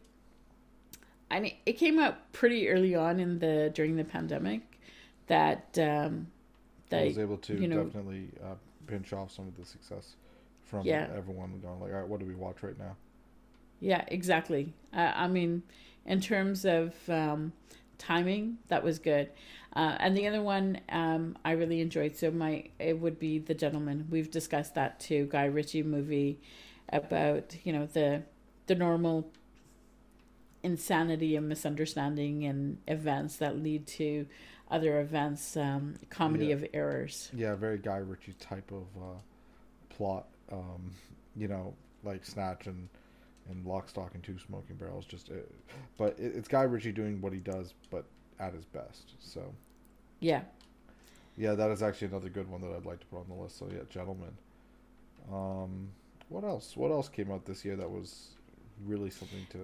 I 1.32 1.40
mean, 1.40 1.56
it 1.66 1.74
came 1.74 1.98
out 2.00 2.32
pretty 2.34 2.70
early 2.70 2.96
on 2.96 3.20
in 3.20 3.40
the 3.40 3.72
during 3.74 3.96
the 3.96 4.04
pandemic. 4.04 4.62
That 5.28 5.78
um, 5.80 6.28
that 6.90 7.04
I 7.04 7.08
was 7.08 7.18
able 7.18 7.38
to 7.38 7.56
you 7.56 7.68
know, 7.68 7.86
definitely 7.86 8.30
uh, 8.44 8.56
pinch 8.86 9.14
off 9.14 9.32
some 9.32 9.48
of 9.48 9.58
the 9.58 9.66
success 9.66 10.16
from 10.64 10.86
yeah. 10.86 11.08
everyone 11.16 11.60
going 11.62 11.80
like, 11.80 11.92
all 11.94 12.00
right, 12.00 12.08
what 12.08 12.20
do 12.20 12.26
we 12.26 12.36
watch 12.36 12.62
right 12.62 12.78
now? 12.78 12.96
Yeah, 13.80 14.04
exactly. 14.08 14.74
Uh, 14.94 15.12
I 15.16 15.28
mean, 15.28 15.64
in 16.06 16.20
terms 16.22 16.66
of 16.66 16.94
um, 17.10 17.54
timing, 17.98 18.58
that 18.68 18.84
was 18.84 19.00
good. 19.00 19.30
Uh, 19.74 19.96
and 20.00 20.18
the 20.18 20.28
other 20.28 20.42
one 20.42 20.80
um, 20.90 21.38
I 21.46 21.52
really 21.52 21.82
enjoyed. 21.82 22.16
So 22.16 22.32
my 22.32 22.66
it 22.80 23.00
would 23.00 23.20
be 23.20 23.40
The 23.40 23.54
Gentlemen. 23.54 24.08
We've 24.10 24.32
discussed 24.32 24.76
that 24.76 25.00
too. 25.00 25.28
Guy 25.30 25.46
Ritchie 25.46 25.84
movie 25.84 26.40
about 26.90 27.56
you 27.64 27.74
know 27.74 27.86
the 27.86 28.24
the 28.68 28.76
normal 28.76 29.30
insanity 30.64 31.36
and 31.36 31.48
misunderstanding 31.48 32.44
and 32.46 32.78
events 32.88 33.38
that 33.38 33.58
lead 33.58 33.88
to 33.88 34.28
other 34.70 35.00
events. 35.00 35.56
Um, 35.58 35.96
comedy 36.10 36.48
yeah. 36.48 36.56
of 36.56 36.66
errors. 36.74 37.30
Yeah, 37.34 37.56
very 37.56 37.78
Guy 37.78 37.98
Ritchie 37.98 38.34
type 38.40 38.72
of 38.72 38.86
uh, 39.02 39.20
plot. 39.90 40.28
Um, 40.52 40.92
you 41.36 41.48
know, 41.48 41.74
like 42.04 42.26
Snatch 42.26 42.68
and 42.68 42.90
and 43.50 43.66
Lock, 43.66 43.88
Stock, 43.90 44.14
and 44.14 44.24
Two 44.24 44.38
Smoking 44.46 44.76
Barrels. 44.76 45.06
Just, 45.06 45.30
uh, 45.30 45.36
but 45.98 46.20
it, 46.20 46.34
it's 46.36 46.48
Guy 46.50 46.64
Ritchie 46.64 46.92
doing 46.92 47.22
what 47.22 47.32
he 47.32 47.40
does, 47.40 47.74
but 47.90 48.06
at 48.40 48.54
his 48.54 48.66
best. 48.66 49.14
So 49.20 49.54
Yeah. 50.20 50.42
yeah, 51.38 51.56
that 51.56 51.72
is 51.72 51.82
actually 51.82 52.08
another 52.10 52.30
good 52.30 52.50
one 52.50 52.62
that 52.62 52.72
I'd 52.76 52.86
like 52.86 53.00
to 53.00 53.06
put 53.08 53.20
on 53.20 53.26
the 53.30 53.36
list. 53.36 53.58
So 53.58 53.68
yeah, 53.72 53.84
gentlemen. 53.90 54.32
Um, 55.32 55.90
what 56.30 56.44
else? 56.44 56.76
What 56.76 56.92
else 56.92 57.08
came 57.10 57.32
out 57.32 57.46
this 57.46 57.64
year 57.64 57.76
that 57.78 57.90
was 57.90 58.30
really 58.86 59.10
something 59.10 59.46
to? 59.52 59.60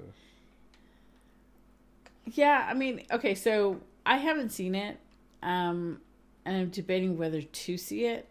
Yeah, 2.26 2.66
I 2.70 2.74
mean, 2.74 3.04
okay, 3.12 3.36
so 3.36 3.82
I 4.06 4.18
haven't 4.18 4.50
seen 4.50 4.76
it, 4.76 4.98
um, 5.42 6.00
and 6.46 6.56
I'm 6.56 6.70
debating 6.70 7.18
whether 7.18 7.42
to 7.42 7.78
see 7.78 8.06
it. 8.06 8.28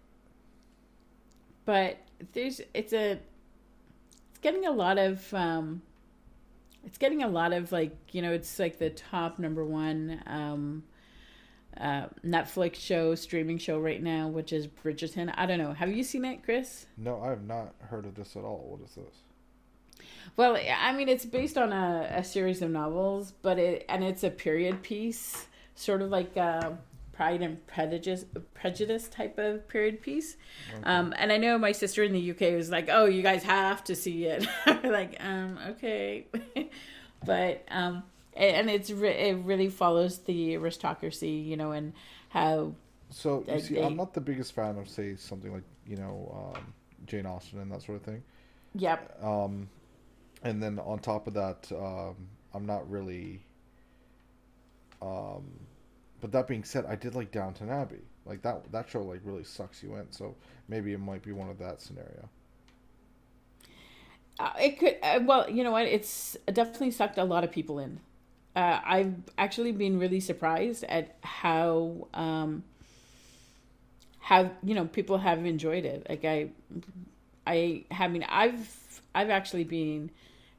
But 1.65 1.99
there's, 2.33 2.61
it's 2.75 2.93
a, 2.93 3.13
it's 4.31 4.39
getting 4.41 4.67
a 4.67 4.71
lot 4.71 4.99
of, 4.99 5.33
um, 5.35 5.83
it's 6.85 6.99
getting 6.99 7.23
a 7.23 7.29
lot 7.29 7.53
of 7.53 7.71
like, 7.71 7.97
you 8.13 8.23
know, 8.23 8.33
it's 8.33 8.59
like 8.59 8.79
the 8.79 8.91
top 8.91 9.39
number 9.39 9.65
one 9.65 10.23
um, 10.27 10.83
uh, 11.77 12.07
Netflix 12.25 12.77
show, 12.77 13.15
streaming 13.15 13.59
show 13.59 13.79
right 13.79 14.03
now, 14.03 14.29
which 14.29 14.53
is 14.53 14.67
Bridgerton. 14.67 15.33
I 15.37 15.47
don't 15.47 15.59
know. 15.59 15.73
Have 15.73 15.93
you 15.95 16.03
seen 16.03 16.25
it, 16.25 16.43
Chris? 16.43 16.87
No, 16.97 17.21
I 17.23 17.31
have 17.31 17.45
not 17.45 17.75
heard 17.91 18.07
of 18.07 18.15
this 18.15 18.37
at 18.37 18.43
all. 18.43 18.67
What 18.71 18.89
is 18.89 18.95
this? 18.95 19.23
Well, 20.37 20.57
I 20.57 20.93
mean, 20.93 21.09
it's 21.09 21.25
based 21.25 21.59
on 21.59 21.73
a, 21.73 22.09
a 22.17 22.25
series 22.25 22.63
of 22.63 22.71
novels, 22.71 23.33
but 23.43 23.59
it 23.59 23.85
and 23.89 24.03
it's 24.05 24.25
a 24.25 24.31
period 24.31 24.83
piece, 24.83 25.47
sort 25.75 26.03
of 26.03 26.11
like 26.11 26.37
a 26.37 26.79
Pride 27.13 27.43
and 27.43 27.65
Prejudice, 27.67 28.25
Prejudice 28.55 29.07
type 29.09 29.39
of 29.39 29.69
period 29.69 30.01
piece. 30.01 30.37
Okay. 30.75 30.83
Um, 30.85 31.13
and 31.19 31.31
I 31.31 31.37
know 31.37 31.59
my 31.59 31.73
sister 31.73 32.03
in 32.03 32.13
the 32.13 32.31
UK 32.31 32.55
was 32.57 32.71
like, 32.71 32.89
"Oh, 32.91 33.05
you 33.05 33.23
guys 33.23 33.43
have 33.43 33.85
to 33.85 33.95
see 33.95 34.25
it." 34.25 34.47
like, 34.85 35.17
um, 35.21 35.59
okay, 35.73 36.27
but 37.25 37.65
um, 37.71 38.03
and 38.35 38.71
it's 38.71 38.91
re- 38.91 39.11
it 39.31 39.37
really 39.45 39.69
follows 39.69 40.19
the 40.21 40.55
aristocracy, 40.55 41.31
you 41.31 41.57
know, 41.57 41.73
and 41.73 41.93
how 42.31 42.73
So 43.11 43.45
you 43.47 43.53
Uh, 43.55 43.59
see, 43.61 43.75
they- 43.75 43.85
I'm 43.85 43.97
not 43.97 44.15
the 44.15 44.21
biggest 44.23 44.55
fan 44.55 44.79
of 44.79 44.89
say 44.89 45.17
something 45.17 45.53
like 45.53 45.65
you 45.87 45.97
know 45.97 46.55
um, 46.57 46.73
Jane 47.07 47.27
Austen 47.27 47.59
and 47.61 47.71
that 47.73 47.83
sort 47.83 47.97
of 47.99 48.03
thing. 48.05 48.23
yep, 48.75 49.19
Um, 49.23 49.69
and 50.43 50.63
then 50.63 50.79
on 50.79 50.99
top 50.99 51.27
of 51.27 51.35
that, 51.35 51.71
um, 51.73 52.17
I'm 52.55 52.67
not 52.67 52.89
really. 52.91 53.45
Um, 55.01 55.45
but 56.21 56.33
that 56.33 56.47
being 56.47 56.65
said, 56.65 56.85
I 56.87 56.95
did 56.95 57.15
like 57.15 57.33
Downton 57.33 57.71
Abbey. 57.71 58.03
Like 58.25 58.43
that 58.43 58.71
that 58.73 58.89
show 58.89 59.03
like 59.03 59.21
really 59.25 59.45
sucks 59.45 59.83
you 59.83 59.97
in. 59.97 60.11
So 60.13 60.37
maybe 60.69 60.93
it 60.93 61.01
might 61.01 61.23
be 61.23 61.33
one 61.33 61.49
of 61.49 61.59
that 61.59 61.81
scenario. 61.81 62.29
Uh, 64.39 64.53
it 64.61 64.79
could. 64.79 64.97
Uh, 65.03 65.21
well, 65.25 65.49
you 65.51 65.65
know 65.65 65.73
what? 65.73 65.87
It's 65.87 66.37
definitely 66.47 66.91
sucked 66.91 67.19
a 67.19 67.25
lot 67.25 67.45
of 67.45 67.51
people 67.51 67.79
in. 67.79 68.01
Uh, 68.55 68.81
I've 68.85 69.15
actually 69.39 69.73
been 69.73 69.99
really 69.99 70.21
surprised 70.21 70.85
at 70.85 71.17
how 71.23 72.09
um, 72.15 72.63
how 74.21 74.51
you 74.63 74.75
know 74.75 74.87
people 74.87 75.19
have 75.19 75.45
enjoyed 75.45 75.85
it. 75.85 76.07
Like 76.09 76.25
I, 76.25 76.51
I, 77.47 77.85
I 77.91 78.09
mean, 78.09 78.25
I've 78.29 79.01
I've 79.15 79.31
actually 79.31 79.65
been 79.65 80.11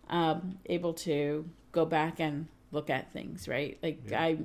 um, 0.10 0.58
able 0.68 0.94
to 0.94 1.48
go 1.72 1.86
back 1.86 2.20
and 2.20 2.48
look 2.72 2.90
at 2.90 3.12
things. 3.14 3.48
Right, 3.48 3.78
like 3.84 4.10
Yeah. 4.10 4.22
I, 4.22 4.38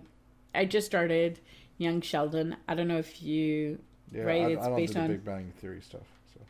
I 0.55 0.65
just 0.65 0.87
started 0.87 1.41
Young 1.79 2.01
Sheldon. 2.01 2.57
I 2.67 2.75
don't 2.75 2.89
know 2.89 2.99
if 2.99 3.23
you 3.23 3.79
Yeah, 4.13 4.23
Right, 4.23 4.43
I, 4.43 4.51
it's 4.53 4.67
I 4.67 4.75
based 4.77 4.97
on- 4.97 5.09
Big 5.09 5.25
Bang 5.25 5.53
Theory 5.61 5.81
stuff. 5.81 6.03
So 6.35 6.41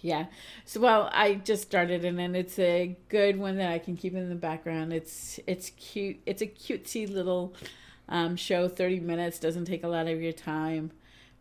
Yeah. 0.00 0.26
So 0.64 0.80
well, 0.80 1.10
I 1.12 1.34
just 1.34 1.62
started 1.62 2.04
it 2.04 2.14
and 2.14 2.36
it's 2.36 2.58
a 2.58 2.96
good 3.08 3.38
one 3.38 3.56
that 3.58 3.70
I 3.70 3.78
can 3.78 3.96
keep 3.96 4.14
in 4.14 4.28
the 4.28 4.34
background. 4.34 4.92
It's 4.92 5.38
it's 5.46 5.70
cute. 5.70 6.18
It's 6.26 6.42
a 6.42 6.46
cutesy 6.46 7.12
little 7.12 7.54
um, 8.08 8.36
show. 8.36 8.68
Thirty 8.68 9.00
minutes 9.00 9.38
doesn't 9.38 9.66
take 9.66 9.84
a 9.84 9.88
lot 9.88 10.06
of 10.08 10.20
your 10.20 10.32
time, 10.32 10.90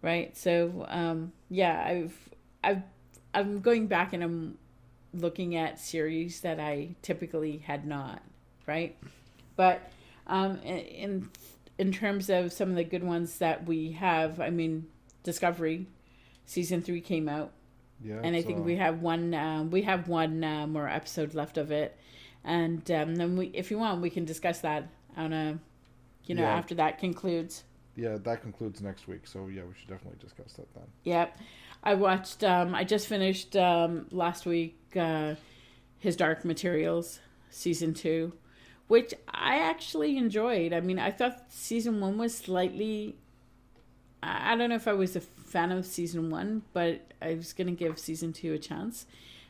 right? 0.01 0.35
So 0.37 0.85
um, 0.89 1.31
yeah, 1.49 1.83
I've 1.85 2.17
I've 2.63 2.83
I'm 3.33 3.61
going 3.61 3.87
back 3.87 4.11
and 4.13 4.21
I'm 4.23 4.57
looking 5.13 5.55
at 5.55 5.79
series 5.79 6.41
that 6.41 6.59
I 6.59 6.95
typically 7.01 7.57
had 7.59 7.85
not, 7.85 8.21
right? 8.67 8.97
But 9.55 9.91
um, 10.27 10.57
in 10.59 11.29
in 11.77 11.91
terms 11.91 12.29
of 12.29 12.53
some 12.53 12.69
of 12.69 12.75
the 12.75 12.83
good 12.83 13.03
ones 13.03 13.39
that 13.39 13.65
we 13.65 13.93
have, 13.93 14.39
I 14.39 14.49
mean, 14.49 14.87
Discovery 15.23 15.87
season 16.45 16.81
three 16.81 17.01
came 17.01 17.29
out 17.29 17.51
yeah, 18.03 18.19
and 18.23 18.35
I 18.35 18.41
think 18.41 18.59
uh, 18.59 18.63
we 18.63 18.75
have 18.77 19.01
one. 19.01 19.33
Um, 19.33 19.69
we 19.69 19.83
have 19.83 20.07
one 20.07 20.43
uh, 20.43 20.65
more 20.67 20.87
episode 20.89 21.33
left 21.35 21.57
of 21.57 21.71
it, 21.71 21.95
and 22.43 22.89
um, 22.91 23.15
then 23.15 23.37
we, 23.37 23.47
if 23.53 23.69
you 23.69 23.77
want, 23.77 24.01
we 24.01 24.09
can 24.09 24.25
discuss 24.25 24.59
that 24.61 24.89
on 25.15 25.33
a, 25.33 25.59
you 26.25 26.33
know, 26.35 26.41
Yeah. 26.41 26.55
after 26.57 26.73
that 26.75 26.97
concludes. 26.97 27.63
yeah 27.95 28.17
that 28.23 28.41
concludes 28.41 28.81
next 28.81 29.07
week. 29.07 29.27
So 29.27 29.47
yeah, 29.47 29.63
we 29.63 29.73
should 29.77 29.89
definitely 29.89 30.17
discuss 30.19 30.53
that 30.53 30.73
then. 30.73 30.85
Yep, 31.03 31.37
I 31.83 31.95
watched. 31.95 32.43
Um, 32.43 32.75
I 32.75 32.83
just 32.83 33.07
finished 33.07 33.55
um, 33.55 34.07
last 34.11 34.45
week. 34.45 34.77
Uh, 34.95 35.35
His 35.99 36.15
Dark 36.15 36.45
Materials 36.45 37.19
season 37.49 37.93
two, 37.93 38.33
which 38.87 39.13
I 39.27 39.57
actually 39.57 40.17
enjoyed. 40.17 40.73
I 40.73 40.79
mean, 40.79 40.99
I 40.99 41.11
thought 41.11 41.45
season 41.49 41.99
one 41.99 42.17
was 42.17 42.35
slightly. 42.35 43.15
I 44.23 44.55
don't 44.55 44.69
know 44.69 44.75
if 44.75 44.87
I 44.87 44.93
was 44.93 45.15
a 45.15 45.21
fan 45.21 45.71
of 45.71 45.85
season 45.85 46.29
one, 46.29 46.61
but 46.73 47.01
I 47.21 47.33
was 47.33 47.53
gonna 47.53 47.71
give 47.71 47.97
season 47.97 48.33
two 48.33 48.53
a 48.53 48.59
chance, 48.59 49.05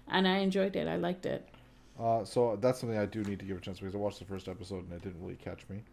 and 0.08 0.28
I 0.28 0.38
enjoyed 0.38 0.76
it. 0.76 0.88
I 0.88 0.96
liked 0.96 1.26
it. 1.26 1.48
Uh, 2.00 2.24
so 2.26 2.58
that's 2.60 2.80
something 2.80 2.98
I 2.98 3.06
do 3.06 3.22
need 3.24 3.40
to 3.40 3.46
give 3.46 3.58
a 3.58 3.60
chance 3.60 3.80
because 3.80 3.94
I 3.94 3.98
watched 3.98 4.20
the 4.20 4.26
first 4.26 4.48
episode 4.48 4.86
and 4.86 4.94
it 4.94 5.04
didn't 5.04 5.22
really 5.22 5.36
catch 5.36 5.68
me. 5.70 5.84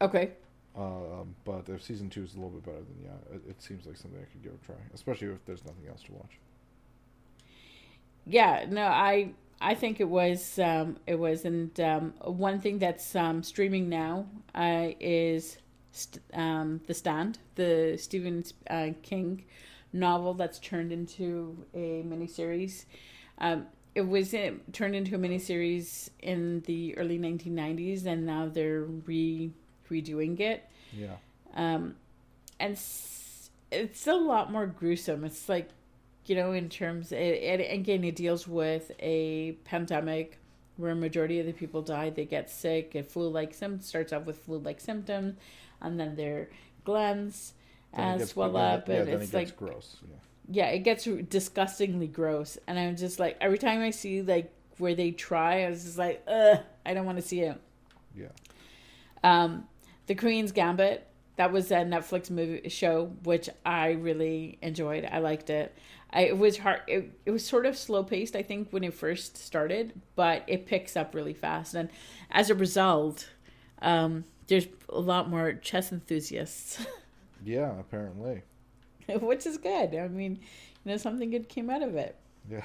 Okay. 0.00 0.32
Um, 0.76 1.36
but 1.44 1.68
if 1.68 1.82
season 1.82 2.10
two 2.10 2.24
is 2.24 2.34
a 2.34 2.36
little 2.36 2.50
bit 2.50 2.64
better, 2.64 2.78
then 2.82 2.98
yeah, 3.04 3.36
it, 3.36 3.42
it 3.50 3.62
seems 3.62 3.86
like 3.86 3.96
something 3.96 4.20
I 4.20 4.24
could 4.30 4.42
give 4.42 4.54
a 4.54 4.64
try, 4.66 4.74
especially 4.92 5.28
if 5.28 5.44
there's 5.46 5.64
nothing 5.64 5.86
else 5.88 6.02
to 6.04 6.12
watch. 6.12 6.38
Yeah, 8.26 8.66
no, 8.68 8.86
I 8.86 9.32
I 9.60 9.74
think 9.74 10.00
it 10.00 10.08
was 10.08 10.58
um 10.58 10.98
it 11.06 11.16
was 11.18 11.44
and 11.44 11.78
um 11.80 12.14
one 12.22 12.60
thing 12.60 12.78
that's 12.78 13.14
um 13.14 13.42
streaming 13.42 13.88
now 13.88 14.26
uh 14.54 14.88
is 15.00 15.58
st- 15.92 16.22
um 16.34 16.80
The 16.86 16.94
Stand, 16.94 17.38
the 17.54 17.96
Stephen 18.00 18.44
uh, 18.70 18.90
King 19.02 19.44
novel 19.92 20.34
that's 20.34 20.58
turned 20.58 20.92
into 20.92 21.64
a 21.74 22.02
miniseries. 22.02 22.84
Um 23.38 23.66
it 23.94 24.02
was 24.08 24.34
in, 24.34 24.60
turned 24.72 24.96
into 24.96 25.14
a 25.14 25.18
miniseries 25.18 26.10
in 26.18 26.62
the 26.62 26.96
early 26.98 27.18
1990s 27.18 28.06
and 28.06 28.26
now 28.26 28.48
they're 28.48 28.82
re 28.84 29.52
redoing 29.90 30.38
it. 30.40 30.64
Yeah. 30.92 31.16
Um, 31.54 31.96
and 32.60 32.72
s- 32.74 33.50
it's 33.70 34.06
a 34.06 34.14
lot 34.14 34.50
more 34.52 34.66
gruesome. 34.66 35.24
It's 35.24 35.48
like, 35.48 35.68
you 36.26 36.36
know, 36.36 36.52
in 36.52 36.68
terms, 36.68 37.12
it, 37.12 37.16
it, 37.18 37.72
again, 37.72 38.04
it 38.04 38.16
deals 38.16 38.46
with 38.48 38.92
a 39.00 39.52
pandemic 39.64 40.38
where 40.76 40.92
a 40.92 40.96
majority 40.96 41.38
of 41.40 41.46
the 41.46 41.52
people 41.52 41.82
die. 41.82 42.10
They 42.10 42.24
get 42.24 42.50
sick. 42.50 42.94
A 42.94 43.02
flu-like 43.02 43.54
symptoms 43.54 43.86
starts 43.86 44.12
off 44.12 44.24
with 44.24 44.38
flu-like 44.38 44.80
symptoms, 44.80 45.36
and 45.80 46.00
then 46.00 46.16
their 46.16 46.48
glands 46.84 47.52
uh, 47.96 48.18
swell 48.18 48.56
up, 48.56 48.88
yeah, 48.88 48.96
and 48.96 49.08
it's 49.08 49.28
it 49.28 49.32
gets 49.32 49.34
like 49.34 49.56
gross. 49.56 49.96
Yeah. 50.02 50.16
yeah, 50.50 50.66
it 50.70 50.80
gets 50.80 51.04
disgustingly 51.04 52.08
gross. 52.08 52.58
And 52.66 52.78
I'm 52.78 52.96
just 52.96 53.20
like, 53.20 53.36
every 53.40 53.58
time 53.58 53.80
I 53.82 53.90
see 53.90 54.22
like 54.22 54.50
where 54.78 54.94
they 54.94 55.12
try, 55.12 55.64
I 55.64 55.70
was 55.70 55.84
just 55.84 55.98
like, 55.98 56.22
ugh, 56.26 56.58
I 56.84 56.94
don't 56.94 57.06
want 57.06 57.18
to 57.18 57.22
see 57.22 57.40
it. 57.40 57.60
Yeah. 58.16 58.28
Um, 59.22 59.68
the 60.06 60.14
Queen's 60.14 60.52
Gambit. 60.52 61.06
That 61.36 61.52
was 61.52 61.70
a 61.72 61.76
Netflix 61.78 62.30
movie 62.30 62.68
show, 62.68 63.10
which 63.24 63.50
I 63.66 63.90
really 63.92 64.58
enjoyed. 64.62 65.08
I 65.10 65.18
liked 65.18 65.50
it. 65.50 65.74
I, 66.10 66.22
it 66.22 66.38
was 66.38 66.58
hard. 66.58 66.82
It, 66.86 67.10
it 67.26 67.32
was 67.32 67.44
sort 67.44 67.66
of 67.66 67.76
slow 67.76 68.04
paced, 68.04 68.36
I 68.36 68.42
think, 68.42 68.68
when 68.70 68.84
it 68.84 68.94
first 68.94 69.36
started, 69.36 70.00
but 70.14 70.44
it 70.46 70.66
picks 70.66 70.96
up 70.96 71.12
really 71.12 71.34
fast. 71.34 71.74
And 71.74 71.88
as 72.30 72.50
a 72.50 72.54
result, 72.54 73.30
um, 73.82 74.24
there's 74.46 74.68
a 74.88 75.00
lot 75.00 75.28
more 75.28 75.54
chess 75.54 75.90
enthusiasts, 75.90 76.86
Yeah, 77.44 77.78
apparently. 77.78 78.42
which 79.08 79.46
is 79.46 79.58
good. 79.58 79.94
I 79.94 80.08
mean, 80.08 80.38
you 80.84 80.92
know, 80.92 80.96
something 80.96 81.30
good 81.30 81.48
came 81.48 81.68
out 81.68 81.82
of 81.82 81.94
it. 81.94 82.16
Yeah. 82.50 82.62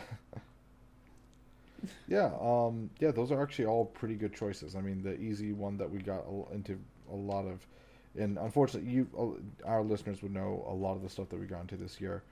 yeah, 2.08 2.32
um 2.42 2.90
yeah, 3.00 3.12
those 3.12 3.32
are 3.32 3.42
actually 3.42 3.66
all 3.66 3.86
pretty 3.86 4.16
good 4.16 4.34
choices. 4.34 4.76
I 4.76 4.82
mean, 4.82 5.02
the 5.02 5.20
easy 5.20 5.54
one 5.54 5.78
that 5.78 5.90
we 5.90 6.00
got 6.00 6.26
into 6.54 6.80
a 7.12 7.16
lot 7.16 7.46
of 7.46 7.66
and 8.18 8.38
unfortunately 8.38 8.90
you 8.92 9.08
uh, 9.18 9.68
our 9.68 9.84
listeners 9.84 10.22
would 10.24 10.34
know 10.34 10.66
a 10.70 10.74
lot 10.74 10.96
of 10.96 11.02
the 11.04 11.10
stuff 11.10 11.30
that 11.30 11.40
we 11.40 11.46
got 11.46 11.62
into 11.62 11.78
this 11.78 12.00
year. 12.02 12.24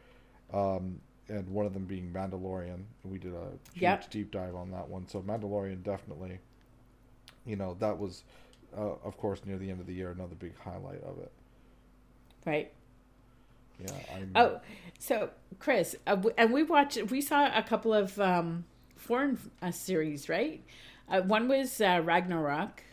Um 0.54 1.02
and 1.30 1.48
one 1.50 1.66
of 1.66 1.74
them 1.74 1.86
being 1.86 2.12
Mandalorian. 2.14 2.84
We 3.04 3.18
did 3.20 3.34
a 3.34 3.50
huge 3.74 4.08
Yep. 4.08 4.10
deep 4.10 4.32
dive 4.32 4.56
on 4.56 4.72
that 4.72 4.88
one. 4.90 5.08
So 5.08 5.22
Mandalorian 5.22 5.84
definitely 5.84 6.40
you 7.46 7.56
know, 7.56 7.76
that 7.80 7.98
was 7.98 8.24
uh, 8.78 8.96
of 9.04 9.18
course 9.18 9.42
near 9.46 9.58
the 9.58 9.70
end 9.70 9.80
of 9.80 9.88
the 9.88 9.94
year 9.94 10.12
another 10.12 10.36
big 10.36 10.58
highlight 10.60 11.02
of 11.04 11.18
it. 11.20 11.32
Right. 12.46 12.72
Yeah, 13.80 14.00
I'm 14.10 14.36
Oh, 14.36 14.60
so 15.00 15.32
Chris, 15.60 15.96
uh, 16.06 16.16
w- 16.16 16.34
and 16.38 16.54
we 16.54 16.64
watched, 16.64 17.02
we 17.12 17.22
saw 17.22 17.50
a 17.56 17.64
couple 17.64 17.94
of 17.94 18.20
um, 18.20 18.66
foreign 18.96 19.40
uh, 19.62 19.72
series, 19.72 20.30
right? 20.30 20.64
Uh, 21.10 21.22
one 21.22 21.48
was 21.48 21.82
uh, 21.82 22.02
Ragnarok, 22.04 22.84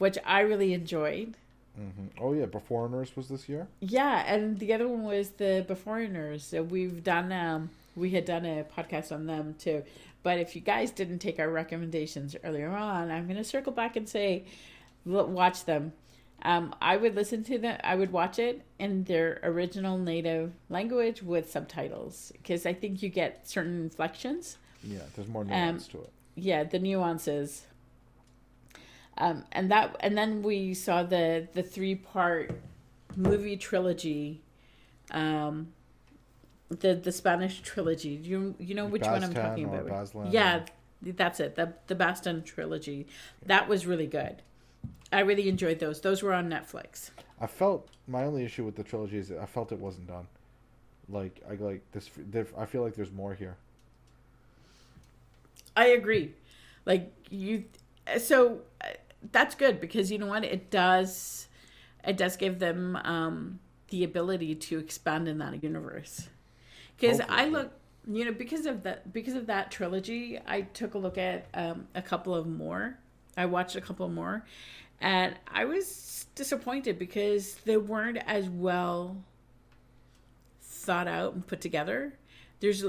which 0.00 0.18
I 0.24 0.40
really 0.40 0.74
enjoyed. 0.74 1.36
Mm-hmm. 1.78 2.22
Oh 2.24 2.32
yeah, 2.32 2.46
Beforeigners 2.46 3.14
was 3.14 3.28
this 3.28 3.48
year. 3.48 3.68
Yeah, 3.78 4.24
and 4.26 4.58
the 4.58 4.72
other 4.72 4.88
one 4.88 5.04
was 5.04 5.30
the 5.30 5.64
Beforeigners. 5.68 6.40
So 6.40 6.62
we've 6.62 7.04
done 7.04 7.30
um 7.30 7.70
we 7.94 8.10
had 8.10 8.24
done 8.24 8.44
a 8.44 8.64
podcast 8.64 9.12
on 9.12 9.26
them 9.26 9.54
too. 9.58 9.84
But 10.22 10.38
if 10.38 10.54
you 10.54 10.62
guys 10.62 10.90
didn't 10.90 11.18
take 11.20 11.38
our 11.38 11.48
recommendations 11.48 12.36
earlier 12.44 12.70
on, 12.70 13.10
I'm 13.10 13.26
going 13.26 13.38
to 13.38 13.44
circle 13.44 13.72
back 13.72 13.96
and 13.96 14.08
say 14.08 14.44
watch 15.04 15.64
them. 15.64 15.92
Um, 16.42 16.74
I 16.80 16.96
would 16.96 17.14
listen 17.14 17.44
to 17.44 17.58
them. 17.58 17.78
I 17.84 17.94
would 17.94 18.12
watch 18.12 18.38
it 18.38 18.62
in 18.78 19.04
their 19.04 19.40
original 19.42 19.98
native 19.98 20.52
language 20.68 21.22
with 21.22 21.50
subtitles 21.50 22.32
because 22.32 22.66
I 22.66 22.72
think 22.72 23.02
you 23.02 23.08
get 23.08 23.48
certain 23.48 23.80
inflections. 23.82 24.56
Yeah, 24.82 25.00
there's 25.14 25.28
more 25.28 25.44
nuance 25.44 25.86
um, 25.86 25.90
to 25.92 25.98
it. 26.04 26.12
Yeah, 26.36 26.64
the 26.64 26.78
nuances. 26.78 27.66
Um, 29.20 29.44
and 29.52 29.70
that, 29.70 29.94
and 30.00 30.16
then 30.16 30.42
we 30.42 30.72
saw 30.72 31.02
the 31.02 31.46
the 31.52 31.62
three 31.62 31.94
part 31.94 32.52
movie 33.16 33.56
trilogy, 33.56 34.40
um, 35.10 35.68
the 36.70 36.94
the 36.94 37.12
Spanish 37.12 37.60
trilogy. 37.60 38.16
Do 38.16 38.30
you 38.30 38.54
you 38.58 38.74
know 38.74 38.86
which 38.86 39.02
one 39.02 39.22
I'm 39.22 39.34
talking 39.34 39.64
about? 39.66 39.86
Baztán 39.86 40.32
yeah, 40.32 40.64
or... 41.06 41.12
that's 41.12 41.38
it. 41.38 41.54
The 41.54 41.74
the 41.86 41.94
Baztán 41.94 42.44
trilogy. 42.44 43.06
That 43.44 43.68
was 43.68 43.86
really 43.86 44.06
good. 44.06 44.42
I 45.12 45.20
really 45.20 45.48
enjoyed 45.48 45.80
those. 45.80 46.00
Those 46.00 46.22
were 46.22 46.32
on 46.32 46.48
Netflix. 46.48 47.10
I 47.40 47.46
felt 47.46 47.88
my 48.08 48.24
only 48.24 48.44
issue 48.44 48.64
with 48.64 48.76
the 48.76 48.84
trilogy 48.84 49.18
is 49.18 49.30
I 49.30 49.46
felt 49.46 49.70
it 49.70 49.78
wasn't 49.78 50.06
done. 50.06 50.26
Like 51.10 51.42
I 51.50 51.54
like 51.56 51.82
this. 51.92 52.10
I 52.56 52.64
feel 52.64 52.82
like 52.82 52.94
there's 52.94 53.12
more 53.12 53.34
here. 53.34 53.56
I 55.76 55.88
agree. 55.88 56.32
Like 56.86 57.12
you, 57.30 57.64
so 58.18 58.60
that's 59.32 59.54
good 59.54 59.80
because 59.80 60.10
you 60.10 60.18
know 60.18 60.26
what 60.26 60.44
it 60.44 60.70
does. 60.70 61.48
It 62.06 62.16
does 62.16 62.36
give 62.36 62.58
them 62.58 62.96
um, 62.96 63.60
the 63.88 64.04
ability 64.04 64.54
to 64.54 64.78
expand 64.78 65.28
in 65.28 65.38
that 65.38 65.62
universe. 65.62 66.28
Because 66.96 67.20
I 67.28 67.46
look, 67.46 67.72
you 68.06 68.24
know, 68.24 68.32
because 68.32 68.66
of 68.66 68.82
that, 68.82 69.12
because 69.12 69.34
of 69.34 69.46
that 69.46 69.70
trilogy, 69.70 70.38
I 70.46 70.62
took 70.62 70.94
a 70.94 70.98
look 70.98 71.18
at 71.18 71.46
um, 71.54 71.88
a 71.94 72.02
couple 72.02 72.34
of 72.34 72.46
more. 72.46 72.98
I 73.36 73.46
watched 73.46 73.76
a 73.76 73.80
couple 73.80 74.08
more, 74.08 74.44
and 75.00 75.34
I 75.48 75.64
was 75.64 76.26
disappointed 76.34 76.98
because 76.98 77.54
they 77.64 77.76
weren't 77.76 78.18
as 78.26 78.48
well 78.48 79.22
thought 80.62 81.08
out 81.08 81.34
and 81.34 81.46
put 81.46 81.60
together. 81.60 82.14
There's, 82.60 82.82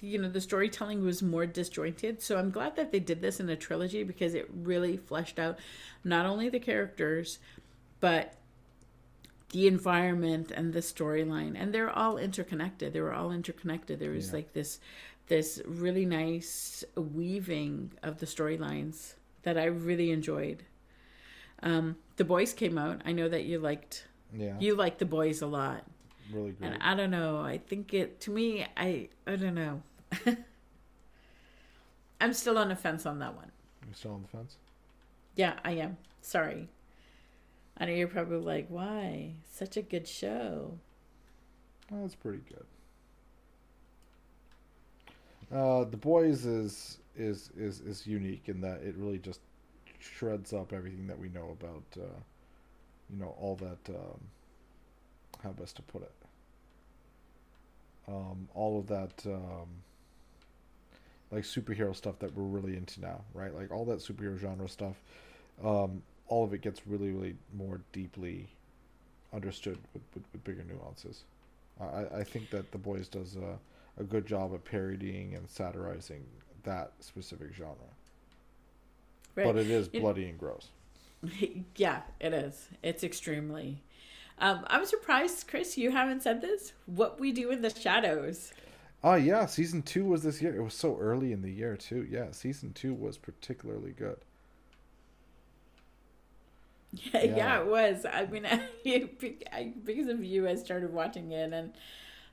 you 0.00 0.18
know, 0.18 0.28
the 0.28 0.40
storytelling 0.40 1.04
was 1.04 1.22
more 1.22 1.46
disjointed. 1.46 2.22
So 2.22 2.38
I'm 2.38 2.50
glad 2.50 2.76
that 2.76 2.92
they 2.92 3.00
did 3.00 3.20
this 3.20 3.40
in 3.40 3.48
a 3.48 3.56
trilogy 3.56 4.04
because 4.04 4.34
it 4.34 4.48
really 4.54 4.96
fleshed 4.96 5.38
out 5.38 5.58
not 6.04 6.26
only 6.26 6.48
the 6.48 6.60
characters, 6.60 7.40
but 7.98 8.34
the 9.50 9.66
environment 9.66 10.52
and 10.52 10.72
the 10.72 10.80
storyline. 10.80 11.54
And 11.56 11.74
they're 11.74 11.90
all 11.90 12.18
interconnected. 12.18 12.92
They 12.92 13.00
were 13.00 13.14
all 13.14 13.32
interconnected. 13.32 13.98
There 13.98 14.12
was 14.12 14.28
yeah. 14.28 14.34
like 14.34 14.52
this, 14.52 14.78
this 15.26 15.60
really 15.66 16.06
nice 16.06 16.84
weaving 16.94 17.92
of 18.04 18.18
the 18.18 18.26
storylines 18.26 19.14
that 19.42 19.58
I 19.58 19.64
really 19.64 20.12
enjoyed. 20.12 20.62
Um, 21.62 21.96
the 22.16 22.24
boys 22.24 22.52
came 22.52 22.78
out. 22.78 23.02
I 23.04 23.12
know 23.12 23.28
that 23.28 23.44
you 23.44 23.58
liked. 23.58 24.06
Yeah. 24.32 24.54
You 24.58 24.76
liked 24.76 24.98
the 24.98 25.04
boys 25.04 25.42
a 25.42 25.46
lot. 25.46 25.84
Really 26.32 26.52
great. 26.52 26.72
And 26.72 26.82
I 26.82 26.94
don't 26.94 27.10
know. 27.10 27.38
I 27.38 27.58
think 27.58 27.94
it 27.94 28.20
to 28.22 28.30
me. 28.30 28.66
I 28.76 29.08
I 29.26 29.36
don't 29.36 29.54
know. 29.54 29.82
I'm 32.20 32.32
still 32.32 32.58
on 32.58 32.68
the 32.68 32.76
fence 32.76 33.06
on 33.06 33.18
that 33.20 33.34
one. 33.34 33.50
You're 33.84 33.94
still 33.94 34.12
on 34.12 34.22
the 34.22 34.28
fence. 34.28 34.56
Yeah, 35.34 35.54
I 35.64 35.72
am. 35.72 35.98
Sorry. 36.22 36.68
I 37.78 37.84
know 37.84 37.92
you're 37.92 38.08
probably 38.08 38.38
like, 38.38 38.66
why? 38.68 39.34
Such 39.52 39.76
a 39.76 39.82
good 39.82 40.08
show. 40.08 40.78
Oh, 41.92 42.00
that's 42.00 42.14
pretty 42.14 42.40
good. 42.48 42.64
Uh, 45.56 45.84
the 45.84 45.96
boys 45.96 46.46
is 46.46 46.98
is 47.16 47.50
is 47.56 47.80
is 47.80 48.06
unique 48.06 48.44
in 48.46 48.60
that 48.62 48.82
it 48.82 48.96
really 48.96 49.18
just 49.18 49.40
shreds 50.00 50.52
up 50.52 50.72
everything 50.72 51.06
that 51.06 51.18
we 51.18 51.28
know 51.28 51.56
about, 51.60 51.84
uh, 51.96 52.18
you 53.10 53.18
know, 53.18 53.34
all 53.38 53.56
that. 53.56 53.94
Um, 53.94 54.20
how 55.42 55.50
best 55.50 55.76
to 55.76 55.82
put 55.82 56.02
it? 56.02 56.12
Um, 58.08 58.48
all 58.54 58.78
of 58.78 58.86
that, 58.88 59.22
um, 59.26 59.66
like 61.30 61.42
superhero 61.42 61.94
stuff 61.94 62.18
that 62.20 62.34
we're 62.34 62.44
really 62.44 62.76
into 62.76 63.00
now, 63.00 63.22
right? 63.34 63.54
Like 63.54 63.72
all 63.72 63.84
that 63.86 63.98
superhero 63.98 64.38
genre 64.38 64.68
stuff. 64.68 64.96
Um, 65.64 66.02
all 66.28 66.44
of 66.44 66.52
it 66.52 66.60
gets 66.60 66.86
really, 66.86 67.10
really 67.10 67.36
more 67.56 67.80
deeply 67.92 68.48
understood 69.32 69.78
with, 69.92 70.02
with, 70.14 70.24
with 70.32 70.44
bigger 70.44 70.64
nuances. 70.68 71.24
I, 71.80 72.18
I 72.18 72.24
think 72.24 72.50
that 72.50 72.72
The 72.72 72.78
Boys 72.78 73.08
does 73.08 73.36
a, 73.36 73.58
a 74.00 74.04
good 74.04 74.26
job 74.26 74.54
of 74.54 74.64
parodying 74.64 75.34
and 75.34 75.48
satirizing 75.48 76.24
that 76.64 76.92
specific 77.00 77.54
genre. 77.54 77.76
Right. 79.34 79.46
But 79.46 79.56
it 79.56 79.68
is 79.68 79.88
bloody 79.88 80.24
it, 80.24 80.30
and 80.30 80.38
gross. 80.38 80.68
Yeah, 81.76 82.02
it 82.20 82.32
is. 82.32 82.68
It's 82.82 83.02
extremely. 83.02 83.82
Um, 84.38 84.64
I'm 84.66 84.84
surprised, 84.84 85.48
Chris, 85.48 85.78
you 85.78 85.90
haven't 85.90 86.22
said 86.22 86.40
this. 86.40 86.72
What 86.86 87.18
we 87.18 87.32
do 87.32 87.50
in 87.50 87.62
the 87.62 87.70
shadows. 87.70 88.52
Oh 89.02 89.14
yeah, 89.14 89.46
season 89.46 89.82
two 89.82 90.04
was 90.04 90.22
this 90.22 90.42
year. 90.42 90.54
It 90.56 90.62
was 90.62 90.74
so 90.74 90.98
early 90.98 91.32
in 91.32 91.42
the 91.42 91.50
year 91.50 91.76
too. 91.76 92.06
Yeah, 92.10 92.32
season 92.32 92.72
two 92.72 92.92
was 92.94 93.18
particularly 93.18 93.92
good. 93.92 94.18
Yeah, 97.12 97.24
yeah, 97.24 97.36
yeah 97.36 97.60
it 97.60 97.66
was. 97.66 98.06
I 98.10 98.24
mean, 98.26 98.46
I, 99.52 99.72
because 99.84 100.08
of 100.08 100.24
you, 100.24 100.48
I 100.48 100.54
started 100.54 100.94
watching 100.94 101.30
it, 101.30 101.52
and 101.52 101.74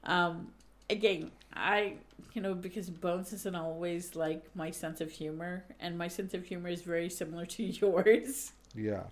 um, 0.05 0.53
again, 0.89 1.31
I 1.53 1.95
you 2.33 2.41
know 2.41 2.53
because 2.53 2.89
Bones 2.89 3.33
isn't 3.33 3.55
always 3.55 4.15
like 4.15 4.43
my 4.55 4.71
sense 4.71 5.01
of 5.01 5.11
humor, 5.11 5.65
and 5.81 5.97
my 5.97 6.07
sense 6.07 6.33
of 6.33 6.45
humor 6.45 6.69
is 6.69 6.81
very 6.81 7.09
similar 7.09 7.45
to 7.47 7.63
yours. 7.81 8.53
Yeah. 8.73 9.03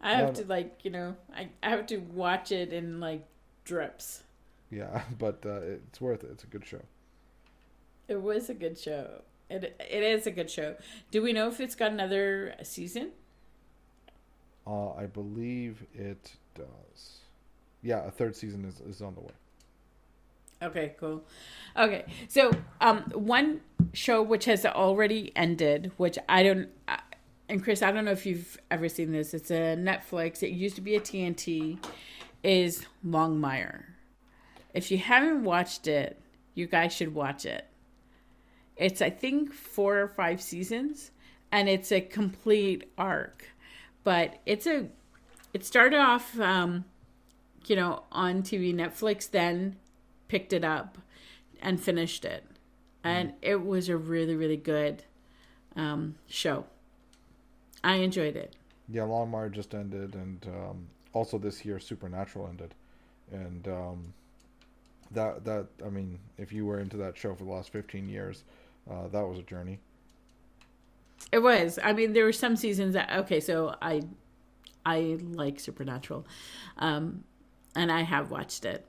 I 0.00 0.14
have 0.14 0.34
to 0.34 0.44
like 0.44 0.80
you 0.82 0.90
know 0.90 1.16
I, 1.34 1.48
I 1.62 1.70
have 1.70 1.86
to 1.86 1.98
watch 1.98 2.52
it 2.52 2.72
in 2.72 3.00
like 3.00 3.24
drips. 3.64 4.22
Yeah, 4.70 5.02
but 5.18 5.44
uh, 5.44 5.60
it's 5.60 6.00
worth 6.00 6.24
it. 6.24 6.30
It's 6.32 6.44
a 6.44 6.48
good 6.48 6.66
show. 6.66 6.82
It 8.08 8.20
was 8.20 8.48
a 8.48 8.54
good 8.54 8.78
show. 8.78 9.22
It 9.48 9.76
it 9.78 10.02
is 10.02 10.26
a 10.26 10.30
good 10.30 10.50
show. 10.50 10.76
Do 11.10 11.22
we 11.22 11.32
know 11.32 11.48
if 11.48 11.60
it's 11.60 11.74
got 11.74 11.92
another 11.92 12.54
season? 12.62 13.10
Uh, 14.66 14.92
I 14.94 15.06
believe 15.06 15.84
it 15.94 16.32
does. 16.54 17.20
Yeah, 17.82 18.04
a 18.04 18.10
third 18.10 18.34
season 18.34 18.64
is, 18.64 18.80
is 18.80 19.00
on 19.00 19.14
the 19.14 19.20
way. 19.20 19.32
Okay, 20.62 20.94
cool. 20.98 21.22
Okay, 21.76 22.04
so 22.28 22.50
um, 22.80 23.02
one 23.14 23.60
show 23.92 24.22
which 24.22 24.46
has 24.46 24.64
already 24.64 25.30
ended, 25.36 25.92
which 25.98 26.18
I 26.28 26.42
don't, 26.42 26.68
and 27.48 27.62
Chris, 27.62 27.82
I 27.82 27.92
don't 27.92 28.04
know 28.04 28.12
if 28.12 28.26
you've 28.26 28.58
ever 28.70 28.88
seen 28.88 29.12
this. 29.12 29.32
It's 29.32 29.50
a 29.50 29.76
Netflix. 29.76 30.42
It 30.42 30.50
used 30.50 30.74
to 30.76 30.80
be 30.80 30.96
a 30.96 31.00
TNT. 31.00 31.78
Is 32.42 32.86
Longmire. 33.04 33.84
If 34.72 34.90
you 34.90 34.98
haven't 34.98 35.42
watched 35.42 35.88
it, 35.88 36.20
you 36.54 36.66
guys 36.66 36.92
should 36.92 37.14
watch 37.14 37.44
it. 37.44 37.66
It's 38.76 39.00
I 39.00 39.10
think 39.10 39.52
four 39.52 39.98
or 39.98 40.08
five 40.08 40.40
seasons, 40.40 41.10
and 41.50 41.68
it's 41.68 41.90
a 41.90 42.00
complete 42.00 42.90
arc. 42.98 43.46
But 44.04 44.40
it's 44.46 44.66
a. 44.66 44.88
It 45.52 45.64
started 45.64 45.98
off, 45.98 46.38
um, 46.38 46.84
you 47.66 47.74
know, 47.74 48.04
on 48.12 48.42
TV. 48.42 48.74
Netflix 48.74 49.30
then 49.30 49.76
picked 50.28 50.52
it 50.52 50.62
up 50.62 50.98
and 51.60 51.80
finished 51.80 52.24
it, 52.24 52.44
and 53.02 53.30
mm. 53.30 53.34
it 53.42 53.64
was 53.64 53.88
a 53.88 53.96
really 53.96 54.36
really 54.36 54.56
good 54.56 55.04
um, 55.74 56.16
show. 56.28 56.66
I 57.86 57.94
enjoyed 57.98 58.34
it. 58.34 58.56
Yeah, 58.88 59.02
Longmire 59.02 59.50
just 59.52 59.72
ended, 59.72 60.16
and 60.16 60.44
um, 60.48 60.88
also 61.12 61.38
this 61.38 61.64
year 61.64 61.78
Supernatural 61.78 62.48
ended, 62.48 62.74
and 63.30 63.68
um, 63.68 64.14
that 65.12 65.44
that 65.44 65.68
I 65.84 65.88
mean, 65.88 66.18
if 66.36 66.52
you 66.52 66.66
were 66.66 66.80
into 66.80 66.96
that 66.96 67.16
show 67.16 67.32
for 67.36 67.44
the 67.44 67.50
last 67.50 67.70
fifteen 67.70 68.08
years, 68.08 68.42
uh, 68.90 69.06
that 69.12 69.24
was 69.24 69.38
a 69.38 69.42
journey. 69.42 69.78
It 71.30 71.38
was. 71.38 71.78
I 71.82 71.92
mean, 71.92 72.12
there 72.12 72.24
were 72.24 72.32
some 72.32 72.56
seasons 72.56 72.94
that 72.94 73.08
okay, 73.18 73.38
so 73.38 73.76
I 73.80 74.02
I 74.84 75.18
like 75.20 75.60
Supernatural, 75.60 76.26
um, 76.78 77.22
and 77.76 77.92
I 77.92 78.02
have 78.02 78.32
watched 78.32 78.64
it. 78.64 78.84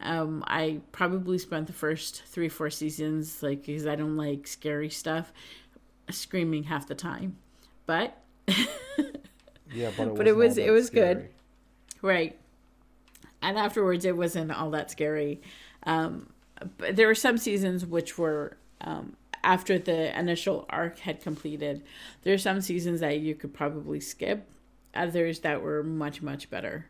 Um, 0.00 0.44
I 0.46 0.80
probably 0.92 1.38
spent 1.38 1.68
the 1.68 1.72
first 1.72 2.22
three 2.26 2.50
four 2.50 2.68
seasons 2.68 3.42
like 3.42 3.64
because 3.64 3.86
I 3.86 3.96
don't 3.96 4.18
like 4.18 4.46
scary 4.46 4.90
stuff, 4.90 5.32
screaming 6.10 6.64
half 6.64 6.86
the 6.86 6.94
time, 6.94 7.38
but 7.86 8.21
yeah, 9.72 9.90
but 9.96 10.08
it, 10.08 10.14
but 10.16 10.28
it 10.28 10.36
was 10.36 10.58
it 10.58 10.70
was 10.70 10.86
scary. 10.88 11.14
good, 11.14 11.28
right? 12.02 12.38
And 13.40 13.58
afterwards, 13.58 14.04
it 14.04 14.16
wasn't 14.16 14.52
all 14.52 14.70
that 14.70 14.90
scary. 14.90 15.40
Um, 15.84 16.28
but 16.78 16.96
there 16.96 17.06
were 17.08 17.14
some 17.14 17.38
seasons 17.38 17.84
which 17.84 18.16
were 18.18 18.56
um, 18.80 19.16
after 19.42 19.78
the 19.78 20.16
initial 20.18 20.66
arc 20.70 20.98
had 21.00 21.20
completed. 21.20 21.82
There 22.22 22.34
are 22.34 22.38
some 22.38 22.60
seasons 22.60 23.00
that 23.00 23.18
you 23.20 23.34
could 23.34 23.52
probably 23.52 24.00
skip, 24.00 24.48
others 24.94 25.40
that 25.40 25.62
were 25.62 25.82
much 25.82 26.22
much 26.22 26.50
better. 26.50 26.86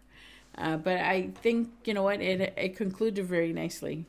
Uh, 0.56 0.76
but 0.76 0.98
I 0.98 1.30
think 1.42 1.70
you 1.84 1.94
know 1.94 2.02
what 2.02 2.20
it 2.20 2.54
it 2.56 2.76
concluded 2.76 3.24
very 3.26 3.52
nicely. 3.52 4.06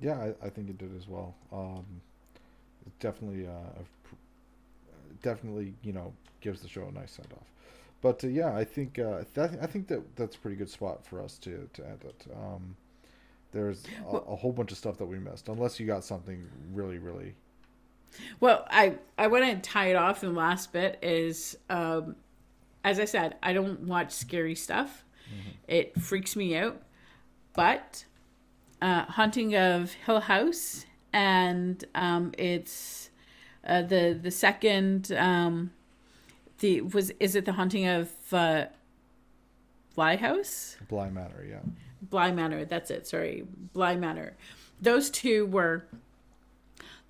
Yeah, 0.00 0.18
I, 0.18 0.46
I 0.46 0.50
think 0.50 0.68
it 0.68 0.78
did 0.78 0.94
as 0.96 1.08
well. 1.08 1.34
Um, 1.52 1.84
definitely, 3.00 3.46
uh, 3.46 3.82
definitely, 5.22 5.74
you 5.82 5.92
know, 5.92 6.12
gives 6.40 6.60
the 6.60 6.68
show 6.68 6.86
a 6.86 6.92
nice 6.92 7.12
send 7.12 7.32
off. 7.32 7.46
But 8.02 8.22
uh, 8.22 8.28
yeah, 8.28 8.54
I 8.54 8.64
think 8.64 8.98
uh, 8.98 9.24
that 9.34 9.58
I 9.62 9.66
think 9.66 9.88
that 9.88 10.16
that's 10.16 10.36
a 10.36 10.38
pretty 10.38 10.56
good 10.56 10.68
spot 10.68 11.04
for 11.06 11.22
us 11.22 11.38
to 11.38 11.68
to 11.72 11.86
end 11.86 12.04
it. 12.04 12.26
Um, 12.34 12.76
there's 13.52 13.84
a, 13.84 14.12
well, 14.12 14.24
a, 14.28 14.36
whole 14.36 14.52
bunch 14.52 14.72
of 14.72 14.78
stuff 14.78 14.98
that 14.98 15.06
we 15.06 15.18
missed, 15.18 15.48
unless 15.48 15.78
you 15.78 15.86
got 15.86 16.04
something 16.04 16.44
really, 16.72 16.98
really. 16.98 17.34
Well, 18.40 18.66
I 18.68 18.96
I 19.16 19.28
want 19.28 19.44
to 19.44 19.70
tie 19.70 19.86
it 19.86 19.96
off. 19.96 20.22
in 20.22 20.34
the 20.34 20.38
last 20.38 20.72
bit 20.72 20.98
is, 21.02 21.56
um, 21.70 22.16
as 22.82 23.00
I 23.00 23.04
said, 23.04 23.36
I 23.42 23.52
don't 23.52 23.80
watch 23.82 24.12
scary 24.12 24.54
stuff. 24.54 25.04
Mm-hmm. 25.28 25.50
It 25.68 26.00
freaks 26.00 26.36
me 26.36 26.56
out. 26.56 26.82
But 27.54 28.04
uh, 28.82 29.04
Haunting 29.04 29.54
of 29.56 29.92
Hill 29.92 30.20
House, 30.20 30.84
and 31.14 31.84
um, 31.94 32.32
it's 32.36 33.08
uh, 33.66 33.82
the 33.82 34.18
the 34.20 34.30
second. 34.30 35.12
Um, 35.12 35.70
the 36.58 36.82
was 36.82 37.10
is 37.20 37.36
it 37.36 37.46
the 37.46 37.52
Haunting 37.52 37.86
of 37.86 38.10
uh, 38.32 38.66
Bly 39.94 40.16
House? 40.16 40.76
Bly 40.88 41.08
Manor, 41.08 41.46
yeah. 41.48 41.60
Bly 42.02 42.32
Manor, 42.32 42.64
that's 42.64 42.90
it. 42.90 43.06
Sorry, 43.06 43.46
Bly 43.72 43.96
Manor. 43.96 44.34
Those 44.82 45.08
two 45.08 45.46
were 45.46 45.86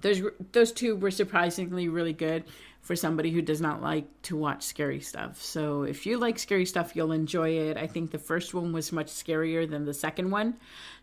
those 0.03 0.23
those 0.53 0.71
two 0.71 0.97
were 0.97 1.11
surprisingly 1.11 1.89
really 1.89 2.13
good 2.13 2.45
for 2.83 2.95
somebody 2.95 3.31
who 3.31 3.41
does 3.41 3.63
not 3.63 3.81
like 3.81 4.05
to 4.21 4.37
watch 4.37 4.63
scary 4.63 5.01
stuff. 5.01 5.43
So 5.43 5.85
if 5.85 6.05
you 6.05 6.19
like 6.19 6.39
scary 6.39 6.67
stuff, 6.67 6.95
you'll 6.95 7.13
enjoy 7.13 7.49
it. 7.49 7.79
I 7.79 7.87
think 7.87 8.11
the 8.11 8.19
first 8.19 8.53
one 8.53 8.75
was 8.75 8.93
much 8.93 9.07
scarier 9.07 9.69
than 9.69 9.87
the 9.87 9.95
second 9.95 10.31
one, 10.31 10.59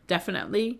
definitely. 0.05 0.79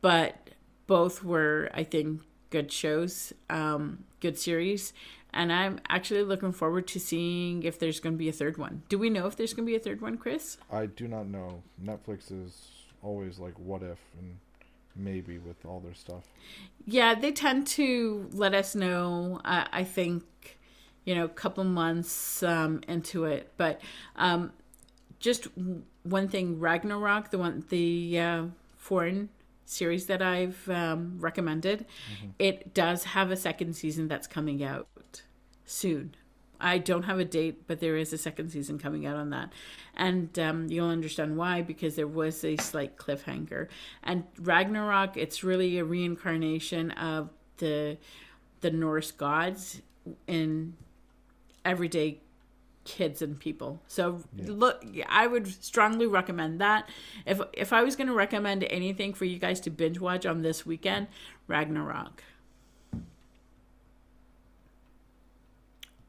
But 0.00 0.43
both 0.86 1.24
were, 1.24 1.70
I 1.74 1.84
think, 1.84 2.22
good 2.50 2.70
shows, 2.70 3.32
um, 3.50 4.04
good 4.20 4.38
series. 4.38 4.92
And 5.32 5.52
I'm 5.52 5.80
actually 5.88 6.22
looking 6.22 6.52
forward 6.52 6.86
to 6.88 7.00
seeing 7.00 7.64
if 7.64 7.78
there's 7.78 7.98
going 7.98 8.14
to 8.14 8.18
be 8.18 8.28
a 8.28 8.32
third 8.32 8.56
one. 8.56 8.82
Do 8.88 8.98
we 8.98 9.10
know 9.10 9.26
if 9.26 9.36
there's 9.36 9.52
going 9.52 9.66
to 9.66 9.70
be 9.70 9.76
a 9.76 9.80
third 9.80 10.00
one, 10.00 10.16
Chris? 10.16 10.58
I 10.70 10.86
do 10.86 11.08
not 11.08 11.26
know. 11.26 11.62
Netflix 11.82 12.30
is 12.30 12.70
always 13.02 13.40
like, 13.40 13.58
what 13.58 13.82
if? 13.82 13.98
And 14.18 14.36
maybe 14.94 15.38
with 15.38 15.64
all 15.66 15.80
their 15.80 15.94
stuff. 15.94 16.22
Yeah, 16.86 17.14
they 17.14 17.32
tend 17.32 17.66
to 17.68 18.28
let 18.32 18.54
us 18.54 18.76
know. 18.76 19.40
Uh, 19.44 19.64
I 19.72 19.82
think 19.82 20.22
you 21.04 21.14
know, 21.14 21.24
a 21.24 21.28
couple 21.28 21.64
months 21.64 22.42
um, 22.42 22.80
into 22.88 23.24
it, 23.24 23.52
but 23.56 23.80
um, 24.16 24.52
just 25.18 25.48
one 26.02 26.28
thing: 26.28 26.58
Ragnarok, 26.58 27.30
the 27.30 27.38
one, 27.38 27.64
the 27.68 28.18
uh, 28.18 28.44
foreign 28.76 29.28
series 29.64 30.06
that 30.06 30.22
I've 30.22 30.68
um, 30.68 31.16
recommended, 31.18 31.80
mm-hmm. 31.80 32.30
it 32.38 32.74
does 32.74 33.04
have 33.04 33.30
a 33.30 33.36
second 33.36 33.74
season 33.74 34.08
that's 34.08 34.26
coming 34.26 34.62
out 34.62 35.22
soon. 35.64 36.14
I 36.60 36.78
don't 36.78 37.02
have 37.02 37.18
a 37.18 37.24
date, 37.24 37.66
but 37.66 37.80
there 37.80 37.96
is 37.96 38.12
a 38.12 38.18
second 38.18 38.50
season 38.50 38.78
coming 38.78 39.06
out 39.06 39.16
on 39.16 39.30
that. 39.30 39.52
And 39.94 40.38
um, 40.38 40.68
you'll 40.68 40.88
understand 40.88 41.36
why 41.36 41.62
because 41.62 41.96
there 41.96 42.06
was 42.06 42.44
a 42.44 42.56
slight 42.56 42.96
cliffhanger. 42.96 43.68
And 44.02 44.24
Ragnarok, 44.38 45.16
it's 45.16 45.44
really 45.44 45.78
a 45.78 45.84
reincarnation 45.84 46.90
of 46.92 47.30
the 47.58 47.98
the 48.62 48.70
Norse 48.70 49.10
gods 49.10 49.82
in 50.26 50.74
everyday 51.66 52.20
kids 52.84 53.22
and 53.22 53.38
people. 53.38 53.82
So 53.86 54.22
yeah. 54.36 54.46
look, 54.48 54.84
I 55.08 55.26
would 55.26 55.46
strongly 55.46 56.06
recommend 56.06 56.60
that. 56.60 56.88
If 57.26 57.40
if 57.52 57.72
I 57.72 57.82
was 57.82 57.96
going 57.96 58.06
to 58.06 58.14
recommend 58.14 58.64
anything 58.64 59.14
for 59.14 59.24
you 59.24 59.38
guys 59.38 59.60
to 59.60 59.70
binge 59.70 59.98
watch 59.98 60.26
on 60.26 60.42
this 60.42 60.64
weekend, 60.64 61.08
Ragnarok. 61.48 62.22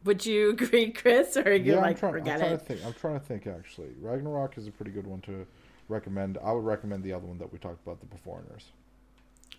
Would 0.04 0.26
you 0.26 0.50
agree, 0.52 0.92
Chris, 0.92 1.36
or 1.36 1.54
you 1.54 1.74
yeah, 1.74 1.80
like 1.80 1.96
I'm 1.96 2.00
trying, 2.00 2.14
forget 2.14 2.34
I'm 2.36 2.40
trying 2.40 2.54
it? 2.54 2.58
To 2.60 2.66
think, 2.66 2.86
I'm 2.86 2.94
trying 2.94 3.20
to 3.20 3.26
think. 3.26 3.48
Actually, 3.48 3.90
Ragnarok 4.00 4.58
is 4.58 4.68
a 4.68 4.72
pretty 4.72 4.92
good 4.92 5.08
one 5.08 5.22
to 5.22 5.46
recommend. 5.90 6.38
I 6.44 6.52
would 6.52 6.64
recommend 6.64 7.04
the 7.04 7.14
other 7.14 7.26
one 7.26 7.38
that 7.40 7.52
we 7.52 7.60
talked 7.60 7.86
about, 7.86 8.00
The 8.00 8.08
Beforeigners. 8.08 8.66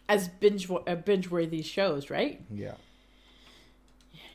As 0.08 0.28
binge 0.28 0.70
uh, 0.70 0.94
binge 0.94 1.30
worthy 1.30 1.62
shows, 1.62 2.10
right? 2.10 2.40
Yeah. 2.50 2.74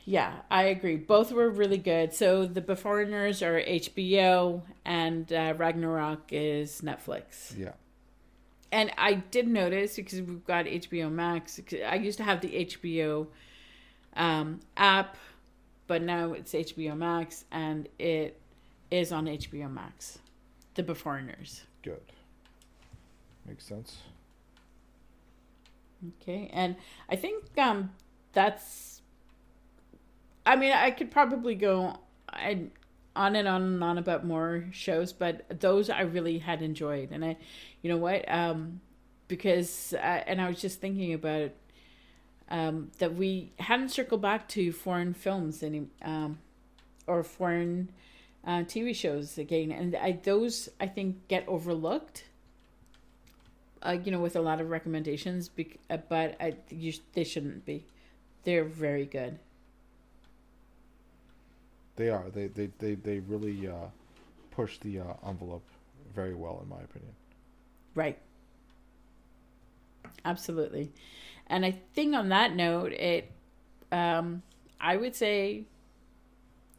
Yeah, 0.05 0.33
I 0.49 0.63
agree. 0.63 0.97
Both 0.97 1.31
were 1.31 1.49
really 1.49 1.77
good. 1.77 2.13
So 2.13 2.45
the 2.45 2.61
Beforeigners 2.61 3.45
are 3.45 3.61
HBO, 3.61 4.61
and 4.83 5.31
uh, 5.31 5.53
Ragnarok 5.57 6.29
is 6.31 6.81
Netflix. 6.81 7.57
Yeah. 7.57 7.73
And 8.71 8.91
I 8.97 9.15
did 9.15 9.47
notice 9.47 9.97
because 9.97 10.21
we've 10.21 10.45
got 10.45 10.65
HBO 10.65 11.11
Max. 11.11 11.59
I 11.85 11.95
used 11.95 12.17
to 12.17 12.23
have 12.23 12.41
the 12.41 12.65
HBO 12.65 13.27
um, 14.15 14.61
app 14.77 15.17
but 15.91 16.01
now 16.01 16.31
it's 16.31 16.53
HBO 16.53 16.95
Max 16.95 17.43
and 17.51 17.89
it 17.99 18.39
is 18.89 19.11
on 19.11 19.25
HBO 19.25 19.69
Max. 19.69 20.19
The 20.75 20.83
Beforeigners. 20.83 21.63
Good. 21.83 21.99
Makes 23.45 23.65
sense. 23.65 23.97
Okay, 26.21 26.49
and 26.53 26.77
I 27.09 27.17
think 27.17 27.43
um 27.57 27.91
that's. 28.31 29.00
I 30.45 30.55
mean, 30.55 30.71
I 30.71 30.91
could 30.91 31.11
probably 31.11 31.55
go 31.55 31.97
on 33.15 33.35
and 33.35 33.47
on 33.47 33.63
and 33.65 33.83
on 33.83 33.97
about 33.97 34.25
more 34.25 34.65
shows, 34.71 35.13
but 35.13 35.59
those 35.59 35.89
I 35.89 36.01
really 36.01 36.39
had 36.39 36.61
enjoyed, 36.61 37.11
and 37.11 37.23
I, 37.23 37.37
you 37.81 37.89
know 37.89 37.97
what, 37.97 38.29
um, 38.31 38.81
because 39.27 39.93
uh, 39.93 40.23
and 40.25 40.41
I 40.41 40.47
was 40.47 40.61
just 40.61 40.79
thinking 40.79 41.13
about 41.13 41.51
um, 42.49 42.91
that 42.99 43.15
we 43.15 43.51
hadn't 43.59 43.89
circled 43.89 44.21
back 44.21 44.47
to 44.49 44.71
foreign 44.71 45.13
films 45.13 45.61
any 45.63 45.87
um, 46.01 46.39
or 47.07 47.23
foreign 47.23 47.89
uh, 48.45 48.59
TV 48.59 48.95
shows 48.95 49.37
again, 49.37 49.71
and 49.71 49.95
I, 49.95 50.19
those 50.23 50.69
I 50.79 50.87
think 50.87 51.27
get 51.27 51.47
overlooked. 51.47 52.25
Uh, 53.83 53.97
you 54.03 54.11
know, 54.11 54.19
with 54.19 54.35
a 54.35 54.41
lot 54.41 54.61
of 54.61 54.69
recommendations, 54.69 55.49
uh, 55.89 55.97
but 56.07 56.37
I, 56.39 56.53
you, 56.69 56.93
they 57.13 57.23
shouldn't 57.23 57.65
be. 57.65 57.83
They're 58.43 58.63
very 58.63 59.07
good. 59.07 59.39
They 61.95 62.09
are. 62.09 62.29
They 62.29 62.47
they 62.47 62.69
they 62.79 62.95
they 62.95 63.19
really 63.19 63.67
uh, 63.67 63.87
push 64.51 64.77
the 64.79 64.99
uh, 64.99 65.13
envelope 65.27 65.65
very 66.13 66.35
well, 66.35 66.59
in 66.61 66.69
my 66.69 66.81
opinion. 66.81 67.13
Right. 67.95 68.17
Absolutely. 70.23 70.91
And 71.47 71.65
I 71.65 71.71
think 71.93 72.15
on 72.15 72.29
that 72.29 72.55
note, 72.55 72.93
it, 72.93 73.31
um, 73.91 74.41
I 74.79 74.95
would 74.97 75.15
say, 75.15 75.65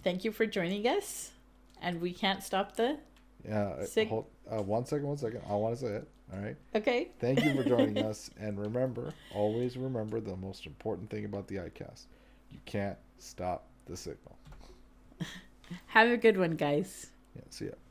thank 0.02 0.24
you 0.24 0.32
for 0.32 0.46
joining 0.46 0.86
us, 0.86 1.32
and 1.80 2.00
we 2.00 2.12
can't 2.12 2.42
stop 2.42 2.76
the. 2.76 2.98
Yeah. 3.46 3.64
Uh, 3.64 3.84
sig- 3.84 4.08
hold, 4.08 4.26
uh, 4.50 4.62
one 4.62 4.86
second. 4.86 5.06
One 5.06 5.18
second. 5.18 5.42
I 5.48 5.54
want 5.54 5.76
to 5.78 5.80
say 5.80 5.92
it. 5.92 6.08
All 6.32 6.40
right. 6.40 6.56
Okay. 6.74 7.08
Thank 7.20 7.44
you 7.44 7.54
for 7.54 7.64
joining 7.68 7.98
us, 8.04 8.30
and 8.40 8.58
remember, 8.58 9.12
always 9.34 9.76
remember 9.76 10.20
the 10.20 10.36
most 10.36 10.66
important 10.66 11.10
thing 11.10 11.24
about 11.24 11.48
the 11.48 11.56
iCast: 11.56 12.06
you 12.50 12.58
can't 12.64 12.96
stop 13.18 13.66
the 13.86 13.96
signal. 13.96 14.36
Have 15.86 16.10
a 16.10 16.16
good 16.16 16.36
one, 16.38 16.56
guys. 16.56 17.10
Yeah. 17.34 17.42
See 17.50 17.66
ya. 17.66 17.81